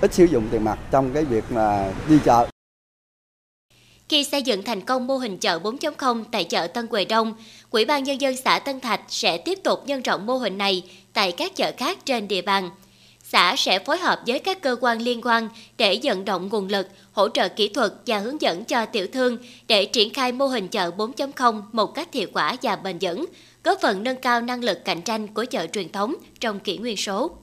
ít 0.01 0.13
sử 0.13 0.25
dụng 0.25 0.47
tiền 0.51 0.63
mặt 0.63 0.79
trong 0.91 1.13
cái 1.13 1.25
việc 1.25 1.43
mà 1.51 1.93
đi 2.09 2.17
chợ 2.25 2.47
khi 4.11 4.23
xây 4.23 4.41
dựng 4.41 4.63
thành 4.63 4.81
công 4.81 5.07
mô 5.07 5.17
hình 5.17 5.37
chợ 5.37 5.59
4.0 5.59 6.23
tại 6.31 6.43
chợ 6.43 6.67
Tân 6.67 6.87
Quỳ 6.89 7.05
Đông, 7.05 7.33
Quỹ 7.69 7.85
ban 7.85 8.03
Nhân 8.03 8.21
dân 8.21 8.35
xã 8.37 8.59
Tân 8.59 8.79
Thạch 8.79 9.01
sẽ 9.07 9.37
tiếp 9.37 9.59
tục 9.63 9.79
nhân 9.85 10.01
rộng 10.01 10.25
mô 10.25 10.37
hình 10.37 10.57
này 10.57 10.83
tại 11.13 11.31
các 11.31 11.55
chợ 11.55 11.71
khác 11.77 12.05
trên 12.05 12.27
địa 12.27 12.41
bàn. 12.41 12.69
Xã 13.23 13.55
sẽ 13.57 13.79
phối 13.79 13.97
hợp 13.97 14.19
với 14.27 14.39
các 14.39 14.61
cơ 14.61 14.75
quan 14.81 15.01
liên 15.01 15.21
quan 15.23 15.49
để 15.77 15.99
vận 16.03 16.25
động 16.25 16.49
nguồn 16.51 16.67
lực, 16.67 16.87
hỗ 17.11 17.29
trợ 17.29 17.49
kỹ 17.49 17.67
thuật 17.67 17.93
và 18.05 18.19
hướng 18.19 18.41
dẫn 18.41 18.65
cho 18.65 18.85
tiểu 18.85 19.07
thương 19.13 19.37
để 19.67 19.85
triển 19.85 20.13
khai 20.13 20.31
mô 20.31 20.47
hình 20.47 20.67
chợ 20.67 20.91
4.0 20.97 21.61
một 21.71 21.95
cách 21.95 22.13
hiệu 22.13 22.27
quả 22.33 22.57
và 22.61 22.75
bền 22.75 22.97
vững, 23.01 23.25
góp 23.63 23.81
phần 23.81 24.03
nâng 24.03 24.21
cao 24.21 24.41
năng 24.41 24.63
lực 24.63 24.85
cạnh 24.85 25.01
tranh 25.01 25.27
của 25.27 25.45
chợ 25.45 25.67
truyền 25.67 25.91
thống 25.91 26.15
trong 26.39 26.59
kỷ 26.59 26.77
nguyên 26.77 26.97
số. 26.97 27.40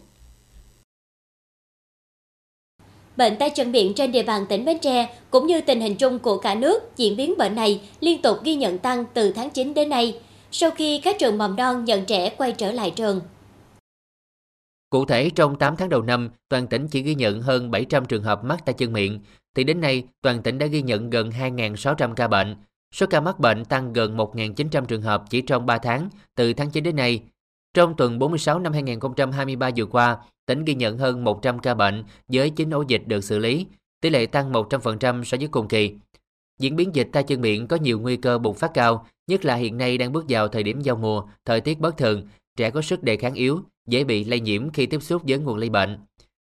Bệnh 3.18 3.36
tay 3.36 3.50
chân 3.50 3.72
miệng 3.72 3.94
trên 3.94 4.12
địa 4.12 4.22
bàn 4.22 4.46
tỉnh 4.48 4.64
Bến 4.64 4.78
Tre 4.78 5.18
cũng 5.30 5.46
như 5.46 5.60
tình 5.60 5.80
hình 5.80 5.96
chung 5.96 6.18
của 6.18 6.38
cả 6.38 6.54
nước, 6.54 6.96
diễn 6.96 7.16
biến 7.16 7.34
bệnh 7.38 7.54
này 7.54 7.80
liên 8.00 8.22
tục 8.22 8.38
ghi 8.44 8.54
nhận 8.54 8.78
tăng 8.78 9.04
từ 9.14 9.32
tháng 9.32 9.50
9 9.50 9.74
đến 9.74 9.88
nay, 9.88 10.20
sau 10.50 10.70
khi 10.70 11.00
các 11.04 11.16
trường 11.18 11.38
mầm 11.38 11.56
non 11.56 11.84
nhận 11.84 12.04
trẻ 12.04 12.30
quay 12.30 12.52
trở 12.52 12.72
lại 12.72 12.92
trường. 12.96 13.20
Cụ 14.90 15.04
thể, 15.04 15.30
trong 15.30 15.58
8 15.58 15.76
tháng 15.76 15.88
đầu 15.88 16.02
năm, 16.02 16.30
toàn 16.48 16.66
tỉnh 16.66 16.88
chỉ 16.88 17.02
ghi 17.02 17.14
nhận 17.14 17.42
hơn 17.42 17.70
700 17.70 18.04
trường 18.04 18.22
hợp 18.22 18.44
mắc 18.44 18.64
tay 18.64 18.74
chân 18.78 18.92
miệng, 18.92 19.20
thì 19.54 19.64
đến 19.64 19.80
nay 19.80 20.02
toàn 20.22 20.42
tỉnh 20.42 20.58
đã 20.58 20.66
ghi 20.66 20.82
nhận 20.82 21.10
gần 21.10 21.30
2.600 21.30 22.14
ca 22.14 22.28
bệnh. 22.28 22.56
Số 22.94 23.06
ca 23.06 23.20
mắc 23.20 23.40
bệnh 23.40 23.64
tăng 23.64 23.92
gần 23.92 24.16
1.900 24.16 24.84
trường 24.84 25.02
hợp 25.02 25.24
chỉ 25.30 25.40
trong 25.40 25.66
3 25.66 25.78
tháng, 25.78 26.08
từ 26.34 26.52
tháng 26.52 26.70
9 26.70 26.84
đến 26.84 26.96
nay. 26.96 27.20
Trong 27.74 27.94
tuần 27.96 28.18
46 28.18 28.58
năm 28.58 28.72
2023 28.72 29.70
vừa 29.76 29.86
qua, 29.86 30.16
tỉnh 30.48 30.64
ghi 30.64 30.74
nhận 30.74 30.98
hơn 30.98 31.24
100 31.24 31.58
ca 31.58 31.74
bệnh 31.74 32.04
với 32.28 32.50
9 32.50 32.70
ổ 32.70 32.84
dịch 32.88 33.02
được 33.06 33.24
xử 33.24 33.38
lý, 33.38 33.66
tỷ 34.00 34.10
lệ 34.10 34.26
tăng 34.26 34.52
100% 34.52 35.24
so 35.24 35.36
với 35.40 35.48
cùng 35.48 35.68
kỳ. 35.68 35.94
Diễn 36.60 36.76
biến 36.76 36.90
dịch 36.94 37.08
tay 37.12 37.22
chân 37.22 37.40
miệng 37.40 37.66
có 37.66 37.76
nhiều 37.76 38.00
nguy 38.00 38.16
cơ 38.16 38.38
bùng 38.38 38.54
phát 38.54 38.74
cao, 38.74 39.06
nhất 39.26 39.44
là 39.44 39.54
hiện 39.54 39.78
nay 39.78 39.98
đang 39.98 40.12
bước 40.12 40.24
vào 40.28 40.48
thời 40.48 40.62
điểm 40.62 40.80
giao 40.80 40.96
mùa, 40.96 41.24
thời 41.44 41.60
tiết 41.60 41.80
bất 41.80 41.96
thường, 41.96 42.28
trẻ 42.56 42.70
có 42.70 42.82
sức 42.82 43.02
đề 43.02 43.16
kháng 43.16 43.34
yếu, 43.34 43.60
dễ 43.88 44.04
bị 44.04 44.24
lây 44.24 44.40
nhiễm 44.40 44.70
khi 44.70 44.86
tiếp 44.86 45.02
xúc 45.02 45.22
với 45.26 45.38
nguồn 45.38 45.56
lây 45.56 45.70
bệnh. 45.70 45.98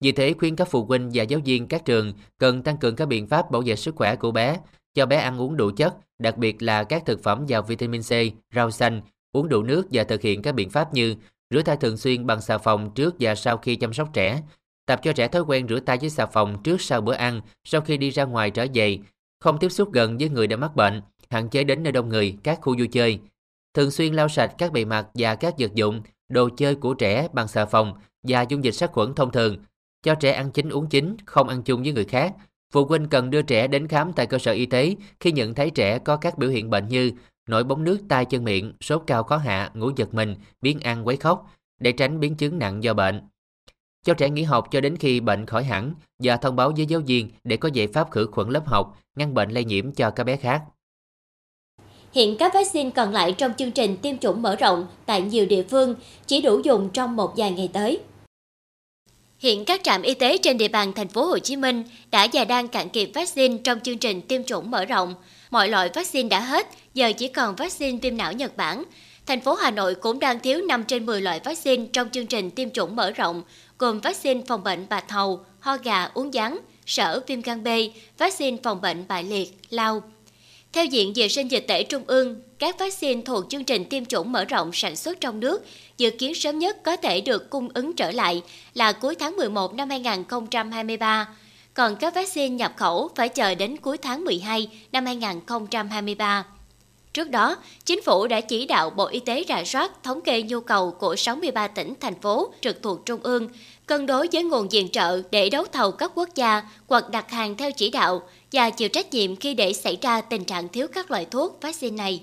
Vì 0.01 0.11
thế 0.11 0.33
khuyên 0.39 0.55
các 0.55 0.67
phụ 0.71 0.85
huynh 0.85 1.09
và 1.13 1.23
giáo 1.23 1.39
viên 1.45 1.67
các 1.67 1.85
trường 1.85 2.13
cần 2.37 2.63
tăng 2.63 2.77
cường 2.77 2.95
các 2.95 3.07
biện 3.07 3.27
pháp 3.27 3.51
bảo 3.51 3.61
vệ 3.65 3.75
sức 3.75 3.95
khỏe 3.95 4.15
của 4.15 4.31
bé, 4.31 4.57
cho 4.93 5.05
bé 5.05 5.15
ăn 5.15 5.41
uống 5.41 5.57
đủ 5.57 5.71
chất, 5.77 5.95
đặc 6.19 6.37
biệt 6.37 6.61
là 6.61 6.83
các 6.83 7.05
thực 7.05 7.23
phẩm 7.23 7.45
giàu 7.45 7.61
vitamin 7.61 8.01
C, 8.01 8.11
rau 8.55 8.71
xanh, 8.71 9.01
uống 9.31 9.49
đủ 9.49 9.63
nước 9.63 9.87
và 9.91 10.03
thực 10.03 10.21
hiện 10.21 10.41
các 10.41 10.55
biện 10.55 10.69
pháp 10.69 10.93
như 10.93 11.15
rửa 11.51 11.61
tay 11.61 11.77
thường 11.77 11.97
xuyên 11.97 12.25
bằng 12.25 12.41
xà 12.41 12.57
phòng 12.57 12.91
trước 12.95 13.15
và 13.19 13.35
sau 13.35 13.57
khi 13.57 13.75
chăm 13.75 13.93
sóc 13.93 14.09
trẻ, 14.13 14.41
tập 14.85 14.99
cho 15.03 15.13
trẻ 15.13 15.27
thói 15.27 15.41
quen 15.41 15.67
rửa 15.67 15.79
tay 15.79 15.97
với 15.97 16.09
xà 16.09 16.25
phòng 16.25 16.63
trước 16.63 16.81
sau 16.81 17.01
bữa 17.01 17.13
ăn, 17.13 17.41
sau 17.63 17.81
khi 17.81 17.97
đi 17.97 18.09
ra 18.09 18.23
ngoài 18.23 18.51
trở 18.51 18.65
về, 18.73 18.99
không 19.39 19.57
tiếp 19.59 19.69
xúc 19.69 19.91
gần 19.93 20.17
với 20.17 20.29
người 20.29 20.47
đã 20.47 20.57
mắc 20.57 20.75
bệnh, 20.75 21.01
hạn 21.29 21.49
chế 21.49 21.63
đến 21.63 21.83
nơi 21.83 21.91
đông 21.91 22.09
người, 22.09 22.37
các 22.43 22.59
khu 22.61 22.75
vui 22.77 22.87
chơi. 22.87 23.19
Thường 23.73 23.91
xuyên 23.91 24.13
lau 24.13 24.29
sạch 24.29 24.53
các 24.57 24.71
bề 24.71 24.85
mặt 24.85 25.07
và 25.13 25.35
các 25.35 25.53
vật 25.59 25.73
dụng, 25.73 26.01
đồ 26.29 26.49
chơi 26.57 26.75
của 26.75 26.93
trẻ 26.93 27.27
bằng 27.33 27.47
xà 27.47 27.65
phòng 27.65 27.93
và 28.23 28.41
dung 28.41 28.63
dịch 28.63 28.71
sát 28.71 28.91
khuẩn 28.91 29.13
thông 29.13 29.31
thường. 29.31 29.57
Cho 30.03 30.15
trẻ 30.15 30.31
ăn 30.31 30.51
chính 30.51 30.69
uống 30.69 30.89
chính, 30.89 31.15
không 31.25 31.47
ăn 31.47 31.63
chung 31.63 31.83
với 31.83 31.91
người 31.91 32.05
khác. 32.05 32.33
Phụ 32.73 32.85
huynh 32.85 33.07
cần 33.09 33.29
đưa 33.29 33.41
trẻ 33.41 33.67
đến 33.67 33.87
khám 33.87 34.13
tại 34.13 34.25
cơ 34.25 34.37
sở 34.37 34.51
y 34.51 34.65
tế 34.65 34.95
khi 35.19 35.31
nhận 35.31 35.53
thấy 35.53 35.69
trẻ 35.69 35.99
có 35.99 36.17
các 36.17 36.37
biểu 36.37 36.49
hiện 36.49 36.69
bệnh 36.69 36.87
như 36.87 37.11
nổi 37.51 37.63
bóng 37.63 37.83
nước 37.83 37.99
tai 38.09 38.25
chân 38.25 38.43
miệng, 38.43 38.73
sốt 38.81 39.03
cao 39.07 39.23
khó 39.23 39.37
hạ, 39.37 39.71
ngủ 39.73 39.91
giật 39.95 40.13
mình, 40.13 40.35
biến 40.61 40.79
ăn 40.79 41.07
quấy 41.07 41.17
khóc 41.17 41.51
để 41.79 41.91
tránh 41.91 42.19
biến 42.19 42.35
chứng 42.35 42.59
nặng 42.59 42.83
do 42.83 42.93
bệnh. 42.93 43.21
Cho 44.05 44.13
trẻ 44.13 44.29
nghỉ 44.29 44.43
học 44.43 44.67
cho 44.71 44.81
đến 44.81 44.97
khi 44.97 45.19
bệnh 45.19 45.45
khỏi 45.45 45.63
hẳn 45.63 45.93
và 46.19 46.37
thông 46.37 46.55
báo 46.55 46.71
với 46.77 46.85
giáo 46.85 46.99
viên 46.99 47.29
để 47.43 47.57
có 47.57 47.69
giải 47.73 47.87
pháp 47.87 48.11
khử 48.11 48.27
khuẩn 48.31 48.49
lớp 48.49 48.67
học, 48.67 48.97
ngăn 49.15 49.33
bệnh 49.33 49.51
lây 49.51 49.65
nhiễm 49.65 49.91
cho 49.91 50.09
các 50.09 50.23
bé 50.23 50.35
khác. 50.35 50.61
Hiện 52.11 52.37
các 52.37 52.53
vaccine 52.53 52.89
còn 52.89 53.11
lại 53.11 53.31
trong 53.37 53.53
chương 53.57 53.71
trình 53.71 53.97
tiêm 53.97 54.17
chủng 54.17 54.41
mở 54.41 54.55
rộng 54.55 54.87
tại 55.05 55.21
nhiều 55.21 55.45
địa 55.45 55.63
phương 55.63 55.95
chỉ 56.25 56.41
đủ 56.41 56.61
dùng 56.63 56.89
trong 56.89 57.15
một 57.15 57.33
vài 57.37 57.51
ngày 57.51 57.69
tới. 57.73 57.99
Hiện 59.39 59.65
các 59.65 59.81
trạm 59.83 60.01
y 60.01 60.13
tế 60.13 60.37
trên 60.37 60.57
địa 60.57 60.67
bàn 60.67 60.93
thành 60.93 61.07
phố 61.07 61.25
Hồ 61.25 61.39
Chí 61.39 61.55
Minh 61.55 61.83
đã 62.11 62.27
và 62.33 62.45
đang 62.45 62.67
cạn 62.67 62.89
kiệt 62.89 63.09
vaccine 63.13 63.57
trong 63.63 63.79
chương 63.79 63.97
trình 63.97 64.21
tiêm 64.21 64.43
chủng 64.43 64.71
mở 64.71 64.85
rộng. 64.85 65.15
Mọi 65.51 65.67
loại 65.67 65.89
vaccine 65.93 66.29
đã 66.29 66.39
hết, 66.39 66.67
giờ 66.93 67.11
chỉ 67.17 67.27
còn 67.27 67.55
vaccine 67.55 67.97
viêm 68.01 68.17
não 68.17 68.33
Nhật 68.33 68.57
Bản. 68.57 68.83
Thành 69.25 69.41
phố 69.41 69.53
Hà 69.53 69.71
Nội 69.71 69.95
cũng 69.95 70.19
đang 70.19 70.39
thiếu 70.39 70.61
5 70.67 70.83
trên 70.83 71.05
10 71.05 71.21
loại 71.21 71.39
vaccine 71.43 71.85
trong 71.93 72.09
chương 72.09 72.27
trình 72.27 72.51
tiêm 72.51 72.69
chủng 72.69 72.95
mở 72.95 73.11
rộng, 73.11 73.43
gồm 73.77 73.99
vaccine 73.99 74.41
phòng 74.47 74.63
bệnh 74.63 74.85
bạch 74.89 75.11
hầu, 75.11 75.45
ho 75.59 75.77
gà, 75.77 76.09
uống 76.13 76.33
gián, 76.33 76.59
sở 76.85 77.21
viêm 77.27 77.41
gan 77.41 77.63
B, 77.63 77.67
vaccine 78.17 78.57
phòng 78.63 78.81
bệnh 78.81 79.07
bại 79.07 79.23
liệt, 79.23 79.57
lao. 79.69 80.03
Theo 80.73 80.85
Diện 80.85 81.13
Vệ 81.15 81.27
sinh 81.27 81.51
Dịch 81.51 81.65
tễ 81.67 81.83
Trung 81.83 82.03
ương, 82.07 82.41
các 82.59 82.79
vaccine 82.79 83.21
thuộc 83.25 83.45
chương 83.49 83.63
trình 83.63 83.85
tiêm 83.85 84.05
chủng 84.05 84.31
mở 84.31 84.45
rộng 84.45 84.71
sản 84.73 84.95
xuất 84.95 85.21
trong 85.21 85.39
nước 85.39 85.65
dự 85.97 86.09
kiến 86.09 86.35
sớm 86.35 86.59
nhất 86.59 86.83
có 86.83 86.95
thể 86.95 87.21
được 87.21 87.49
cung 87.49 87.69
ứng 87.73 87.93
trở 87.93 88.11
lại 88.11 88.41
là 88.73 88.91
cuối 88.91 89.15
tháng 89.15 89.35
11 89.35 89.73
năm 89.73 89.89
2023, 89.89 91.27
còn 91.73 91.95
các 91.95 92.15
vaccine 92.15 92.55
nhập 92.55 92.73
khẩu 92.77 93.09
phải 93.15 93.29
chờ 93.29 93.55
đến 93.55 93.77
cuối 93.77 93.97
tháng 93.97 94.25
12 94.25 94.69
năm 94.91 95.05
2023. 95.05 96.45
Trước 97.13 97.29
đó, 97.29 97.57
Chính 97.85 98.01
phủ 98.01 98.27
đã 98.27 98.41
chỉ 98.41 98.65
đạo 98.65 98.89
Bộ 98.89 99.05
Y 99.05 99.19
tế 99.19 99.43
rà 99.49 99.63
soát 99.63 100.03
thống 100.03 100.21
kê 100.21 100.41
nhu 100.41 100.59
cầu 100.59 100.91
của 100.91 101.15
63 101.15 101.67
tỉnh, 101.67 101.93
thành 101.99 102.21
phố 102.21 102.53
trực 102.61 102.81
thuộc 102.81 103.05
Trung 103.05 103.19
ương, 103.23 103.49
cân 103.85 104.05
đối 104.05 104.27
với 104.31 104.43
nguồn 104.43 104.69
viện 104.69 104.89
trợ 104.89 105.21
để 105.31 105.49
đấu 105.49 105.65
thầu 105.71 105.91
các 105.91 106.11
quốc 106.15 106.29
gia 106.35 106.63
hoặc 106.87 107.09
đặt 107.09 107.31
hàng 107.31 107.57
theo 107.57 107.71
chỉ 107.71 107.89
đạo 107.89 108.21
và 108.51 108.69
chịu 108.69 108.89
trách 108.89 109.13
nhiệm 109.13 109.35
khi 109.35 109.53
để 109.53 109.73
xảy 109.73 109.97
ra 110.01 110.21
tình 110.21 110.45
trạng 110.45 110.69
thiếu 110.69 110.87
các 110.93 111.11
loại 111.11 111.25
thuốc 111.25 111.61
vaccine 111.61 111.97
này. 111.97 112.21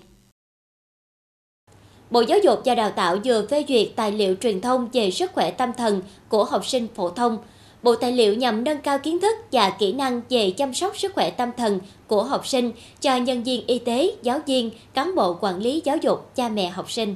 Bộ 2.11 2.21
Giáo 2.21 2.39
dục 2.45 2.61
và 2.65 2.75
Đào 2.75 2.91
tạo 2.91 3.17
vừa 3.25 3.47
phê 3.47 3.65
duyệt 3.69 3.89
tài 3.97 4.13
liệu 4.13 4.35
truyền 4.35 4.61
thông 4.61 4.89
về 4.93 5.11
sức 5.11 5.33
khỏe 5.33 5.51
tâm 5.51 5.73
thần 5.73 6.03
của 6.29 6.45
học 6.45 6.67
sinh 6.67 6.87
phổ 6.95 7.11
thông. 7.11 7.39
Bộ 7.83 7.95
tài 7.97 8.13
liệu 8.13 8.35
nhằm 8.35 8.65
nâng 8.65 8.81
cao 8.81 8.99
kiến 8.99 9.21
thức 9.21 9.37
và 9.53 9.71
kỹ 9.79 9.93
năng 9.93 10.21
về 10.31 10.51
chăm 10.51 10.75
sóc 10.75 10.99
sức 10.99 11.13
khỏe 11.15 11.31
tâm 11.31 11.51
thần 11.57 11.81
của 12.07 12.23
học 12.23 12.47
sinh 12.47 12.73
cho 13.01 13.17
nhân 13.17 13.43
viên 13.43 13.67
y 13.67 13.79
tế, 13.79 14.17
giáo 14.23 14.41
viên, 14.47 14.71
cán 14.95 15.15
bộ 15.15 15.39
quản 15.41 15.59
lý 15.59 15.83
giáo 15.85 15.97
dục, 15.97 16.35
cha 16.35 16.49
mẹ 16.49 16.69
học 16.69 16.91
sinh. 16.91 17.15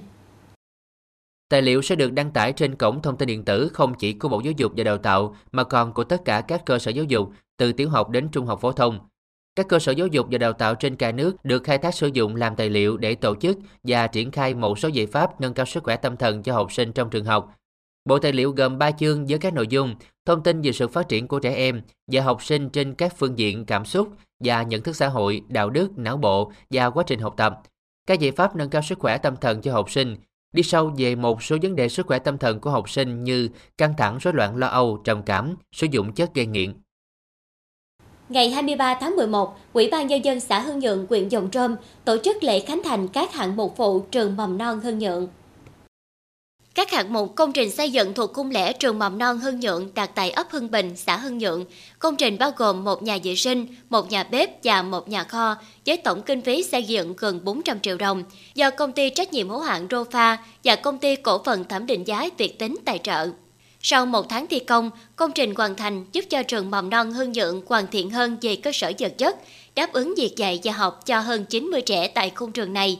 Tài 1.48 1.62
liệu 1.62 1.82
sẽ 1.82 1.94
được 1.94 2.12
đăng 2.12 2.30
tải 2.30 2.52
trên 2.52 2.74
cổng 2.74 3.02
thông 3.02 3.16
tin 3.16 3.28
điện 3.28 3.44
tử 3.44 3.70
không 3.72 3.94
chỉ 3.94 4.12
của 4.12 4.28
Bộ 4.28 4.40
Giáo 4.44 4.52
dục 4.56 4.72
và 4.76 4.84
Đào 4.84 4.98
tạo 4.98 5.36
mà 5.52 5.64
còn 5.64 5.92
của 5.92 6.04
tất 6.04 6.24
cả 6.24 6.40
các 6.40 6.62
cơ 6.66 6.78
sở 6.78 6.90
giáo 6.90 7.04
dục 7.04 7.30
từ 7.56 7.72
tiểu 7.72 7.90
học 7.90 8.10
đến 8.10 8.28
trung 8.32 8.46
học 8.46 8.60
phổ 8.60 8.72
thông. 8.72 8.98
Các 9.56 9.68
cơ 9.68 9.78
sở 9.78 9.92
giáo 9.92 10.06
dục 10.06 10.26
và 10.30 10.38
đào 10.38 10.52
tạo 10.52 10.74
trên 10.74 10.96
cả 10.96 11.12
nước 11.12 11.44
được 11.44 11.64
khai 11.64 11.78
thác 11.78 11.94
sử 11.94 12.10
dụng 12.12 12.36
làm 12.36 12.56
tài 12.56 12.70
liệu 12.70 12.96
để 12.96 13.14
tổ 13.14 13.34
chức 13.36 13.58
và 13.82 14.06
triển 14.06 14.30
khai 14.30 14.54
một 14.54 14.78
số 14.78 14.88
giải 14.88 15.06
pháp 15.06 15.40
nâng 15.40 15.54
cao 15.54 15.66
sức 15.66 15.84
khỏe 15.84 15.96
tâm 15.96 16.16
thần 16.16 16.42
cho 16.42 16.54
học 16.54 16.72
sinh 16.72 16.92
trong 16.92 17.10
trường 17.10 17.24
học. 17.24 17.54
Bộ 18.04 18.18
tài 18.18 18.32
liệu 18.32 18.50
gồm 18.50 18.78
3 18.78 18.90
chương 18.90 19.26
với 19.26 19.38
các 19.38 19.54
nội 19.54 19.66
dung 19.66 19.94
thông 20.26 20.42
tin 20.42 20.62
về 20.62 20.72
sự 20.72 20.88
phát 20.88 21.08
triển 21.08 21.28
của 21.28 21.38
trẻ 21.38 21.54
em 21.54 21.82
và 22.06 22.22
học 22.22 22.42
sinh 22.42 22.70
trên 22.70 22.94
các 22.94 23.14
phương 23.16 23.38
diện 23.38 23.64
cảm 23.64 23.84
xúc 23.84 24.08
và 24.44 24.62
nhận 24.62 24.82
thức 24.82 24.96
xã 24.96 25.08
hội, 25.08 25.42
đạo 25.48 25.70
đức, 25.70 25.98
não 25.98 26.16
bộ 26.16 26.52
và 26.70 26.90
quá 26.90 27.04
trình 27.06 27.20
học 27.20 27.34
tập. 27.36 27.60
Các 28.06 28.20
giải 28.20 28.32
pháp 28.32 28.56
nâng 28.56 28.70
cao 28.70 28.82
sức 28.82 28.98
khỏe 28.98 29.18
tâm 29.18 29.36
thần 29.36 29.62
cho 29.62 29.72
học 29.72 29.90
sinh 29.90 30.16
đi 30.52 30.62
sâu 30.62 30.92
về 30.98 31.14
một 31.14 31.42
số 31.42 31.56
vấn 31.62 31.76
đề 31.76 31.88
sức 31.88 32.06
khỏe 32.06 32.18
tâm 32.18 32.38
thần 32.38 32.60
của 32.60 32.70
học 32.70 32.90
sinh 32.90 33.24
như 33.24 33.48
căng 33.78 33.94
thẳng, 33.98 34.18
rối 34.20 34.34
loạn 34.34 34.56
lo 34.56 34.66
âu, 34.66 34.96
trầm 35.04 35.22
cảm, 35.22 35.56
sử 35.72 35.86
dụng 35.90 36.12
chất 36.12 36.34
gây 36.34 36.46
nghiện. 36.46 36.74
Ngày 38.28 38.50
23 38.50 38.94
tháng 39.00 39.16
11, 39.16 39.56
Ủy 39.72 39.88
ban 39.92 40.06
Nhân 40.06 40.24
dân 40.24 40.40
xã 40.40 40.60
Hưng 40.60 40.78
Nhượng, 40.78 41.06
huyện 41.08 41.28
Dòng 41.28 41.50
Trôm 41.50 41.76
tổ 42.04 42.16
chức 42.24 42.42
lễ 42.42 42.60
khánh 42.60 42.80
thành 42.84 43.08
các 43.08 43.32
hạng 43.32 43.56
mục 43.56 43.74
phụ 43.76 44.00
trường 44.00 44.36
mầm 44.36 44.58
non 44.58 44.80
Hưng 44.80 44.98
Nhượng. 44.98 45.28
Các 46.74 46.90
hạng 46.90 47.12
mục 47.12 47.34
công 47.34 47.52
trình 47.52 47.70
xây 47.70 47.90
dựng 47.90 48.14
thuộc 48.14 48.32
khung 48.32 48.50
lễ 48.50 48.72
trường 48.72 48.98
mầm 48.98 49.18
non 49.18 49.38
Hưng 49.38 49.60
Nhượng 49.60 49.94
đặt 49.94 50.10
tại 50.14 50.30
ấp 50.30 50.50
Hưng 50.50 50.70
Bình, 50.70 50.96
xã 50.96 51.16
Hưng 51.16 51.38
Nhượng. 51.38 51.64
Công 51.98 52.16
trình 52.16 52.38
bao 52.38 52.52
gồm 52.56 52.84
một 52.84 53.02
nhà 53.02 53.18
vệ 53.24 53.34
sinh, 53.34 53.66
một 53.90 54.10
nhà 54.10 54.22
bếp 54.22 54.64
và 54.64 54.82
một 54.82 55.08
nhà 55.08 55.24
kho 55.24 55.56
với 55.86 55.96
tổng 55.96 56.22
kinh 56.22 56.40
phí 56.40 56.62
xây 56.62 56.82
dựng 56.82 57.14
gần 57.18 57.44
400 57.44 57.80
triệu 57.80 57.96
đồng 57.96 58.24
do 58.54 58.70
công 58.70 58.92
ty 58.92 59.10
trách 59.10 59.32
nhiệm 59.32 59.48
hữu 59.48 59.60
hạn 59.60 59.86
Rofa 59.88 60.36
và 60.64 60.76
công 60.76 60.98
ty 60.98 61.16
cổ 61.16 61.42
phần 61.44 61.64
thẩm 61.64 61.86
định 61.86 62.06
giá 62.06 62.28
Việt 62.38 62.58
Tính 62.58 62.76
tài 62.84 62.98
trợ. 62.98 63.28
Sau 63.80 64.06
một 64.06 64.28
tháng 64.28 64.46
thi 64.46 64.58
công, 64.58 64.90
công 65.16 65.32
trình 65.32 65.54
hoàn 65.54 65.76
thành 65.76 66.06
giúp 66.12 66.24
cho 66.30 66.42
trường 66.42 66.70
mầm 66.70 66.90
non 66.90 67.12
Hưng 67.12 67.32
Nhượng 67.32 67.62
hoàn 67.66 67.86
thiện 67.86 68.10
hơn 68.10 68.36
về 68.40 68.56
cơ 68.56 68.72
sở 68.74 68.92
vật 68.98 69.18
chất, 69.18 69.36
đáp 69.74 69.92
ứng 69.92 70.14
việc 70.16 70.36
dạy 70.36 70.60
và 70.64 70.72
học 70.72 71.06
cho 71.06 71.20
hơn 71.20 71.44
90 71.44 71.80
trẻ 71.80 72.08
tại 72.08 72.30
khung 72.34 72.52
trường 72.52 72.72
này. 72.72 72.98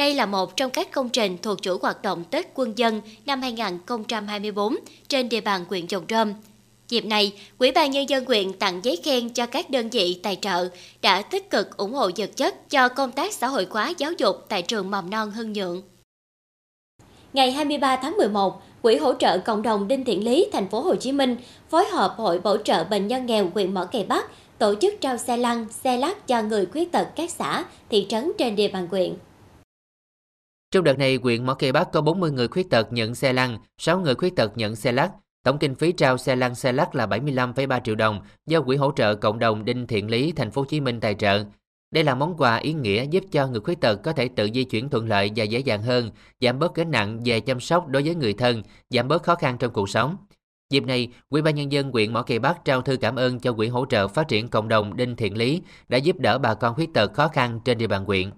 Đây 0.00 0.14
là 0.14 0.26
một 0.26 0.56
trong 0.56 0.70
các 0.70 0.92
công 0.92 1.08
trình 1.08 1.36
thuộc 1.42 1.62
chuỗi 1.62 1.78
hoạt 1.82 2.02
động 2.02 2.24
Tết 2.24 2.46
Quân 2.54 2.78
dân 2.78 3.00
năm 3.26 3.42
2024 3.42 4.76
trên 5.08 5.28
địa 5.28 5.40
bàn 5.40 5.64
huyện 5.68 5.86
Dòng 5.86 6.06
Trơm. 6.06 6.34
Dịp 6.88 7.04
này, 7.04 7.32
quỹ 7.58 7.72
ban 7.72 7.90
Nhân 7.90 8.08
dân 8.08 8.24
huyện 8.24 8.52
tặng 8.52 8.80
giấy 8.82 9.00
khen 9.04 9.28
cho 9.28 9.46
các 9.46 9.70
đơn 9.70 9.88
vị 9.88 10.20
tài 10.22 10.36
trợ 10.36 10.68
đã 11.02 11.22
tích 11.22 11.50
cực 11.50 11.76
ủng 11.76 11.92
hộ 11.92 12.10
vật 12.16 12.30
chất 12.36 12.70
cho 12.70 12.88
công 12.88 13.12
tác 13.12 13.32
xã 13.32 13.46
hội 13.46 13.66
hóa 13.70 13.92
giáo 13.98 14.12
dục 14.12 14.36
tại 14.48 14.62
trường 14.62 14.90
mầm 14.90 15.10
non 15.10 15.30
Hưng 15.30 15.52
Nhượng. 15.52 15.82
Ngày 17.32 17.52
23 17.52 17.96
tháng 17.96 18.16
11, 18.16 18.62
Quỹ 18.82 18.96
hỗ 18.96 19.14
trợ 19.14 19.38
cộng 19.38 19.62
đồng 19.62 19.88
Đinh 19.88 20.04
Thiện 20.04 20.24
Lý, 20.24 20.46
thành 20.52 20.68
phố 20.68 20.80
Hồ 20.80 20.94
Chí 20.94 21.12
Minh 21.12 21.36
phối 21.70 21.84
hợp 21.86 22.14
Hội 22.16 22.38
bảo 22.38 22.56
trợ 22.56 22.84
bệnh 22.84 23.08
nhân 23.08 23.26
nghèo 23.26 23.50
huyện 23.54 23.74
Mỏ 23.74 23.84
Cày 23.84 24.04
Bắc 24.04 24.26
tổ 24.58 24.74
chức 24.80 24.94
trao 25.00 25.16
xe 25.16 25.36
lăn, 25.36 25.66
xe 25.70 25.96
lắc 25.96 26.26
cho 26.26 26.42
người 26.42 26.66
khuyết 26.66 26.92
tật 26.92 27.08
các 27.16 27.30
xã, 27.30 27.64
thị 27.90 28.06
trấn 28.08 28.32
trên 28.38 28.56
địa 28.56 28.68
bàn 28.68 28.88
huyện. 28.90 29.14
Trong 30.70 30.84
đợt 30.84 30.98
này, 30.98 31.18
huyện 31.22 31.46
Mỏ 31.46 31.54
Cây 31.54 31.72
Bắc 31.72 31.92
có 31.92 32.00
40 32.00 32.30
người 32.30 32.48
khuyết 32.48 32.70
tật 32.70 32.92
nhận 32.92 33.14
xe 33.14 33.32
lăn, 33.32 33.58
6 33.78 34.00
người 34.00 34.14
khuyết 34.14 34.36
tật 34.36 34.56
nhận 34.56 34.76
xe 34.76 34.92
lắc. 34.92 35.12
Tổng 35.44 35.58
kinh 35.58 35.74
phí 35.74 35.92
trao 35.92 36.18
xe 36.18 36.36
lăn 36.36 36.54
xe 36.54 36.72
lắc 36.72 36.94
là 36.94 37.06
75,3 37.06 37.80
triệu 37.80 37.94
đồng 37.94 38.20
do 38.46 38.60
Quỹ 38.60 38.76
hỗ 38.76 38.92
trợ 38.96 39.14
cộng 39.14 39.38
đồng 39.38 39.64
Đinh 39.64 39.86
Thiện 39.86 40.10
Lý, 40.10 40.32
thành 40.32 40.50
phố 40.50 40.60
Hồ 40.60 40.66
Chí 40.66 40.80
Minh 40.80 41.00
tài 41.00 41.14
trợ. 41.14 41.44
Đây 41.90 42.04
là 42.04 42.14
món 42.14 42.36
quà 42.36 42.56
ý 42.56 42.72
nghĩa 42.72 43.06
giúp 43.10 43.24
cho 43.32 43.46
người 43.46 43.60
khuyết 43.60 43.80
tật 43.80 43.96
có 43.96 44.12
thể 44.12 44.28
tự 44.28 44.48
di 44.54 44.64
chuyển 44.64 44.88
thuận 44.88 45.08
lợi 45.08 45.30
và 45.36 45.44
dễ 45.44 45.58
dàng 45.58 45.82
hơn, 45.82 46.10
giảm 46.40 46.58
bớt 46.58 46.74
gánh 46.74 46.90
nặng 46.90 47.20
về 47.24 47.40
chăm 47.40 47.60
sóc 47.60 47.88
đối 47.88 48.02
với 48.02 48.14
người 48.14 48.32
thân, 48.32 48.62
giảm 48.90 49.08
bớt 49.08 49.22
khó 49.22 49.34
khăn 49.34 49.56
trong 49.58 49.72
cuộc 49.72 49.88
sống. 49.88 50.16
Dịp 50.70 50.84
này, 50.84 51.08
Ủy 51.28 51.42
ban 51.42 51.54
nhân 51.54 51.72
dân 51.72 51.90
huyện 51.90 52.12
Mỏ 52.12 52.22
Cày 52.22 52.38
Bắc 52.38 52.64
trao 52.64 52.82
thư 52.82 52.96
cảm 52.96 53.16
ơn 53.16 53.40
cho 53.40 53.52
quỹ 53.52 53.68
hỗ 53.68 53.86
trợ 53.86 54.08
phát 54.08 54.28
triển 54.28 54.48
cộng 54.48 54.68
đồng 54.68 54.96
Đinh 54.96 55.16
Thiện 55.16 55.36
Lý 55.36 55.62
đã 55.88 55.98
giúp 55.98 56.16
đỡ 56.18 56.38
bà 56.38 56.54
con 56.54 56.74
khuyết 56.74 56.94
tật 56.94 57.12
khó 57.14 57.28
khăn 57.28 57.60
trên 57.64 57.78
địa 57.78 57.86
bàn 57.86 58.04
huyện. 58.04 58.30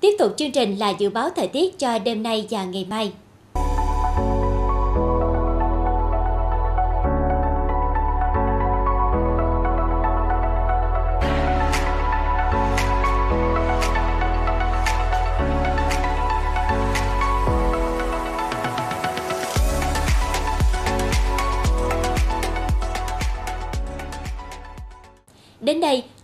Tiếp 0.00 0.16
tục 0.18 0.32
chương 0.36 0.52
trình 0.52 0.76
là 0.76 0.90
dự 0.90 1.10
báo 1.10 1.30
thời 1.36 1.48
tiết 1.48 1.78
cho 1.78 1.98
đêm 1.98 2.22
nay 2.22 2.46
và 2.50 2.64
ngày 2.64 2.86
mai. 2.90 3.12